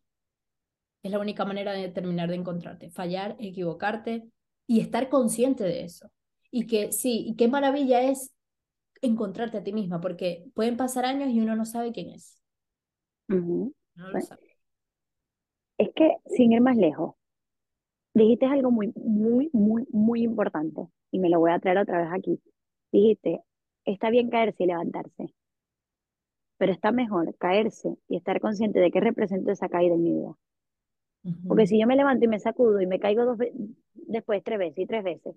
Es 1.02 1.10
la 1.10 1.20
única 1.20 1.46
manera 1.46 1.72
de 1.72 1.88
terminar 1.88 2.28
de 2.28 2.36
encontrarte. 2.36 2.90
Fallar, 2.90 3.38
equivocarte, 3.40 4.28
y 4.68 4.82
estar 4.82 5.08
consciente 5.08 5.64
de 5.64 5.86
eso. 5.86 6.12
Y 6.52 6.68
que 6.68 6.92
sí, 6.92 7.24
y 7.26 7.38
qué 7.38 7.48
maravilla 7.48 8.02
es 8.02 8.34
encontrarte 9.02 9.60
a 9.60 9.64
ti 9.64 9.72
misma, 9.72 10.02
porque 10.02 10.44
pueden 10.54 10.76
pasar 10.76 11.06
años 11.06 11.30
y 11.30 11.40
uno 11.40 11.56
no 11.56 11.64
sabe 11.64 11.94
quién 11.94 12.10
es. 12.10 12.42
Es 15.78 15.90
que, 15.96 16.18
sin 16.26 16.52
ir 16.52 16.60
más 16.60 16.76
lejos, 16.76 17.16
dijiste 18.14 18.48
algo 18.48 18.70
muy, 18.70 18.92
muy, 18.98 19.50
muy, 19.54 19.88
muy 19.94 20.24
importante, 20.24 20.90
y 21.10 21.20
me 21.20 21.30
lo 21.30 21.40
voy 21.40 21.52
a 21.52 21.60
traer 21.60 21.78
otra 21.78 22.00
vez 22.00 22.10
aquí. 22.12 22.38
Dijiste, 22.92 23.40
está 23.86 24.10
bien 24.10 24.30
caerse 24.30 24.64
y 24.64 24.68
levantarse, 24.68 25.34
pero 26.58 26.72
está 26.72 26.92
mejor 26.92 27.36
caerse 27.38 27.98
y 28.08 28.18
estar 28.18 28.40
consciente 28.40 28.80
de 28.80 28.92
qué 28.92 29.00
representa 29.00 29.52
esa 29.52 29.70
caída 29.70 29.96
en 29.96 30.04
mi 30.04 30.14
vida. 30.14 30.38
Porque 31.48 31.68
si 31.68 31.80
yo 31.80 31.86
me 31.86 31.96
levanto 31.96 32.26
y 32.26 32.28
me 32.28 32.40
sacudo 32.40 32.82
y 32.82 32.88
me 32.88 33.00
caigo 33.00 33.26
dos 33.26 33.38
después 33.94 34.44
tres 34.44 34.58
veces 34.58 34.80
y 34.80 34.88
tres 34.88 35.04
veces, 35.04 35.36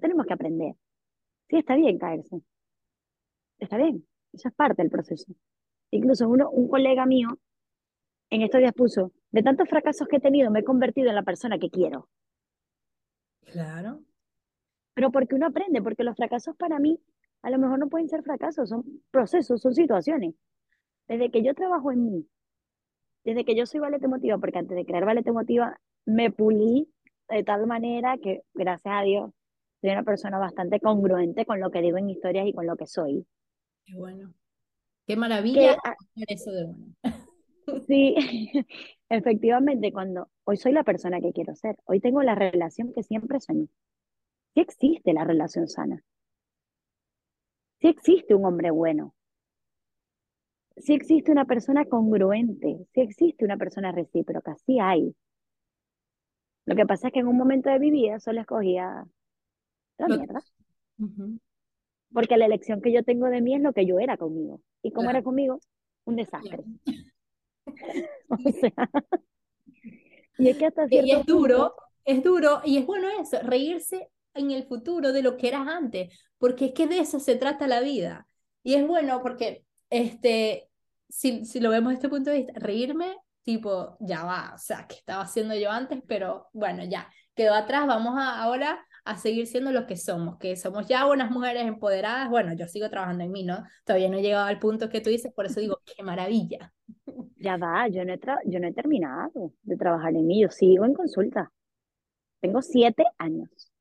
tenemos 0.00 0.26
que 0.26 0.34
aprender. 0.34 0.74
Sí, 1.48 1.56
está 1.56 1.76
bien 1.76 1.98
caerse. 1.98 2.42
Está 3.58 3.76
bien. 3.78 4.06
Eso 4.32 4.48
es 4.48 4.54
parte 4.54 4.82
del 4.82 4.90
proceso. 4.90 5.32
Incluso 5.90 6.28
uno, 6.28 6.50
un 6.50 6.68
colega 6.68 7.06
mío 7.06 7.28
en 8.30 8.42
estos 8.42 8.60
días 8.60 8.72
puso, 8.74 9.12
de 9.30 9.42
tantos 9.42 9.68
fracasos 9.68 10.08
que 10.08 10.16
he 10.16 10.20
tenido, 10.20 10.50
me 10.50 10.60
he 10.60 10.64
convertido 10.64 11.08
en 11.08 11.14
la 11.14 11.22
persona 11.22 11.58
que 11.58 11.70
quiero. 11.70 12.08
Claro. 13.44 14.00
Pero 14.94 15.10
porque 15.10 15.34
uno 15.34 15.46
aprende, 15.46 15.82
porque 15.82 16.04
los 16.04 16.16
fracasos 16.16 16.56
para 16.56 16.78
mí 16.78 17.00
a 17.44 17.50
lo 17.50 17.58
mejor 17.58 17.78
no 17.78 17.88
pueden 17.88 18.08
ser 18.08 18.22
fracasos, 18.22 18.70
son 18.70 19.02
procesos, 19.10 19.60
son 19.60 19.74
situaciones. 19.74 20.34
Desde 21.06 21.30
que 21.30 21.42
yo 21.42 21.54
trabajo 21.54 21.92
en 21.92 22.06
mí, 22.06 22.26
desde 23.22 23.44
que 23.44 23.54
yo 23.54 23.66
soy 23.66 23.80
Valete 23.80 24.06
Emotiva, 24.06 24.38
porque 24.38 24.58
antes 24.58 24.74
de 24.74 24.86
crear 24.86 25.04
Valete 25.04 25.28
Emotiva 25.28 25.78
me 26.06 26.30
pulí 26.30 26.88
de 27.28 27.44
tal 27.44 27.66
manera 27.66 28.16
que, 28.16 28.44
gracias 28.54 28.94
a 28.94 29.02
Dios, 29.02 29.30
soy 29.82 29.90
una 29.90 30.04
persona 30.04 30.38
bastante 30.38 30.80
congruente 30.80 31.44
con 31.44 31.60
lo 31.60 31.70
que 31.70 31.82
digo 31.82 31.98
en 31.98 32.08
historias 32.08 32.46
y 32.46 32.54
con 32.54 32.66
lo 32.66 32.76
que 32.76 32.86
soy. 32.86 33.26
Qué 33.84 33.94
bueno. 33.94 34.32
Qué 35.06 35.14
maravilla 35.14 35.76
eso 36.26 36.50
de 36.50 36.64
bueno. 36.64 36.94
Sí, 37.86 38.14
efectivamente, 39.10 39.92
cuando 39.92 40.30
hoy 40.44 40.56
soy 40.56 40.72
la 40.72 40.84
persona 40.84 41.20
que 41.20 41.32
quiero 41.32 41.54
ser, 41.54 41.76
hoy 41.84 42.00
tengo 42.00 42.22
la 42.22 42.34
relación 42.34 42.92
que 42.94 43.02
siempre 43.02 43.38
soñé. 43.40 43.68
Sí 44.54 44.60
existe 44.60 45.12
la 45.12 45.24
relación 45.24 45.68
sana. 45.68 46.02
Sí 47.84 47.90
existe 47.90 48.34
un 48.34 48.46
hombre 48.46 48.70
bueno 48.70 49.14
si 50.76 50.94
existe 50.94 51.30
una 51.30 51.44
persona 51.44 51.84
congruente, 51.84 52.86
si 52.92 53.00
existe 53.00 53.44
una 53.44 53.56
persona 53.56 53.92
recíproca, 53.92 54.56
sí 54.66 54.78
hay. 54.80 55.14
Lo 56.66 56.74
que 56.74 56.86
pasa 56.86 57.08
es 57.08 57.12
que 57.12 57.20
en 57.20 57.28
un 57.28 57.36
momento 57.36 57.70
de 57.70 57.78
mi 57.78 57.90
vida 57.90 58.18
solo 58.20 58.40
escogía 58.40 59.04
la 59.98 60.08
mierda. 60.08 60.42
Porque 62.12 62.36
la 62.36 62.46
elección 62.46 62.80
que 62.80 62.92
yo 62.92 63.02
tengo 63.02 63.26
de 63.26 63.40
mí 63.40 63.54
es 63.54 63.62
lo 63.62 63.72
que 63.72 63.86
yo 63.86 63.98
era 63.98 64.16
conmigo. 64.16 64.60
¿Y 64.82 64.92
cómo 64.92 65.10
era 65.10 65.22
conmigo? 65.22 65.60
Un 66.04 66.16
desastre. 66.16 66.64
o 68.28 68.36
sea, 68.36 68.90
y 70.38 70.48
es 70.48 70.58
que 70.58 70.66
hasta 70.66 70.86
y 70.90 71.12
es 71.12 71.24
duro, 71.24 71.74
es 72.04 72.22
duro, 72.22 72.60
y 72.64 72.78
es 72.78 72.86
bueno 72.86 73.08
eso, 73.20 73.38
reírse 73.42 74.08
en 74.34 74.50
el 74.50 74.64
futuro 74.64 75.12
de 75.12 75.22
lo 75.22 75.36
que 75.36 75.48
eras 75.48 75.66
antes, 75.68 76.10
porque 76.38 76.66
es 76.66 76.72
que 76.72 76.86
de 76.86 76.98
eso 77.00 77.20
se 77.20 77.36
trata 77.36 77.66
la 77.66 77.80
vida. 77.80 78.26
Y 78.62 78.74
es 78.74 78.86
bueno 78.86 79.22
porque 79.22 79.64
este, 79.90 80.68
si, 81.08 81.44
si 81.44 81.60
lo 81.60 81.70
vemos 81.70 81.90
desde 81.90 82.06
este 82.06 82.08
punto 82.08 82.30
de 82.30 82.38
vista, 82.38 82.52
reírme, 82.56 83.16
tipo, 83.42 83.96
ya 84.00 84.24
va, 84.24 84.52
o 84.54 84.58
sea, 84.58 84.86
que 84.86 84.96
estaba 84.96 85.22
haciendo 85.22 85.54
yo 85.54 85.70
antes, 85.70 86.02
pero 86.06 86.48
bueno, 86.52 86.82
ya, 86.84 87.08
quedó 87.34 87.54
atrás, 87.54 87.86
vamos 87.86 88.14
a, 88.18 88.42
ahora 88.42 88.84
a 89.04 89.18
seguir 89.18 89.46
siendo 89.46 89.70
lo 89.70 89.86
que 89.86 89.96
somos, 89.96 90.38
que 90.38 90.56
somos 90.56 90.88
ya 90.88 91.06
unas 91.06 91.30
mujeres 91.30 91.64
empoderadas, 91.66 92.30
bueno, 92.30 92.54
yo 92.54 92.66
sigo 92.66 92.88
trabajando 92.88 93.24
en 93.24 93.32
mí, 93.32 93.44
¿no? 93.44 93.62
Todavía 93.84 94.08
no 94.08 94.16
he 94.16 94.22
llegado 94.22 94.46
al 94.46 94.58
punto 94.58 94.88
que 94.88 95.00
tú 95.00 95.10
dices, 95.10 95.32
por 95.32 95.46
eso 95.46 95.60
digo, 95.60 95.80
qué 95.84 96.02
maravilla. 96.02 96.72
Ya 97.36 97.58
va, 97.58 97.88
yo 97.88 98.06
no 98.06 98.14
he, 98.14 98.20
yo 98.46 98.58
no 98.58 98.68
he 98.68 98.72
terminado 98.72 99.52
de 99.64 99.76
trabajar 99.76 100.14
en 100.16 100.26
mí, 100.26 100.40
yo 100.40 100.48
sigo 100.48 100.86
en 100.86 100.94
consulta. 100.94 101.52
Tengo 102.40 102.62
siete 102.62 103.04
años. 103.18 103.73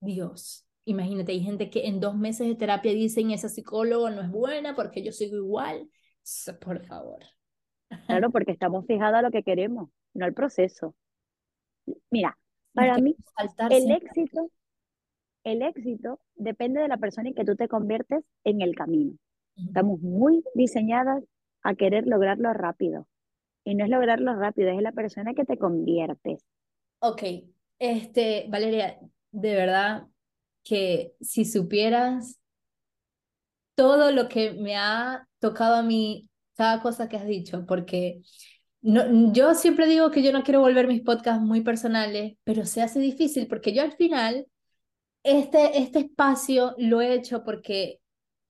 Dios. 0.00 0.66
Imagínate, 0.84 1.32
hay 1.32 1.40
gente 1.40 1.70
que 1.70 1.86
en 1.86 2.00
dos 2.00 2.16
meses 2.16 2.48
de 2.48 2.54
terapia 2.54 2.92
dicen 2.92 3.30
esa 3.30 3.48
psicóloga 3.48 4.10
no 4.10 4.22
es 4.22 4.30
buena 4.30 4.74
porque 4.74 5.04
yo 5.04 5.12
sigo 5.12 5.36
igual. 5.36 5.88
Por 6.60 6.84
favor. 6.86 7.20
Claro, 8.06 8.30
porque 8.32 8.52
estamos 8.52 8.86
fijados 8.86 9.18
a 9.18 9.22
lo 9.22 9.30
que 9.30 9.42
queremos, 9.42 9.90
no 10.14 10.24
al 10.24 10.34
proceso. 10.34 10.94
Mira, 12.10 12.36
para 12.72 12.98
mí 12.98 13.16
el 13.70 13.90
éxito, 13.90 14.50
el 15.44 15.62
éxito 15.62 16.20
depende 16.34 16.80
de 16.80 16.88
la 16.88 16.98
persona 16.98 17.28
en 17.28 17.34
que 17.34 17.44
tú 17.44 17.56
te 17.56 17.68
conviertes 17.68 18.24
en 18.44 18.60
el 18.62 18.74
camino. 18.74 19.16
Estamos 19.56 20.00
muy 20.00 20.42
diseñadas 20.54 21.22
a 21.62 21.74
querer 21.74 22.06
lograrlo 22.06 22.52
rápido. 22.52 23.06
Y 23.64 23.74
no 23.74 23.84
es 23.84 23.90
lograrlo 23.90 24.34
rápido, 24.34 24.70
es 24.70 24.80
la 24.80 24.92
persona 24.92 25.34
que 25.34 25.44
te 25.44 25.58
conviertes. 25.58 26.42
Ok, 27.00 27.22
este, 27.78 28.46
Valeria, 28.48 28.98
de 29.32 29.54
verdad, 29.54 30.06
que 30.62 31.14
si 31.20 31.44
supieras 31.44 32.38
todo 33.74 34.10
lo 34.10 34.28
que 34.28 34.52
me 34.52 34.76
ha 34.76 35.26
tocado 35.38 35.76
a 35.76 35.82
mí, 35.82 36.28
cada 36.56 36.82
cosa 36.82 37.08
que 37.08 37.16
has 37.16 37.26
dicho, 37.26 37.64
porque 37.66 38.22
no, 38.82 39.32
yo 39.32 39.54
siempre 39.54 39.86
digo 39.86 40.10
que 40.10 40.22
yo 40.22 40.32
no 40.32 40.42
quiero 40.42 40.60
volver 40.60 40.86
mis 40.86 41.02
podcasts 41.02 41.42
muy 41.42 41.62
personales, 41.62 42.34
pero 42.44 42.66
se 42.66 42.82
hace 42.82 43.00
difícil 43.00 43.46
porque 43.48 43.72
yo 43.74 43.82
al 43.82 43.92
final, 43.92 44.46
este, 45.22 45.78
este 45.78 46.00
espacio 46.00 46.74
lo 46.78 47.00
he 47.00 47.14
hecho 47.14 47.44
porque 47.44 48.00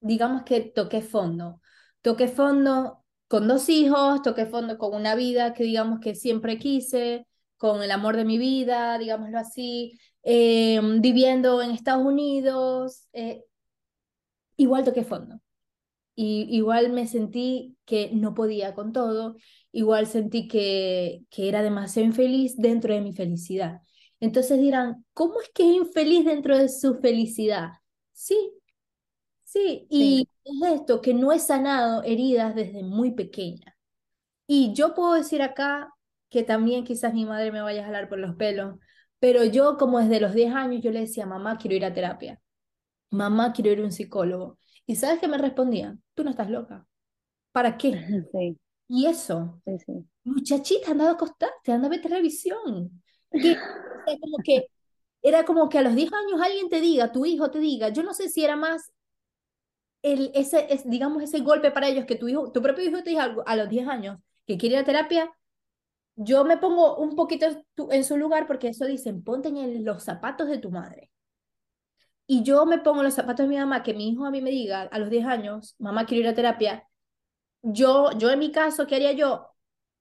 digamos 0.00 0.42
que 0.44 0.60
toqué 0.62 1.02
fondo. 1.02 1.60
Toqué 2.02 2.28
fondo 2.28 3.04
con 3.28 3.48
dos 3.48 3.68
hijos, 3.68 4.22
toqué 4.22 4.46
fondo 4.46 4.78
con 4.78 4.94
una 4.94 5.14
vida 5.14 5.54
que 5.54 5.64
digamos 5.64 6.00
que 6.00 6.14
siempre 6.14 6.58
quise, 6.58 7.26
con 7.56 7.82
el 7.82 7.90
amor 7.90 8.16
de 8.16 8.24
mi 8.24 8.38
vida, 8.38 8.98
digámoslo 8.98 9.38
así, 9.38 9.98
em, 10.22 11.00
viviendo 11.00 11.62
en 11.62 11.70
Estados 11.72 12.04
Unidos, 12.06 13.08
eh, 13.12 13.44
igual 14.56 14.84
toqué 14.84 15.04
fondo. 15.04 15.40
Y 16.16 16.46
igual 16.56 16.92
me 16.92 17.06
sentí 17.06 17.76
que 17.86 18.10
no 18.14 18.34
podía 18.34 18.74
con 18.74 18.92
todo, 18.92 19.36
igual 19.72 20.06
sentí 20.06 20.48
que, 20.48 21.22
que 21.30 21.48
era 21.48 21.62
demasiado 21.62 22.06
infeliz 22.08 22.56
dentro 22.58 22.94
de 22.94 23.00
mi 23.02 23.14
felicidad. 23.14 23.80
Entonces 24.20 24.60
dirán, 24.60 25.04
¿cómo 25.14 25.40
es 25.42 25.50
que 25.54 25.64
es 25.70 25.76
infeliz 25.76 26.24
dentro 26.26 26.58
de 26.58 26.68
su 26.68 27.00
felicidad? 27.00 27.70
Sí, 28.12 28.52
sí, 29.44 29.86
y 29.90 30.28
es 30.44 30.72
esto, 30.80 31.00
que 31.00 31.14
no 31.14 31.32
he 31.32 31.38
sanado 31.38 32.02
heridas 32.04 32.54
desde 32.54 32.82
muy 32.82 33.12
pequeña. 33.12 33.76
Y 34.46 34.72
yo 34.74 34.94
puedo 34.94 35.14
decir 35.14 35.42
acá 35.42 35.92
que 36.30 36.42
también 36.42 36.84
quizás 36.84 37.14
mi 37.14 37.24
madre 37.26 37.52
me 37.52 37.62
vaya 37.62 37.82
a 37.82 37.86
jalar 37.86 38.08
por 38.08 38.18
los 38.18 38.36
pelos, 38.36 38.78
pero 39.20 39.44
yo 39.44 39.76
como 39.78 40.00
desde 40.00 40.20
los 40.20 40.34
10 40.34 40.54
años 40.54 40.82
yo 40.82 40.90
le 40.90 41.00
decía, 41.00 41.26
mamá, 41.26 41.58
quiero 41.58 41.76
ir 41.76 41.84
a 41.84 41.94
terapia, 41.94 42.40
mamá, 43.10 43.52
quiero 43.52 43.70
ir 43.72 43.80
a 43.80 43.84
un 43.84 43.92
psicólogo. 43.92 44.58
¿Y 44.86 44.96
sabes 44.96 45.20
qué 45.20 45.28
me 45.28 45.38
respondían? 45.38 46.02
Tú 46.14 46.24
no 46.24 46.30
estás 46.30 46.50
loca. 46.50 46.86
¿Para 47.52 47.76
qué? 47.76 47.92
Sí. 48.32 48.58
Y 48.92 49.06
eso, 49.06 49.62
sí, 49.64 49.78
sí. 49.86 49.92
muchachita, 50.24 50.90
anda 50.90 51.08
a 51.08 51.12
acostarte, 51.12 51.70
anda 51.70 51.86
a 51.86 51.90
ver 51.90 52.02
televisión. 52.02 53.02
Que, 53.30 53.56
como 54.20 54.38
que, 54.44 54.66
era 55.22 55.44
como 55.44 55.68
que 55.68 55.78
a 55.78 55.82
los 55.82 55.94
10 55.94 56.12
años 56.12 56.40
alguien 56.42 56.68
te 56.68 56.80
diga, 56.80 57.12
tu 57.12 57.24
hijo 57.26 57.50
te 57.52 57.60
diga, 57.60 57.90
yo 57.90 58.02
no 58.02 58.14
sé 58.14 58.28
si 58.28 58.44
era 58.44 58.56
más 58.56 58.90
el, 60.02 60.30
ese, 60.34 60.72
es, 60.72 60.88
digamos, 60.88 61.22
ese 61.22 61.40
golpe 61.40 61.70
para 61.70 61.88
ellos 61.88 62.06
que 62.06 62.16
tu 62.16 62.28
hijo, 62.28 62.50
tu 62.52 62.62
propio 62.62 62.84
hijo 62.84 63.02
te 63.02 63.10
diga 63.10 63.34
a 63.46 63.56
los 63.56 63.68
10 63.68 63.86
años 63.88 64.18
que 64.46 64.58
quiere 64.58 64.76
ir 64.76 64.80
a 64.80 64.84
terapia, 64.84 65.30
yo 66.16 66.44
me 66.44 66.58
pongo 66.58 66.96
un 66.96 67.16
poquito 67.16 67.46
en 67.90 68.04
su 68.04 68.16
lugar 68.16 68.46
porque 68.46 68.68
eso 68.68 68.84
dicen, 68.84 69.22
ponte 69.22 69.48
en 69.48 69.84
los 69.84 70.04
zapatos 70.04 70.48
de 70.48 70.58
tu 70.58 70.70
madre. 70.70 71.10
Y 72.26 72.44
yo 72.44 72.64
me 72.64 72.78
pongo 72.78 73.00
en 73.00 73.06
los 73.06 73.14
zapatos 73.14 73.44
de 73.44 73.48
mi 73.48 73.56
mamá, 73.56 73.82
que 73.82 73.94
mi 73.94 74.08
hijo 74.08 74.24
a 74.24 74.30
mí 74.30 74.40
me 74.40 74.50
diga 74.50 74.82
a 74.82 74.98
los 74.98 75.10
10 75.10 75.26
años, 75.26 75.74
mamá, 75.78 76.06
quiero 76.06 76.22
ir 76.22 76.28
a 76.28 76.34
terapia. 76.34 76.86
Yo, 77.62 78.12
yo 78.18 78.30
en 78.30 78.38
mi 78.38 78.52
caso, 78.52 78.86
¿qué 78.86 78.96
haría 78.96 79.12
yo? 79.12 79.48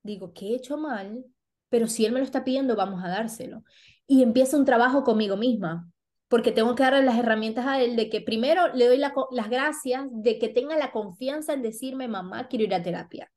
Digo, 0.03 0.31
¿qué 0.33 0.49
he 0.49 0.55
hecho 0.55 0.77
mal? 0.77 1.25
Pero 1.69 1.87
si 1.87 2.05
él 2.05 2.11
me 2.11 2.19
lo 2.19 2.25
está 2.25 2.43
pidiendo, 2.43 2.75
vamos 2.75 3.03
a 3.03 3.09
dárselo. 3.09 3.63
Y 4.05 4.21
empiezo 4.23 4.57
un 4.57 4.65
trabajo 4.65 5.03
conmigo 5.03 5.37
misma, 5.37 5.89
porque 6.27 6.51
tengo 6.51 6.75
que 6.75 6.83
darle 6.83 7.03
las 7.03 7.17
herramientas 7.17 7.65
a 7.65 7.81
él 7.81 7.95
de 7.95 8.09
que 8.09 8.21
primero 8.21 8.67
le 8.75 8.87
doy 8.87 8.97
las 8.97 9.49
gracias 9.49 10.05
de 10.11 10.37
que 10.37 10.49
tenga 10.49 10.77
la 10.77 10.91
confianza 10.91 11.53
en 11.53 11.63
decirme, 11.63 12.07
mamá, 12.07 12.47
quiero 12.47 12.65
ir 12.65 12.75
a 12.75 12.83
terapia. 12.83 13.31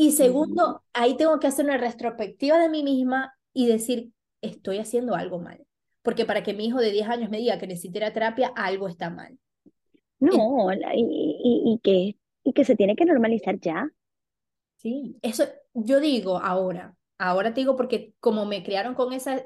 Y 0.00 0.12
segundo, 0.12 0.84
ahí 0.92 1.16
tengo 1.16 1.40
que 1.40 1.48
hacer 1.48 1.64
una 1.64 1.76
retrospectiva 1.76 2.56
de 2.56 2.68
mí 2.68 2.84
misma 2.84 3.36
y 3.52 3.66
decir, 3.66 4.12
estoy 4.40 4.78
haciendo 4.78 5.16
algo 5.16 5.40
mal. 5.40 5.66
Porque 6.02 6.24
para 6.24 6.44
que 6.44 6.54
mi 6.54 6.66
hijo 6.66 6.78
de 6.78 6.92
10 6.92 7.08
años 7.08 7.30
me 7.30 7.38
diga 7.38 7.58
que 7.58 7.66
necesita 7.66 8.12
terapia, 8.12 8.52
algo 8.54 8.86
está 8.86 9.10
mal. 9.10 9.36
No, 10.20 10.72
y, 10.72 11.72
y, 11.74 11.80
que, 11.82 12.16
y 12.44 12.52
que 12.52 12.64
se 12.64 12.76
tiene 12.76 12.94
que 12.94 13.06
normalizar 13.06 13.58
ya. 13.58 13.88
Sí, 14.76 15.18
eso 15.22 15.44
yo 15.74 15.98
digo 15.98 16.38
ahora, 16.38 16.94
ahora 17.18 17.52
te 17.52 17.60
digo 17.62 17.74
porque 17.74 18.14
como 18.20 18.46
me 18.46 18.62
criaron 18.62 18.94
con, 18.94 19.12
esa, 19.12 19.42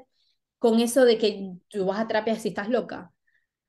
con 0.58 0.80
eso 0.80 1.06
de 1.06 1.16
que 1.16 1.52
tú 1.68 1.86
vas 1.86 1.98
a 1.98 2.06
terapia 2.06 2.36
si 2.36 2.48
estás 2.48 2.68
loca, 2.68 3.10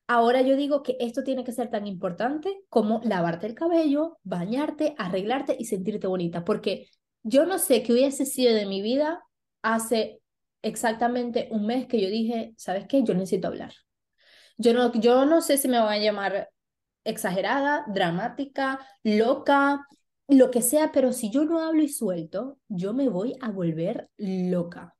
Ahora 0.07 0.41
yo 0.41 0.55
digo 0.55 0.83
que 0.83 0.97
esto 0.99 1.23
tiene 1.23 1.43
que 1.43 1.53
ser 1.53 1.69
tan 1.69 1.87
importante 1.87 2.61
como 2.69 3.01
lavarte 3.03 3.47
el 3.47 3.55
cabello, 3.55 4.17
bañarte, 4.23 4.95
arreglarte 4.97 5.55
y 5.57 5.65
sentirte 5.65 6.07
bonita, 6.07 6.43
porque 6.43 6.87
yo 7.23 7.45
no 7.45 7.57
sé 7.57 7.83
qué 7.83 7.93
hubiese 7.93 8.25
sido 8.25 8.53
de 8.53 8.65
mi 8.65 8.81
vida 8.81 9.23
hace 9.61 10.19
exactamente 10.61 11.47
un 11.51 11.65
mes 11.65 11.87
que 11.87 12.01
yo 12.01 12.09
dije, 12.09 12.53
¿sabes 12.57 12.85
qué? 12.87 13.03
Yo 13.03 13.13
necesito 13.13 13.47
hablar. 13.47 13.73
Yo 14.57 14.73
no, 14.73 14.91
yo 14.93 15.25
no 15.25 15.41
sé 15.41 15.57
si 15.57 15.67
me 15.67 15.79
van 15.79 15.93
a 15.93 15.97
llamar 15.97 16.49
exagerada, 17.05 17.85
dramática, 17.87 18.79
loca, 19.03 19.87
lo 20.27 20.51
que 20.51 20.61
sea, 20.61 20.91
pero 20.91 21.11
si 21.11 21.31
yo 21.31 21.45
no 21.45 21.59
hablo 21.59 21.81
y 21.81 21.89
suelto, 21.89 22.59
yo 22.67 22.93
me 22.93 23.09
voy 23.09 23.35
a 23.41 23.51
volver 23.51 24.09
loca. 24.17 24.95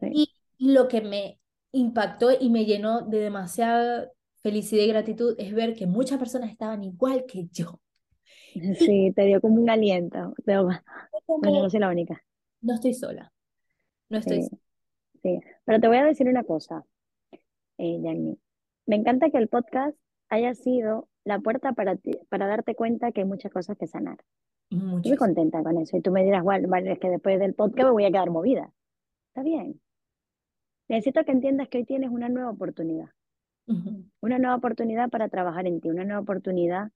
Y 0.00 0.34
lo 0.58 0.88
que 0.88 1.00
me 1.00 1.40
impactó 1.72 2.30
y 2.38 2.50
me 2.50 2.64
llenó 2.64 3.02
de 3.02 3.18
demasiada 3.18 4.10
felicidad 4.42 4.84
y 4.84 4.88
gratitud 4.88 5.34
es 5.38 5.54
ver 5.54 5.74
que 5.74 5.86
muchas 5.86 6.18
personas 6.18 6.50
estaban 6.50 6.82
igual 6.82 7.24
que 7.26 7.46
yo. 7.50 7.80
Sí, 8.78 9.12
te 9.14 9.22
dio 9.24 9.40
como 9.40 9.60
un 9.60 9.70
aliento. 9.70 10.34
Pero, 10.44 10.68
bueno, 11.26 11.62
no 11.62 11.70
soy 11.70 11.80
la 11.80 11.88
única. 11.88 12.22
No 12.60 12.74
estoy 12.74 12.94
sola. 12.94 13.32
No 14.08 14.18
estoy 14.18 14.42
sí, 14.42 14.50
Sí, 15.22 15.40
pero 15.64 15.80
te 15.80 15.88
voy 15.88 15.96
a 15.98 16.04
decir 16.04 16.28
una 16.28 16.44
cosa, 16.44 16.84
eh, 17.78 17.98
Me 18.86 18.96
encanta 18.96 19.30
que 19.30 19.38
el 19.38 19.48
podcast 19.48 19.96
haya 20.28 20.54
sido 20.54 21.08
la 21.24 21.38
puerta 21.38 21.72
para, 21.72 21.96
ti, 21.96 22.18
para 22.28 22.46
darte 22.46 22.74
cuenta 22.74 23.12
que 23.12 23.20
hay 23.20 23.26
muchas 23.26 23.52
cosas 23.52 23.78
que 23.78 23.86
sanar. 23.86 24.18
Muy 24.70 25.16
contenta 25.16 25.62
con 25.62 25.78
eso. 25.78 25.96
Y 25.96 26.00
tú 26.00 26.10
me 26.10 26.24
dirás, 26.24 26.42
bueno, 26.42 26.68
vale, 26.68 26.92
es 26.92 26.98
que 26.98 27.10
después 27.10 27.38
del 27.38 27.54
podcast 27.54 27.86
me 27.86 27.92
voy 27.92 28.04
a 28.04 28.10
quedar 28.10 28.30
movida. 28.30 28.72
Está 29.28 29.42
bien. 29.42 29.80
Necesito 30.88 31.24
que 31.24 31.32
entiendas 31.32 31.68
que 31.68 31.78
hoy 31.78 31.84
tienes 31.84 32.10
una 32.10 32.28
nueva 32.28 32.50
oportunidad. 32.50 33.10
Una 33.66 34.38
nueva 34.38 34.56
oportunidad 34.56 35.08
para 35.08 35.28
trabajar 35.28 35.66
en 35.66 35.80
ti, 35.80 35.88
una 35.88 36.04
nueva 36.04 36.20
oportunidad 36.20 36.90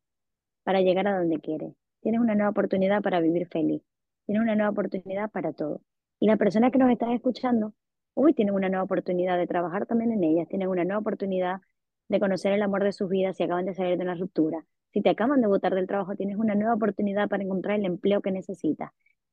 para 0.64 0.80
llegar 0.80 1.06
a 1.08 1.18
donde 1.18 1.38
quieres. 1.38 1.74
Tienes 2.00 2.20
una 2.20 2.34
nueva 2.34 2.50
oportunidad 2.50 3.02
para 3.02 3.20
vivir 3.20 3.46
feliz. 3.46 3.82
Tienes 4.26 4.42
una 4.42 4.56
nueva 4.56 4.70
oportunidad 4.70 5.30
para 5.30 5.52
todo. 5.52 5.80
Y 6.18 6.26
las 6.26 6.38
personas 6.38 6.72
que 6.72 6.78
nos 6.78 6.90
están 6.90 7.12
escuchando, 7.12 7.72
hoy 8.14 8.32
tienen 8.32 8.54
una 8.54 8.68
nueva 8.68 8.84
oportunidad 8.84 9.38
de 9.38 9.46
trabajar 9.46 9.86
también 9.86 10.12
en 10.12 10.24
ellas, 10.24 10.48
tienen 10.48 10.68
una 10.68 10.84
nueva 10.84 11.00
oportunidad 11.00 11.60
de 12.08 12.20
conocer 12.20 12.52
el 12.52 12.62
amor 12.62 12.84
de 12.84 12.92
sus 12.92 13.08
vidas 13.08 13.36
si 13.36 13.42
acaban 13.42 13.66
de 13.66 13.74
salir 13.74 13.96
de 13.96 14.04
una 14.04 14.14
ruptura. 14.14 14.64
Si 14.92 15.02
te 15.02 15.10
acaban 15.10 15.40
de 15.40 15.46
botar 15.46 15.74
del 15.74 15.86
trabajo, 15.86 16.14
tienes 16.14 16.36
una 16.36 16.54
nueva 16.54 16.74
oportunidad 16.74 17.28
para 17.28 17.42
encontrar 17.42 17.78
el 17.78 17.84
empleo 17.84 18.22
que 18.22 18.30
necesitas. 18.30 18.90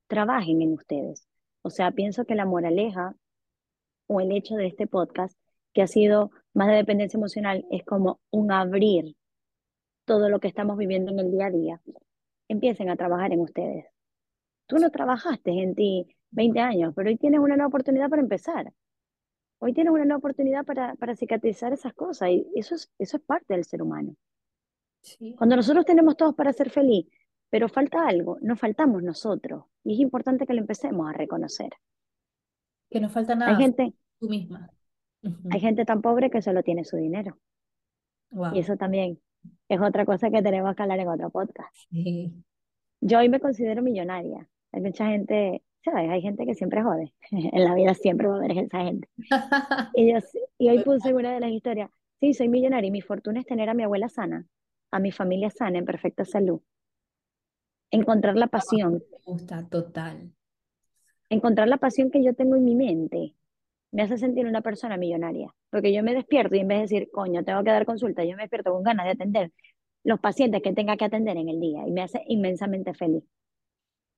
Trabajen 0.08 0.62
en 0.62 0.74
ustedes. 0.74 1.28
O 1.62 1.70
sea, 1.70 1.92
pienso 1.92 2.26
que 2.26 2.36
la 2.36 2.46
moraleja 2.46 3.16
o 4.08 4.20
el 4.20 4.32
hecho 4.32 4.56
de 4.56 4.68
este 4.68 4.88
podcast 4.88 5.38
que 5.74 5.82
ha 5.82 5.88
sido 5.88 6.32
más 6.54 6.68
de 6.68 6.76
dependencia 6.76 7.18
emocional, 7.18 7.66
es 7.72 7.84
como 7.84 8.20
un 8.32 8.52
abrir 8.52 9.16
todo 10.06 10.30
lo 10.30 10.40
que 10.40 10.48
estamos 10.48 10.78
viviendo 10.78 11.12
en 11.12 11.20
el 11.20 11.32
día 11.32 11.48
a 11.48 11.52
día. 11.52 11.82
Empiecen 12.48 12.90
a 12.90 12.96
trabajar 12.96 13.34
en 13.34 13.40
ustedes. 13.40 13.86
Tú 14.68 14.78
no 14.78 14.90
trabajaste 14.90 15.52
en 15.52 15.76
ti 15.76 16.08
20 16.32 16.60
años, 16.60 16.94
pero 16.96 17.10
hoy 17.10 17.18
tienes 17.18 17.40
una 17.40 17.56
nueva 17.56 17.68
oportunidad 17.68 18.10
para 18.10 18.22
empezar. 18.22 18.74
Hoy 19.60 19.74
tienes 19.74 19.94
una 19.94 20.04
nueva 20.04 20.18
oportunidad 20.18 20.66
para, 20.66 20.96
para 20.96 21.16
cicatrizar 21.16 21.74
esas 21.74 21.94
cosas 21.94 22.30
y 22.30 22.46
eso 22.56 22.76
es, 22.76 22.92
eso 23.00 23.18
es 23.18 23.24
parte 23.24 23.54
del 23.54 23.64
ser 23.64 23.82
humano. 23.82 24.16
Cuando 25.38 25.56
nosotros 25.56 25.86
tenemos 25.86 26.16
todos 26.16 26.36
para 26.36 26.54
ser 26.54 26.70
feliz, 26.70 27.08
pero 27.50 27.70
falta 27.70 28.08
algo, 28.08 28.38
no 28.42 28.56
faltamos 28.56 29.04
nosotros. 29.04 29.66
Y 29.84 29.94
es 29.94 30.00
importante 30.00 30.46
que 30.46 30.54
lo 30.54 30.62
empecemos 30.62 31.10
a 31.10 31.14
reconocer. 31.14 31.70
Que 32.90 33.00
no 33.00 33.10
falta 33.10 33.36
nada. 33.36 33.52
Hay 33.52 33.58
gente, 33.62 33.94
tú 34.20 34.30
misma. 34.30 34.72
Hay 35.52 35.60
gente 35.60 35.86
tan 35.86 36.02
pobre 36.02 36.30
que 36.30 36.42
solo 36.42 36.64
tiene 36.64 36.84
su 36.84 36.98
dinero. 36.98 37.38
Y 38.54 38.60
eso 38.60 38.78
también 38.78 39.20
es 39.70 39.80
otra 39.80 40.06
cosa 40.06 40.30
que 40.30 40.42
tenemos 40.42 40.76
que 40.76 40.84
hablar 40.84 41.00
en 41.00 41.08
otro 41.08 41.30
podcast. 41.30 41.76
Yo 43.02 43.20
hoy 43.20 43.30
me 43.30 43.40
considero 43.40 43.82
millonaria. 43.82 44.50
Hay 44.72 44.82
mucha 44.82 45.08
gente, 45.08 45.62
¿sabes? 45.84 46.10
Hay 46.10 46.22
gente 46.22 46.46
que 46.46 46.56
siempre 46.56 46.82
jode. 46.82 47.14
en 47.32 47.64
la 47.64 47.76
vida 47.76 47.94
siempre 47.94 48.28
va 48.28 48.36
a 48.36 48.38
haber 48.38 48.52
esa 48.58 48.80
gente. 48.80 49.08
y, 49.96 50.12
yo, 50.12 50.20
y 50.58 50.70
hoy 50.70 50.84
puse 50.84 51.14
una 51.14 51.34
de 51.34 51.40
las 51.40 51.52
historias. 51.52 51.90
Sí, 52.20 52.34
soy 52.34 52.48
millonaria 52.48 52.88
y 52.88 52.92
mi 52.92 53.02
fortuna 53.02 53.40
es 53.40 53.46
tener 53.46 53.70
a 53.70 53.74
mi 53.74 53.84
abuela 53.84 54.08
sana, 54.08 54.46
a 54.92 55.00
mi 55.00 55.12
familia 55.12 55.50
sana, 55.50 55.78
en 55.78 55.86
perfecta 55.86 56.26
salud. 56.26 56.62
Encontrar 57.92 58.36
la 58.36 58.48
pasión. 58.48 58.94
Me 58.94 59.18
gusta, 59.26 59.68
total. 59.68 60.34
Encontrar 61.30 61.68
la 61.68 61.78
pasión 61.78 62.10
que 62.10 62.24
yo 62.24 62.34
tengo 62.34 62.56
en 62.56 62.64
mi 62.64 62.76
mente 62.76 63.36
me 63.94 64.02
hace 64.02 64.18
sentir 64.18 64.48
una 64.48 64.62
persona 64.62 64.98
millonaria, 64.98 65.54
porque 65.70 65.94
yo 65.94 66.04
me 66.04 66.16
despierto 66.16 66.56
y 66.56 66.60
en 66.60 66.68
vez 66.68 66.78
de 66.78 66.82
decir, 66.82 67.10
coño, 67.12 67.44
tengo 67.44 67.64
que 67.64 67.70
dar 67.70 67.86
consulta, 67.86 68.24
yo 68.26 68.36
me 68.36 68.44
despierto 68.44 68.74
con 68.74 68.84
ganas 68.84 69.06
de 69.06 69.12
atender 69.12 69.52
los 70.04 70.20
pacientes 70.20 70.62
que 70.62 70.74
tenga 70.74 70.98
que 70.98 71.06
atender 71.06 71.38
en 71.38 71.48
el 71.48 71.60
día 71.60 71.88
y 71.88 71.92
me 71.92 72.02
hace 72.02 72.24
inmensamente 72.28 72.94
feliz. 72.94 73.24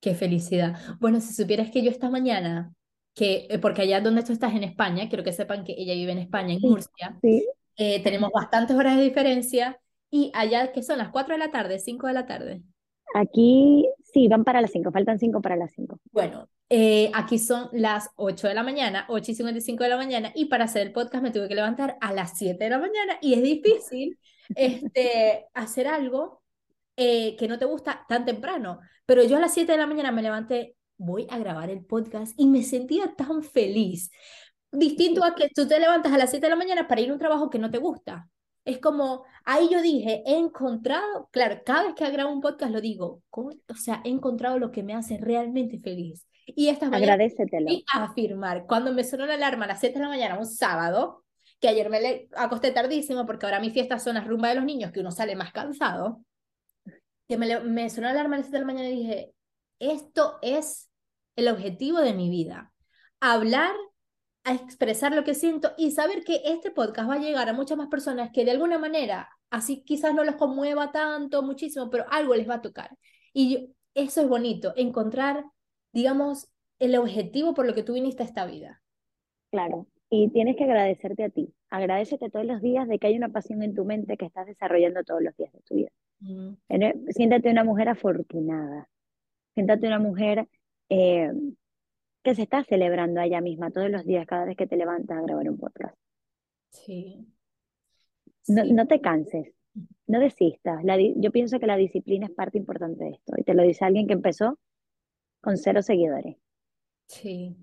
Qué 0.00 0.14
felicidad. 0.14 0.76
Bueno, 0.98 1.20
si 1.20 1.34
supieras 1.34 1.70
que 1.70 1.82
yo 1.82 1.90
esta 1.90 2.10
mañana, 2.10 2.72
que 3.14 3.46
eh, 3.50 3.58
porque 3.58 3.82
allá 3.82 4.00
donde 4.00 4.22
tú 4.22 4.32
estás 4.32 4.54
en 4.54 4.64
España, 4.64 5.08
quiero 5.08 5.22
que 5.22 5.32
sepan 5.32 5.62
que 5.62 5.74
ella 5.76 5.94
vive 5.94 6.12
en 6.12 6.18
España, 6.18 6.54
en 6.54 6.60
Murcia, 6.60 7.18
sí. 7.20 7.46
Eh, 7.76 8.02
tenemos 8.02 8.30
bastantes 8.32 8.74
horas 8.74 8.96
de 8.96 9.02
diferencia 9.02 9.78
y 10.10 10.32
allá 10.34 10.72
que 10.72 10.82
son 10.82 10.96
las 10.96 11.10
4 11.10 11.34
de 11.34 11.38
la 11.38 11.50
tarde, 11.50 11.78
5 11.78 12.06
de 12.06 12.12
la 12.14 12.26
tarde. 12.26 12.62
Aquí 13.14 13.86
sí, 14.04 14.26
van 14.28 14.44
para 14.44 14.62
las 14.62 14.70
5, 14.70 14.90
faltan 14.90 15.18
5 15.18 15.42
para 15.42 15.56
las 15.56 15.72
5. 15.72 16.00
Bueno, 16.12 16.48
eh, 16.68 17.10
aquí 17.14 17.38
son 17.38 17.68
las 17.72 18.10
8 18.16 18.48
de 18.48 18.54
la 18.54 18.62
mañana, 18.64 19.06
8 19.08 19.30
y 19.30 19.34
55 19.36 19.84
de 19.84 19.90
la 19.90 19.96
mañana, 19.96 20.32
y 20.34 20.46
para 20.46 20.64
hacer 20.64 20.82
el 20.86 20.92
podcast 20.92 21.22
me 21.22 21.30
tuve 21.30 21.48
que 21.48 21.54
levantar 21.54 21.96
a 22.00 22.12
las 22.12 22.36
7 22.36 22.62
de 22.64 22.70
la 22.70 22.78
mañana 22.78 23.18
y 23.20 23.34
es 23.34 23.42
difícil 23.42 24.18
este, 24.54 25.46
hacer 25.54 25.86
algo 25.86 26.42
eh, 26.96 27.36
que 27.36 27.48
no 27.48 27.58
te 27.58 27.66
gusta 27.66 28.04
tan 28.08 28.24
temprano. 28.24 28.80
Pero 29.06 29.22
yo 29.24 29.36
a 29.36 29.40
las 29.40 29.54
7 29.54 29.72
de 29.72 29.78
la 29.78 29.86
mañana 29.86 30.10
me 30.12 30.22
levanté, 30.22 30.76
voy 30.98 31.26
a 31.30 31.38
grabar 31.38 31.70
el 31.70 31.84
podcast 31.84 32.34
y 32.36 32.46
me 32.48 32.62
sentía 32.62 33.14
tan 33.14 33.42
feliz. 33.42 34.10
Distinto 34.72 35.24
a 35.24 35.34
que 35.34 35.48
tú 35.54 35.68
te 35.68 35.78
levantas 35.78 36.12
a 36.12 36.18
las 36.18 36.30
7 36.30 36.46
de 36.46 36.50
la 36.50 36.56
mañana 36.56 36.88
para 36.88 37.00
ir 37.00 37.10
a 37.10 37.12
un 37.12 37.18
trabajo 37.18 37.50
que 37.50 37.58
no 37.58 37.70
te 37.70 37.78
gusta. 37.78 38.28
Es 38.64 38.78
como, 38.78 39.24
ahí 39.44 39.68
yo 39.70 39.80
dije, 39.80 40.24
he 40.26 40.36
encontrado, 40.36 41.28
claro, 41.30 41.62
cada 41.64 41.84
vez 41.84 41.94
que 41.94 42.10
grabo 42.10 42.32
un 42.32 42.40
podcast 42.40 42.72
lo 42.72 42.80
digo, 42.80 43.22
o 43.30 43.52
sea, 43.76 44.02
he 44.04 44.08
encontrado 44.08 44.58
lo 44.58 44.72
que 44.72 44.82
me 44.82 44.94
hace 44.94 45.18
realmente 45.18 45.78
feliz. 45.78 46.26
Y 46.46 46.68
esta 46.68 46.88
mañana 46.88 47.24
y 47.24 47.84
a 47.92 48.04
afirmar, 48.04 48.66
cuando 48.66 48.92
me 48.92 49.02
sonó 49.02 49.26
la 49.26 49.34
alarma 49.34 49.64
a 49.64 49.68
las 49.68 49.80
7 49.80 49.98
de 49.98 50.04
la 50.04 50.08
mañana, 50.08 50.38
un 50.38 50.46
sábado, 50.46 51.24
que 51.60 51.68
ayer 51.68 51.90
me 51.90 52.00
le 52.00 52.28
acosté 52.36 52.70
tardísimo 52.70 53.26
porque 53.26 53.46
ahora 53.46 53.60
mi 53.60 53.70
fiesta 53.70 53.98
son 53.98 54.14
las 54.14 54.26
rumba 54.26 54.48
de 54.48 54.54
los 54.54 54.64
niños, 54.64 54.92
que 54.92 55.00
uno 55.00 55.10
sale 55.10 55.34
más 55.34 55.52
cansado, 55.52 56.22
que 57.28 57.36
me, 57.36 57.60
me 57.60 57.90
sonó 57.90 58.06
la 58.06 58.12
alarma 58.12 58.36
a 58.36 58.38
las 58.38 58.46
7 58.46 58.58
de 58.58 58.60
la 58.60 58.66
mañana 58.66 58.88
y 58.88 58.96
dije, 58.96 59.34
esto 59.80 60.38
es 60.40 60.88
el 61.34 61.48
objetivo 61.48 62.00
de 62.00 62.14
mi 62.14 62.30
vida. 62.30 62.72
Hablar 63.20 63.74
a 64.44 64.54
expresar 64.54 65.12
lo 65.12 65.24
que 65.24 65.34
siento 65.34 65.72
y 65.76 65.90
saber 65.90 66.22
que 66.22 66.40
este 66.44 66.70
podcast 66.70 67.10
va 67.10 67.14
a 67.14 67.18
llegar 67.18 67.48
a 67.48 67.52
muchas 67.52 67.76
más 67.76 67.88
personas 67.88 68.30
que 68.32 68.44
de 68.44 68.52
alguna 68.52 68.78
manera, 68.78 69.28
así 69.50 69.82
quizás 69.82 70.14
no 70.14 70.22
los 70.22 70.36
conmueva 70.36 70.92
tanto, 70.92 71.42
muchísimo, 71.42 71.90
pero 71.90 72.06
algo 72.10 72.34
les 72.34 72.48
va 72.48 72.54
a 72.54 72.62
tocar. 72.62 72.96
Y 73.32 73.74
eso 73.94 74.20
es 74.20 74.28
bonito, 74.28 74.72
encontrar, 74.76 75.44
digamos, 75.92 76.48
el 76.78 76.96
objetivo 76.96 77.54
por 77.54 77.66
lo 77.66 77.74
que 77.74 77.82
tú 77.82 77.94
viniste 77.94 78.22
a 78.22 78.26
esta 78.26 78.46
vida. 78.46 78.82
Claro, 79.50 79.86
y 80.10 80.28
tienes 80.30 80.56
que 80.56 80.64
agradecerte 80.64 81.24
a 81.24 81.30
ti. 81.30 81.52
Agradecete 81.70 82.30
todos 82.30 82.46
los 82.46 82.62
días 82.62 82.86
de 82.88 82.98
que 82.98 83.08
hay 83.08 83.16
una 83.16 83.28
pasión 83.28 83.62
en 83.62 83.74
tu 83.74 83.84
mente 83.84 84.16
que 84.16 84.26
estás 84.26 84.46
desarrollando 84.46 85.02
todos 85.04 85.22
los 85.22 85.36
días 85.36 85.52
de 85.52 85.60
tu 85.62 85.74
vida. 85.74 85.90
Mm. 86.20 86.54
Siéntate 87.10 87.50
una 87.50 87.64
mujer 87.64 87.88
afortunada. 87.88 88.88
Siéntate 89.54 89.86
una 89.86 89.98
mujer 89.98 90.48
eh, 90.88 91.32
que 92.22 92.34
se 92.34 92.42
está 92.42 92.62
celebrando 92.64 93.20
a 93.20 93.26
ella 93.26 93.40
misma 93.40 93.70
todos 93.70 93.90
los 93.90 94.04
días, 94.04 94.26
cada 94.26 94.44
vez 94.44 94.56
que 94.56 94.66
te 94.66 94.76
levantas 94.76 95.18
a 95.18 95.22
grabar 95.22 95.48
un 95.48 95.58
podcast. 95.58 95.96
Sí. 96.70 97.26
No, 98.48 98.86
te 98.86 99.00
canses, 99.00 99.52
no 100.06 100.20
desistas. 100.20 100.82
yo 101.16 101.32
pienso 101.32 101.58
que 101.58 101.66
la 101.66 101.76
disciplina 101.76 102.26
es 102.26 102.32
parte 102.32 102.58
importante 102.58 103.04
de 103.04 103.10
esto. 103.10 103.34
Y 103.36 103.42
te 103.42 103.54
lo 103.54 103.62
dice 103.62 103.84
alguien 103.84 104.06
que 104.06 104.12
empezó 104.12 104.58
con 105.46 105.56
cero 105.56 105.80
seguidores. 105.80 106.36
Sí. 107.06 107.56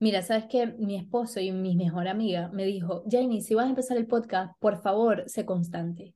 Mira, 0.00 0.22
sabes 0.22 0.46
que 0.46 0.66
mi 0.66 0.96
esposo 0.96 1.40
y 1.40 1.52
mi 1.52 1.76
mejor 1.76 2.08
amiga 2.08 2.48
me 2.52 2.64
dijo, 2.64 3.04
Jamie, 3.10 3.42
si 3.42 3.54
vas 3.54 3.66
a 3.66 3.70
empezar 3.70 3.98
el 3.98 4.06
podcast, 4.06 4.54
por 4.58 4.80
favor, 4.80 5.24
sé 5.26 5.44
constante. 5.44 6.14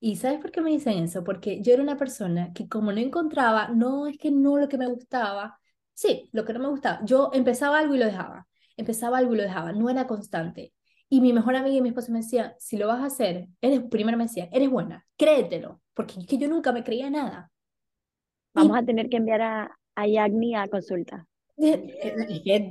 ¿Y 0.00 0.16
sabes 0.16 0.40
por 0.40 0.50
qué 0.50 0.62
me 0.62 0.70
dicen 0.70 0.98
eso? 0.98 1.24
Porque 1.24 1.60
yo 1.60 1.74
era 1.74 1.82
una 1.82 1.98
persona 1.98 2.52
que 2.54 2.68
como 2.68 2.90
no 2.90 3.00
encontraba, 3.00 3.68
no 3.68 4.06
es 4.06 4.16
que 4.16 4.30
no 4.30 4.56
lo 4.56 4.68
que 4.68 4.78
me 4.78 4.86
gustaba, 4.86 5.60
Sí, 5.96 6.28
lo 6.32 6.44
que 6.44 6.52
no 6.52 6.60
me 6.60 6.68
gustaba. 6.68 7.00
Yo 7.04 7.30
empezaba 7.32 7.78
algo 7.78 7.94
y 7.94 7.98
lo 7.98 8.04
dejaba. 8.04 8.46
Empezaba 8.76 9.16
algo 9.16 9.32
y 9.32 9.38
lo 9.38 9.42
dejaba. 9.42 9.72
No 9.72 9.88
era 9.88 10.06
constante. 10.06 10.74
Y 11.08 11.22
mi 11.22 11.32
mejor 11.32 11.56
amiga 11.56 11.74
y 11.74 11.80
mi 11.80 11.88
esposo 11.88 12.12
me 12.12 12.18
decían, 12.18 12.52
si 12.58 12.76
lo 12.76 12.86
vas 12.86 13.00
a 13.00 13.06
hacer, 13.06 13.48
eres, 13.62 13.80
primero 13.90 14.18
me 14.18 14.24
decía, 14.24 14.48
eres 14.52 14.68
buena, 14.68 15.06
créetelo, 15.16 15.80
porque 15.94 16.20
es 16.20 16.26
que 16.26 16.36
yo 16.36 16.48
nunca 16.48 16.72
me 16.72 16.84
creía 16.84 17.08
nada. 17.08 17.50
Vamos 18.52 18.76
a 18.76 18.82
tener 18.84 19.08
que 19.08 19.16
enviar 19.16 19.40
a, 19.40 19.78
a 19.96 20.06
Yagni 20.06 20.54
a 20.54 20.68
consulta. 20.68 21.26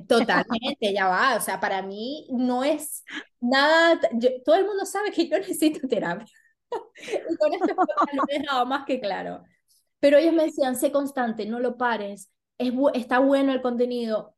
Totalmente, 0.08 0.94
ya 0.94 1.08
va. 1.08 1.36
O 1.36 1.42
sea, 1.42 1.60
para 1.60 1.82
mí 1.82 2.28
no 2.32 2.64
es 2.64 3.04
nada. 3.42 4.00
todo 4.46 4.56
el 4.56 4.66
mundo 4.66 4.86
sabe 4.86 5.12
que 5.12 5.28
yo 5.28 5.38
necesito 5.40 5.88
terapia. 5.88 6.28
y 6.72 7.36
con 7.38 7.54
esto 7.54 7.76
lo 8.14 8.24
he 8.30 8.40
dejado 8.40 8.66
más 8.66 8.86
que 8.86 9.00
claro. 9.00 9.44
Pero 10.00 10.18
ellos 10.18 10.34
me 10.34 10.46
decían, 10.46 10.76
sé 10.76 10.92
constante, 10.92 11.46
no 11.46 11.60
lo 11.60 11.78
pares, 11.78 12.32
es, 12.58 12.74
está 12.94 13.20
bueno 13.20 13.54
el 13.54 13.62
contenido. 13.62 14.36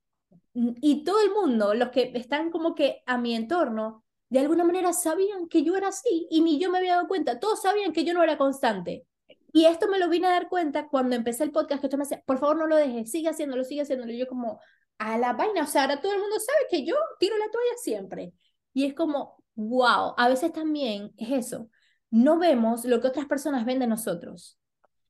Y 0.53 1.03
todo 1.03 1.21
el 1.21 1.31
mundo, 1.31 1.73
los 1.73 1.89
que 1.89 2.11
están 2.15 2.49
como 2.49 2.73
que 2.73 3.03
a 3.05 3.17
mi 3.17 3.35
entorno, 3.35 4.03
de 4.29 4.39
alguna 4.39 4.63
manera 4.63 4.91
sabían 4.93 5.47
que 5.47 5.63
yo 5.63 5.75
era 5.75 5.89
así 5.89 6.27
y 6.31 6.41
ni 6.41 6.59
yo 6.59 6.71
me 6.71 6.79
había 6.79 6.95
dado 6.95 7.07
cuenta. 7.07 7.39
Todos 7.39 7.61
sabían 7.61 7.93
que 7.93 8.03
yo 8.03 8.13
no 8.13 8.23
era 8.23 8.37
constante. 8.37 9.05
Y 9.53 9.65
esto 9.65 9.87
me 9.87 9.97
lo 9.97 10.09
vine 10.09 10.27
a 10.27 10.31
dar 10.31 10.49
cuenta 10.49 10.87
cuando 10.87 11.15
empecé 11.15 11.43
el 11.43 11.51
podcast, 11.51 11.81
que 11.81 11.87
esto 11.87 11.97
me 11.97 12.03
decía, 12.03 12.21
por 12.25 12.37
favor 12.37 12.57
no 12.57 12.67
lo 12.67 12.75
dejes, 12.75 13.11
sigue 13.11 13.29
haciéndolo, 13.29 13.63
sigue 13.63 13.81
haciéndolo. 13.81 14.11
Y 14.11 14.17
yo 14.17 14.27
como, 14.27 14.59
a 14.97 15.17
la 15.17 15.33
vaina, 15.33 15.63
o 15.63 15.67
sea, 15.67 15.83
ahora 15.83 16.01
todo 16.01 16.13
el 16.13 16.19
mundo 16.19 16.35
sabe 16.39 16.59
que 16.69 16.85
yo 16.85 16.95
tiro 17.19 17.37
la 17.37 17.49
toalla 17.51 17.77
siempre. 17.77 18.33
Y 18.73 18.85
es 18.85 18.93
como, 18.93 19.43
wow, 19.55 20.13
a 20.17 20.29
veces 20.29 20.51
también 20.53 21.11
es 21.17 21.31
eso. 21.31 21.69
No 22.09 22.37
vemos 22.37 22.85
lo 22.85 23.01
que 23.01 23.07
otras 23.07 23.25
personas 23.25 23.65
ven 23.65 23.79
de 23.79 23.87
nosotros. 23.87 24.59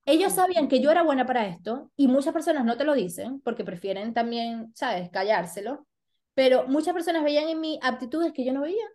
Ellos 0.05 0.33
sabían 0.33 0.69
que 0.69 0.79
yo 0.79 0.89
era 0.89 1.03
buena 1.03 1.25
para 1.25 1.47
esto 1.47 1.91
y 1.97 2.07
muchas 2.07 2.33
personas 2.33 2.63
no 2.63 2.77
te 2.77 2.85
lo 2.85 2.93
dicen 2.93 3.41
porque 3.41 3.65
prefieren 3.65 4.13
también, 4.13 4.71
¿sabes?, 4.73 5.09
callárselo. 5.09 5.85
Pero 6.33 6.65
muchas 6.67 6.93
personas 6.93 7.23
veían 7.23 7.49
en 7.49 7.59
mí 7.59 7.79
aptitudes 7.83 8.31
que 8.31 8.45
yo 8.45 8.53
no 8.53 8.61
veía, 8.61 8.85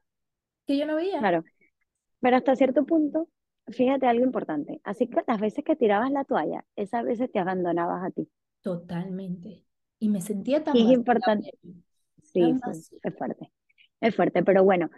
que 0.66 0.78
yo 0.78 0.86
no 0.86 0.94
veía. 0.96 1.18
Claro. 1.18 1.44
Pero 2.20 2.36
hasta 2.36 2.56
cierto 2.56 2.86
punto, 2.86 3.28
fíjate 3.68 4.06
algo 4.06 4.24
importante. 4.24 4.80
Así 4.84 5.06
que 5.06 5.22
las 5.26 5.40
veces 5.40 5.64
que 5.64 5.76
tirabas 5.76 6.10
la 6.10 6.24
toalla, 6.24 6.64
esas 6.76 7.04
veces 7.04 7.30
te 7.30 7.38
abandonabas 7.38 8.04
a 8.04 8.10
ti. 8.10 8.28
Totalmente. 8.62 9.64
Y 9.98 10.08
me 10.08 10.20
sentía 10.20 10.64
tan... 10.64 10.76
Y 10.76 10.86
es 10.86 10.92
importante. 10.92 11.52
Sí, 12.22 12.54
sí, 12.72 12.96
es 13.02 13.14
fuerte. 13.16 13.52
Es 14.00 14.16
fuerte, 14.16 14.42
pero 14.42 14.64
bueno, 14.64 14.90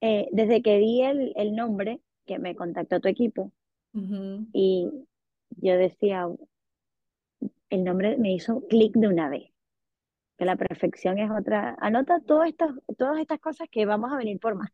eh, 0.00 0.28
desde 0.32 0.62
que 0.62 0.78
di 0.78 1.02
el, 1.02 1.32
el 1.36 1.54
nombre, 1.54 2.00
que 2.24 2.38
me 2.38 2.54
contactó 2.54 3.00
tu 3.00 3.08
equipo, 3.08 3.52
y 4.52 4.88
yo 5.56 5.76
decía, 5.76 6.28
el 7.68 7.84
nombre 7.84 8.16
me 8.16 8.32
hizo 8.32 8.66
clic 8.68 8.94
de 8.94 9.08
una 9.08 9.28
vez, 9.28 9.50
que 10.38 10.44
la 10.44 10.56
perfección 10.56 11.18
es 11.18 11.30
otra. 11.30 11.76
Anota 11.80 12.20
todas 12.20 12.48
estas, 12.48 12.70
todas 12.96 13.20
estas 13.20 13.40
cosas 13.40 13.68
que 13.70 13.84
vamos 13.84 14.12
a 14.12 14.16
venir 14.16 14.38
por 14.38 14.54
más. 14.54 14.70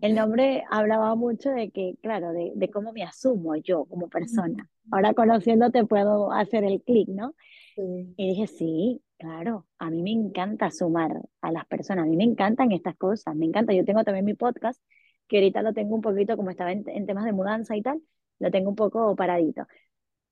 El 0.00 0.14
nombre 0.16 0.64
hablaba 0.70 1.14
mucho 1.14 1.50
de 1.50 1.70
que, 1.70 1.96
claro, 2.02 2.32
de, 2.32 2.52
de 2.54 2.70
cómo 2.70 2.92
me 2.92 3.02
asumo 3.02 3.54
yo 3.56 3.84
como 3.84 4.08
persona. 4.08 4.68
Ahora 4.90 5.12
conociéndote 5.12 5.84
puedo 5.84 6.32
hacer 6.32 6.64
el 6.64 6.82
clic, 6.82 7.08
¿no? 7.08 7.34
Y 7.76 8.28
dije, 8.28 8.46
sí, 8.46 9.02
claro, 9.18 9.66
a 9.78 9.90
mí 9.90 10.02
me 10.02 10.10
encanta 10.10 10.70
sumar 10.70 11.12
a 11.40 11.52
las 11.52 11.66
personas, 11.66 12.04
a 12.04 12.08
mí 12.08 12.16
me 12.16 12.24
encantan 12.24 12.72
estas 12.72 12.96
cosas, 12.96 13.36
me 13.36 13.46
encanta. 13.46 13.74
Yo 13.74 13.84
tengo 13.84 14.04
también 14.04 14.24
mi 14.24 14.34
podcast, 14.34 14.82
que 15.28 15.36
ahorita 15.38 15.62
lo 15.62 15.74
tengo 15.74 15.94
un 15.94 16.02
poquito, 16.02 16.36
como 16.36 16.50
estaba 16.50 16.72
en, 16.72 16.84
en 16.88 17.06
temas 17.06 17.24
de 17.24 17.32
mudanza 17.32 17.76
y 17.76 17.82
tal, 17.82 18.02
lo 18.38 18.50
tengo 18.50 18.70
un 18.70 18.76
poco 18.76 19.14
paradito 19.14 19.66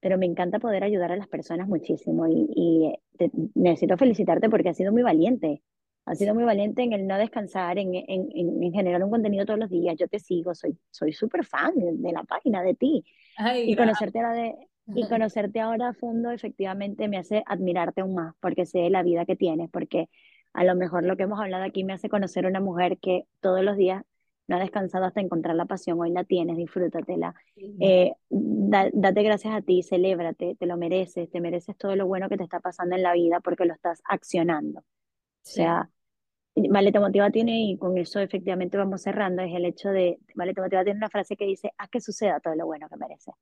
pero 0.01 0.19
me 0.19 0.27
encanta 0.27 0.59
poder 0.59 0.83
ayudar 0.83 1.13
a 1.13 1.17
las 1.17 1.29
personas 1.29 1.69
muchísimo 1.69 2.27
y, 2.27 2.95
necesito 3.55 3.99
felicitarte 3.99 4.49
porque 4.49 4.71
has 4.71 4.77
sido 4.77 4.93
muy 4.93 5.03
valiente. 5.03 5.63
Has 6.07 6.19
sido 6.19 6.35
muy 6.35 6.45
valiente 6.45 6.83
en 6.83 6.95
el 6.95 7.07
no 7.07 7.19
descansar, 7.19 7.79
en, 7.79 7.95
en, 7.95 8.29
en, 8.35 8.73
generar 8.73 9.05
un 9.05 9.11
contenido 9.11 9.45
todos 9.45 9.61
los 9.61 9.69
días. 9.69 9.95
Yo 9.99 10.09
te 10.09 10.19
sigo, 10.19 10.55
soy 10.55 10.79
soy 10.91 11.13
súper 11.13 11.45
fan 11.45 11.75
de, 11.77 12.13
la 12.13 12.25
página, 12.25 12.63
de 12.63 12.75
ti. 12.75 13.05
y, 13.65 13.77
conocerte 13.77 14.19
ahora 14.19 14.33
de, 14.33 14.55
y 14.95 15.07
conocerte 15.07 15.61
ahora 15.61 15.89
a 15.91 15.93
fondo 15.93 16.31
efectivamente 16.31 17.07
me 17.09 17.19
hace 17.19 17.43
admirarte 17.47 18.01
aún 18.01 18.15
más 18.15 18.35
porque 18.41 18.67
sé 18.67 18.89
la 18.91 19.03
vida 19.03 19.27
que 19.27 19.37
tienes, 19.37 19.71
porque 19.71 20.09
a 20.53 20.65
lo 20.65 20.75
mejor 20.75 21.05
lo 21.05 21.17
que 21.17 21.25
hemos 21.25 21.39
hablado 21.39 21.65
aquí 21.65 21.85
me 21.85 21.93
hace 21.93 22.09
conocer 22.09 22.47
una 22.47 22.61
mujer 22.61 22.99
que 22.99 23.25
todos 23.41 23.63
los 23.63 23.77
días 23.77 24.03
no 24.51 24.57
has 24.57 24.63
descansado 24.63 25.05
hasta 25.05 25.21
encontrar 25.21 25.55
la 25.55 25.65
pasión, 25.65 26.01
hoy 26.01 26.11
la 26.11 26.25
tienes, 26.25 26.57
disfrútatela. 26.57 27.37
Eh, 27.79 28.13
date 28.29 29.23
gracias 29.23 29.55
a 29.55 29.63
ti, 29.63 29.85
celébrate, 29.85 30.57
te 30.57 30.67
lo 30.67 30.77
mereces, 30.77 31.31
te 31.31 31.41
mereces 31.41 31.77
todo 31.77 31.95
lo 31.95 32.09
bueno 32.09 32.29
que 32.29 32.37
te 32.37 32.43
está 32.43 32.59
pasando 32.59 32.97
en 32.97 33.05
la 33.05 33.13
vida 33.13 33.39
porque 33.39 33.65
lo 33.65 33.73
estás 33.73 34.03
accionando. 34.05 34.81
O 34.81 34.85
sea, 35.43 35.89
Vale 36.57 36.91
Te 36.91 36.99
Motiva 36.99 37.31
tiene, 37.31 37.61
y 37.61 37.79
con 37.79 37.97
eso 37.97 38.19
efectivamente 38.19 38.77
vamos 38.77 39.03
cerrando, 39.03 39.43
es 39.43 39.55
el 39.55 39.65
hecho 39.65 39.91
de, 39.91 40.19
Vale 40.35 40.53
Te 40.53 40.63
Motiva 40.63 40.83
tiene 40.83 40.99
una 40.99 41.11
frase 41.11 41.37
que 41.37 41.47
dice, 41.47 41.71
haz 41.79 41.89
que 41.89 42.01
suceda 42.01 42.41
todo 42.41 42.57
lo 42.57 42.67
bueno 42.67 42.89
que 42.89 42.97
mereces. 42.97 43.35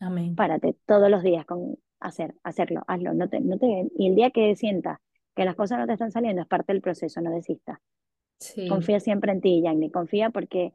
Amén. 0.00 0.36
Párate 0.36 0.76
todos 0.84 1.10
los 1.10 1.22
días 1.22 1.46
con 1.46 1.76
hacer, 1.98 2.34
hacerlo, 2.42 2.82
hazlo, 2.86 3.14
no 3.14 3.30
te, 3.30 3.40
no 3.40 3.56
te, 3.56 3.88
y 3.96 4.08
el 4.08 4.14
día 4.14 4.30
que 4.30 4.54
sientas 4.54 4.98
que 5.34 5.46
las 5.46 5.54
cosas 5.54 5.78
no 5.78 5.86
te 5.86 5.94
están 5.94 6.12
saliendo 6.12 6.42
es 6.42 6.48
parte 6.48 6.74
del 6.74 6.82
proceso, 6.82 7.22
no 7.22 7.30
desistas. 7.30 7.78
Confía 8.68 9.00
siempre 9.00 9.32
en 9.32 9.40
ti, 9.40 9.62
Yanni. 9.62 9.90
Confía 9.90 10.30
porque 10.30 10.72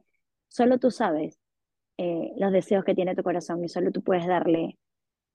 solo 0.48 0.78
tú 0.78 0.90
sabes 0.90 1.38
eh, 1.98 2.32
los 2.36 2.52
deseos 2.52 2.84
que 2.84 2.94
tiene 2.94 3.14
tu 3.14 3.22
corazón 3.22 3.64
y 3.64 3.68
solo 3.68 3.92
tú 3.92 4.02
puedes 4.02 4.26
darle 4.26 4.78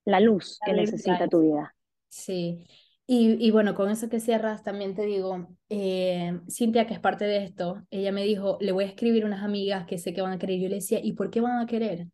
la 0.06 0.20
luz 0.20 0.60
que 0.66 0.74
necesita 0.74 1.28
tu 1.28 1.42
vida. 1.42 1.76
Sí. 2.10 2.66
Y, 3.10 3.38
y, 3.46 3.52
bueno, 3.52 3.74
con 3.74 3.90
eso 3.90 4.10
que 4.10 4.20
cierras, 4.20 4.64
también 4.64 4.94
te 4.94 5.04
digo, 5.04 5.48
eh, 5.70 6.42
Cintia, 6.50 6.86
que 6.86 6.94
es 6.94 7.00
parte 7.00 7.24
de 7.24 7.46
esto, 7.46 7.86
ella 7.90 8.12
me 8.12 8.26
dijo, 8.26 8.58
le 8.60 8.74
voy 8.74 8.84
a 8.84 8.88
escribir 8.88 9.24
unas 9.24 9.44
amigas 9.44 9.86
que 9.86 9.98
sé 9.98 10.14
que 10.14 10.22
van 10.22 10.34
a 10.34 10.40
querer. 10.40 10.60
Yo 10.60 10.68
le 10.68 10.76
decía, 10.76 11.00
¿y 11.02 11.14
por 11.14 11.30
qué 11.30 11.40
van 11.40 11.60
a 11.62 11.68
querer? 11.68 12.08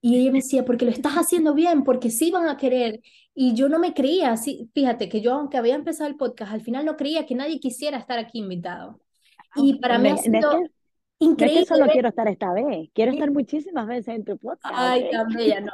Y 0.00 0.18
ella 0.18 0.30
me 0.32 0.38
decía, 0.38 0.64
porque 0.64 0.86
lo 0.86 0.92
estás 0.92 1.14
haciendo 1.14 1.52
bien, 1.52 1.84
porque 1.84 2.10
sí 2.10 2.30
van 2.30 2.48
a 2.48 2.56
querer. 2.56 3.00
Y 3.34 3.54
yo 3.54 3.68
no 3.68 3.78
me 3.78 3.92
creía, 3.92 4.36
sí, 4.36 4.70
fíjate 4.72 5.08
que 5.08 5.20
yo, 5.20 5.34
aunque 5.34 5.58
había 5.58 5.74
empezado 5.74 6.08
el 6.08 6.16
podcast, 6.16 6.52
al 6.52 6.62
final 6.62 6.86
no 6.86 6.96
creía 6.96 7.26
que 7.26 7.34
nadie 7.34 7.60
quisiera 7.60 7.98
estar 7.98 8.18
aquí 8.18 8.38
invitado. 8.38 9.00
Y 9.56 9.78
para 9.78 9.98
mí 9.98 10.10
ha 10.10 10.16
sido 10.16 10.68
Increíble. 11.20 11.66
No 11.68 11.76
solo 11.76 11.90
quiero 11.90 12.08
estar 12.08 12.28
esta 12.28 12.52
vez, 12.52 12.90
quiero 12.94 13.10
estar 13.10 13.30
muchísimas 13.32 13.88
veces 13.88 14.14
en 14.14 14.24
tu 14.24 14.38
podcast. 14.38 14.74
Ay, 14.76 15.10
también, 15.10 15.64
no. 15.64 15.72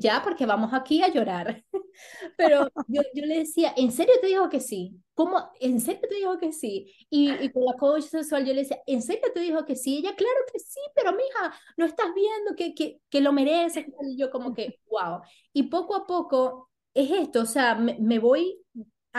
Ya, 0.00 0.20
porque 0.22 0.46
vamos 0.46 0.72
aquí 0.72 1.00
a 1.02 1.08
llorar. 1.08 1.64
Pero 2.36 2.68
yo, 2.88 3.02
yo 3.14 3.26
le 3.26 3.38
decía, 3.38 3.72
¿en 3.76 3.92
serio 3.92 4.14
te 4.20 4.26
dijo 4.26 4.48
que 4.48 4.58
sí? 4.58 5.00
¿Cómo? 5.14 5.50
¿En 5.60 5.80
serio 5.80 6.00
te 6.08 6.16
dijo 6.16 6.38
que 6.38 6.52
sí? 6.52 6.92
Y, 7.08 7.30
y 7.30 7.52
con 7.52 7.64
la 7.64 7.74
coach 7.74 8.02
sexual 8.02 8.44
yo 8.44 8.52
le 8.52 8.62
decía, 8.62 8.80
¿en 8.84 9.00
serio 9.00 9.28
te 9.32 9.40
dijo 9.40 9.64
que 9.64 9.76
sí? 9.76 9.98
Ella, 9.98 10.16
claro 10.16 10.40
que 10.52 10.58
sí, 10.58 10.80
pero 10.94 11.12
mija, 11.12 11.54
no 11.76 11.84
estás 11.84 12.08
viendo 12.12 12.56
que, 12.56 12.74
que, 12.74 13.00
que 13.08 13.20
lo 13.20 13.32
merece. 13.32 13.86
Y 14.02 14.16
yo 14.16 14.28
como 14.28 14.52
que, 14.54 14.80
wow. 14.90 15.20
Y 15.52 15.64
poco 15.64 15.94
a 15.94 16.06
poco 16.06 16.68
es 16.94 17.12
esto, 17.12 17.42
o 17.42 17.46
sea, 17.46 17.76
me, 17.76 17.96
me 18.00 18.18
voy 18.18 18.58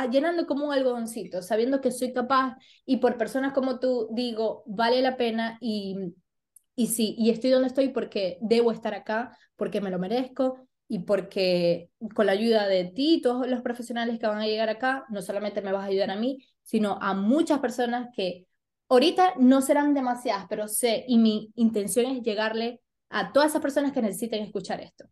llenando 0.09 0.47
como 0.47 0.65
un 0.65 0.73
algodoncito, 0.73 1.41
sabiendo 1.41 1.81
que 1.81 1.91
soy 1.91 2.13
capaz 2.13 2.55
y 2.85 2.97
por 2.97 3.17
personas 3.17 3.53
como 3.53 3.79
tú 3.79 4.09
digo, 4.13 4.63
vale 4.65 5.01
la 5.01 5.17
pena 5.17 5.57
y, 5.61 5.97
y 6.75 6.87
sí, 6.87 7.15
y 7.17 7.29
estoy 7.29 7.51
donde 7.51 7.67
estoy 7.67 7.89
porque 7.89 8.37
debo 8.41 8.71
estar 8.71 8.93
acá, 8.93 9.37
porque 9.55 9.81
me 9.81 9.91
lo 9.91 9.99
merezco 9.99 10.67
y 10.87 10.99
porque 10.99 11.89
con 12.15 12.25
la 12.25 12.33
ayuda 12.33 12.67
de 12.67 12.85
ti 12.85 13.15
y 13.15 13.21
todos 13.21 13.47
los 13.47 13.61
profesionales 13.61 14.19
que 14.19 14.27
van 14.27 14.39
a 14.39 14.47
llegar 14.47 14.69
acá, 14.69 15.05
no 15.09 15.21
solamente 15.21 15.61
me 15.61 15.71
vas 15.71 15.83
a 15.83 15.87
ayudar 15.87 16.11
a 16.11 16.15
mí, 16.15 16.39
sino 16.63 16.97
a 17.01 17.13
muchas 17.13 17.59
personas 17.59 18.09
que 18.15 18.47
ahorita 18.89 19.35
no 19.37 19.61
serán 19.61 19.93
demasiadas, 19.93 20.45
pero 20.49 20.67
sé 20.67 21.05
y 21.07 21.17
mi 21.17 21.51
intención 21.55 22.07
es 22.07 22.23
llegarle 22.23 22.81
a 23.09 23.31
todas 23.31 23.49
esas 23.49 23.61
personas 23.61 23.91
que 23.91 24.01
necesiten 24.01 24.43
escuchar 24.43 24.81
esto. 24.81 25.05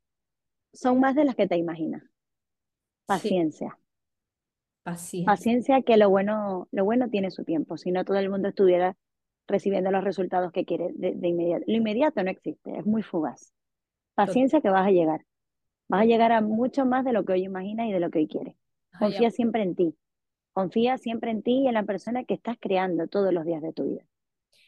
Son 0.74 1.00
más 1.00 1.16
de 1.16 1.26
las 1.26 1.36
que 1.36 1.48
te 1.48 1.58
imaginas. 1.58 2.04
Paciencia. 3.06 3.78
Paciencia. 4.92 5.26
Paciencia 5.26 5.82
que 5.82 5.98
lo 5.98 6.10
bueno, 6.10 6.68
lo 6.72 6.86
bueno 6.86 7.10
tiene 7.10 7.32
su 7.32 7.44
tiempo, 7.44 7.78
si 7.78 7.92
no 7.92 8.06
todo 8.06 8.18
el 8.18 8.30
mundo 8.30 8.50
estuviera 8.50 8.98
recibiendo 9.48 9.92
los 9.92 10.04
resultados 10.04 10.52
que 10.52 10.66
quiere 10.66 10.90
de, 10.94 11.28
inmediato. 11.28 11.64
Lo 11.68 11.76
inmediato 11.76 12.24
no 12.24 12.30
existe, 12.30 12.78
es 12.78 12.86
muy 12.86 13.04
fugaz. 13.04 13.54
Paciencia 14.16 14.62
que 14.62 14.70
vas 14.70 14.88
a 14.88 14.92
llegar. 14.92 15.26
Vas 15.88 16.02
a 16.02 16.06
llegar 16.06 16.32
a 16.32 16.42
mucho 16.42 16.86
más 16.86 17.04
de 17.04 17.14
lo 17.14 17.26
que 17.26 17.34
hoy 17.34 17.44
imaginas 17.44 17.88
y 17.88 17.92
de 17.92 18.00
lo 18.00 18.10
que 18.10 18.20
hoy 18.20 18.28
quieres. 18.28 18.56
Confía 18.98 19.32
siempre 19.32 19.64
en 19.64 19.76
ti. 19.76 19.96
Confía 20.54 20.98
siempre 20.98 21.32
en 21.32 21.42
ti 21.42 21.64
y 21.64 21.68
en 21.68 21.74
la 21.74 21.84
persona 21.84 22.24
que 22.24 22.34
estás 22.34 22.58
creando 22.60 23.08
todos 23.08 23.34
los 23.34 23.46
días 23.46 23.62
de 23.62 23.74
tu 23.74 23.86
vida. 23.86 24.04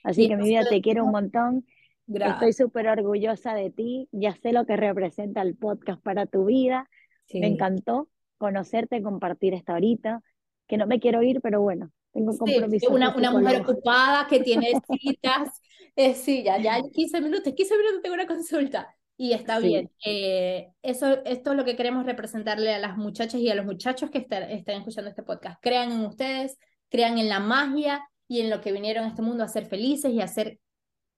Así 0.04 0.28
que 0.28 0.36
mi 0.36 0.50
vida 0.50 0.64
te 0.68 0.82
quiero 0.82 1.06
un 1.06 1.12
montón. 1.12 1.66
Estoy 2.08 2.54
súper 2.54 2.88
orgullosa 2.88 3.54
de 3.54 3.70
ti. 3.70 4.08
Ya 4.12 4.36
sé 4.36 4.52
lo 4.52 4.66
que 4.66 4.78
representa 4.78 5.42
el 5.42 5.56
podcast 5.56 6.02
para 6.02 6.26
tu 6.26 6.46
vida. 6.46 6.90
Me 7.34 7.48
encantó 7.48 8.10
conocerte, 8.42 9.04
compartir 9.04 9.54
esta 9.54 9.74
horita, 9.74 10.24
que 10.68 10.78
no 10.78 10.88
me 10.88 11.00
quiero 11.00 11.22
ir, 11.22 11.42
pero 11.42 11.62
bueno, 11.62 11.92
tengo 12.12 12.36
compromiso. 12.36 12.88
Sí, 12.88 12.94
una, 12.94 13.16
una 13.16 13.30
mujer 13.32 13.62
ocupada 13.62 14.26
que 14.28 14.40
tiene 14.40 14.72
citas, 15.00 15.62
eh, 15.96 16.16
sí, 16.16 16.44
ya, 16.44 16.60
ya 16.60 16.82
15 16.82 17.22
minutos, 17.22 17.54
15 17.54 17.78
minutos 17.78 18.02
tengo 18.02 18.16
una 18.16 18.26
consulta. 18.26 18.94
Y 19.16 19.34
está 19.34 19.60
bien. 19.60 19.92
Eh, 20.04 20.72
eso, 20.82 21.24
esto 21.26 21.52
es 21.52 21.58
lo 21.58 21.64
que 21.64 21.76
queremos 21.76 22.08
representarle 22.08 22.74
a 22.74 22.80
las 22.80 22.98
muchachas 22.98 23.40
y 23.40 23.52
a 23.52 23.56
los 23.56 23.68
muchachos 23.68 24.10
que 24.10 24.18
están, 24.18 24.50
están 24.50 24.78
escuchando 24.78 25.12
este 25.12 25.22
podcast. 25.22 25.60
Crean 25.62 25.92
en 25.92 26.02
ustedes, 26.02 26.58
crean 26.90 27.20
en 27.20 27.30
la 27.30 27.40
magia 27.40 28.04
y 28.28 28.42
en 28.42 28.50
lo 28.50 28.62
que 28.62 28.72
vinieron 28.72 29.06
a 29.06 29.10
este 29.10 29.22
mundo 29.22 29.44
a 29.44 29.48
ser 29.48 29.68
felices 29.68 30.12
y 30.12 30.22
a 30.22 30.28
ser 30.28 30.58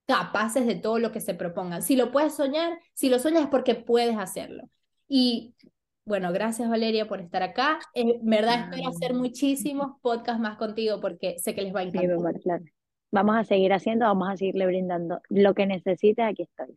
capaces 0.06 0.66
de 0.66 0.74
todo 0.74 0.98
lo 0.98 1.12
que 1.12 1.22
se 1.22 1.32
propongan. 1.32 1.82
Si 1.82 1.96
lo 1.96 2.12
puedes 2.12 2.34
soñar, 2.34 2.78
si 2.92 3.08
lo 3.08 3.18
sueñas 3.18 3.44
es 3.44 3.48
porque 3.48 3.74
puedes 3.74 4.18
hacerlo. 4.18 4.68
Y 5.08 5.54
bueno, 6.06 6.32
gracias 6.32 6.68
Valeria 6.68 7.06
por 7.06 7.20
estar 7.20 7.42
acá. 7.42 7.78
En 7.94 8.18
verdad 8.22 8.68
espero 8.70 8.88
hacer 8.90 9.14
muchísimos 9.14 9.98
podcasts 10.02 10.40
más 10.40 10.58
contigo 10.58 11.00
porque 11.00 11.38
sé 11.38 11.54
que 11.54 11.62
les 11.62 11.74
va 11.74 11.80
a 11.80 11.84
encantar. 11.84 12.60
Vamos 13.10 13.36
a 13.36 13.44
seguir 13.44 13.72
haciendo, 13.72 14.06
vamos 14.06 14.28
a 14.28 14.36
seguirle 14.36 14.66
brindando 14.66 15.20
lo 15.28 15.54
que 15.54 15.66
necesites, 15.66 16.24
aquí 16.24 16.42
estoy. 16.42 16.76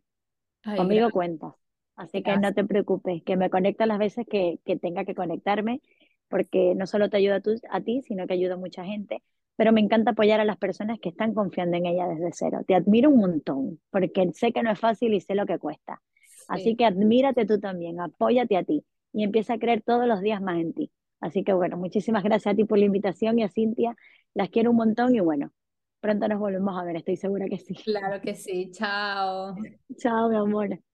Conmigo 0.76 1.10
cuentas. 1.10 1.52
Así 1.96 2.22
que 2.22 2.36
no 2.38 2.54
te 2.54 2.64
preocupes, 2.64 3.22
que 3.24 3.36
me 3.36 3.50
conecta 3.50 3.84
las 3.84 3.98
veces 3.98 4.24
que, 4.30 4.60
que 4.64 4.76
tenga 4.76 5.04
que 5.04 5.16
conectarme, 5.16 5.82
porque 6.28 6.74
no 6.76 6.86
solo 6.86 7.10
te 7.10 7.16
ayuda 7.16 7.36
a, 7.36 7.76
a 7.76 7.80
ti, 7.80 8.02
sino 8.02 8.26
que 8.26 8.34
ayuda 8.34 8.54
a 8.54 8.58
mucha 8.58 8.84
gente. 8.84 9.22
Pero 9.56 9.72
me 9.72 9.80
encanta 9.80 10.12
apoyar 10.12 10.38
a 10.38 10.44
las 10.44 10.58
personas 10.58 11.00
que 11.00 11.08
están 11.08 11.34
confiando 11.34 11.76
en 11.76 11.86
ella 11.86 12.06
desde 12.06 12.30
cero. 12.32 12.60
Te 12.66 12.76
admiro 12.76 13.10
un 13.10 13.18
montón, 13.18 13.80
porque 13.90 14.30
sé 14.34 14.52
que 14.52 14.62
no 14.62 14.70
es 14.70 14.78
fácil 14.78 15.12
y 15.12 15.20
sé 15.20 15.34
lo 15.34 15.44
que 15.44 15.58
cuesta. 15.58 16.00
Así 16.46 16.76
que 16.76 16.84
admírate 16.84 17.44
tú 17.44 17.58
también, 17.58 18.00
apóyate 18.00 18.56
a 18.56 18.62
ti 18.62 18.84
y 19.12 19.24
empieza 19.24 19.54
a 19.54 19.58
creer 19.58 19.82
todos 19.82 20.06
los 20.06 20.20
días 20.20 20.40
más 20.40 20.58
en 20.58 20.72
ti. 20.72 20.90
Así 21.20 21.44
que 21.44 21.52
bueno, 21.52 21.76
muchísimas 21.76 22.22
gracias 22.22 22.52
a 22.52 22.56
ti 22.56 22.64
por 22.64 22.78
la 22.78 22.84
invitación 22.84 23.38
y 23.38 23.42
a 23.42 23.48
Cintia. 23.48 23.96
Las 24.34 24.50
quiero 24.50 24.70
un 24.70 24.76
montón 24.76 25.14
y 25.14 25.20
bueno, 25.20 25.52
pronto 26.00 26.28
nos 26.28 26.38
volvemos 26.38 26.78
a 26.78 26.84
ver, 26.84 26.96
estoy 26.96 27.16
segura 27.16 27.46
que 27.48 27.58
sí. 27.58 27.74
Claro 27.74 28.20
que 28.20 28.34
sí. 28.34 28.70
Chao. 28.72 29.54
Chao, 29.98 30.28
mi 30.28 30.36
amor. 30.36 30.87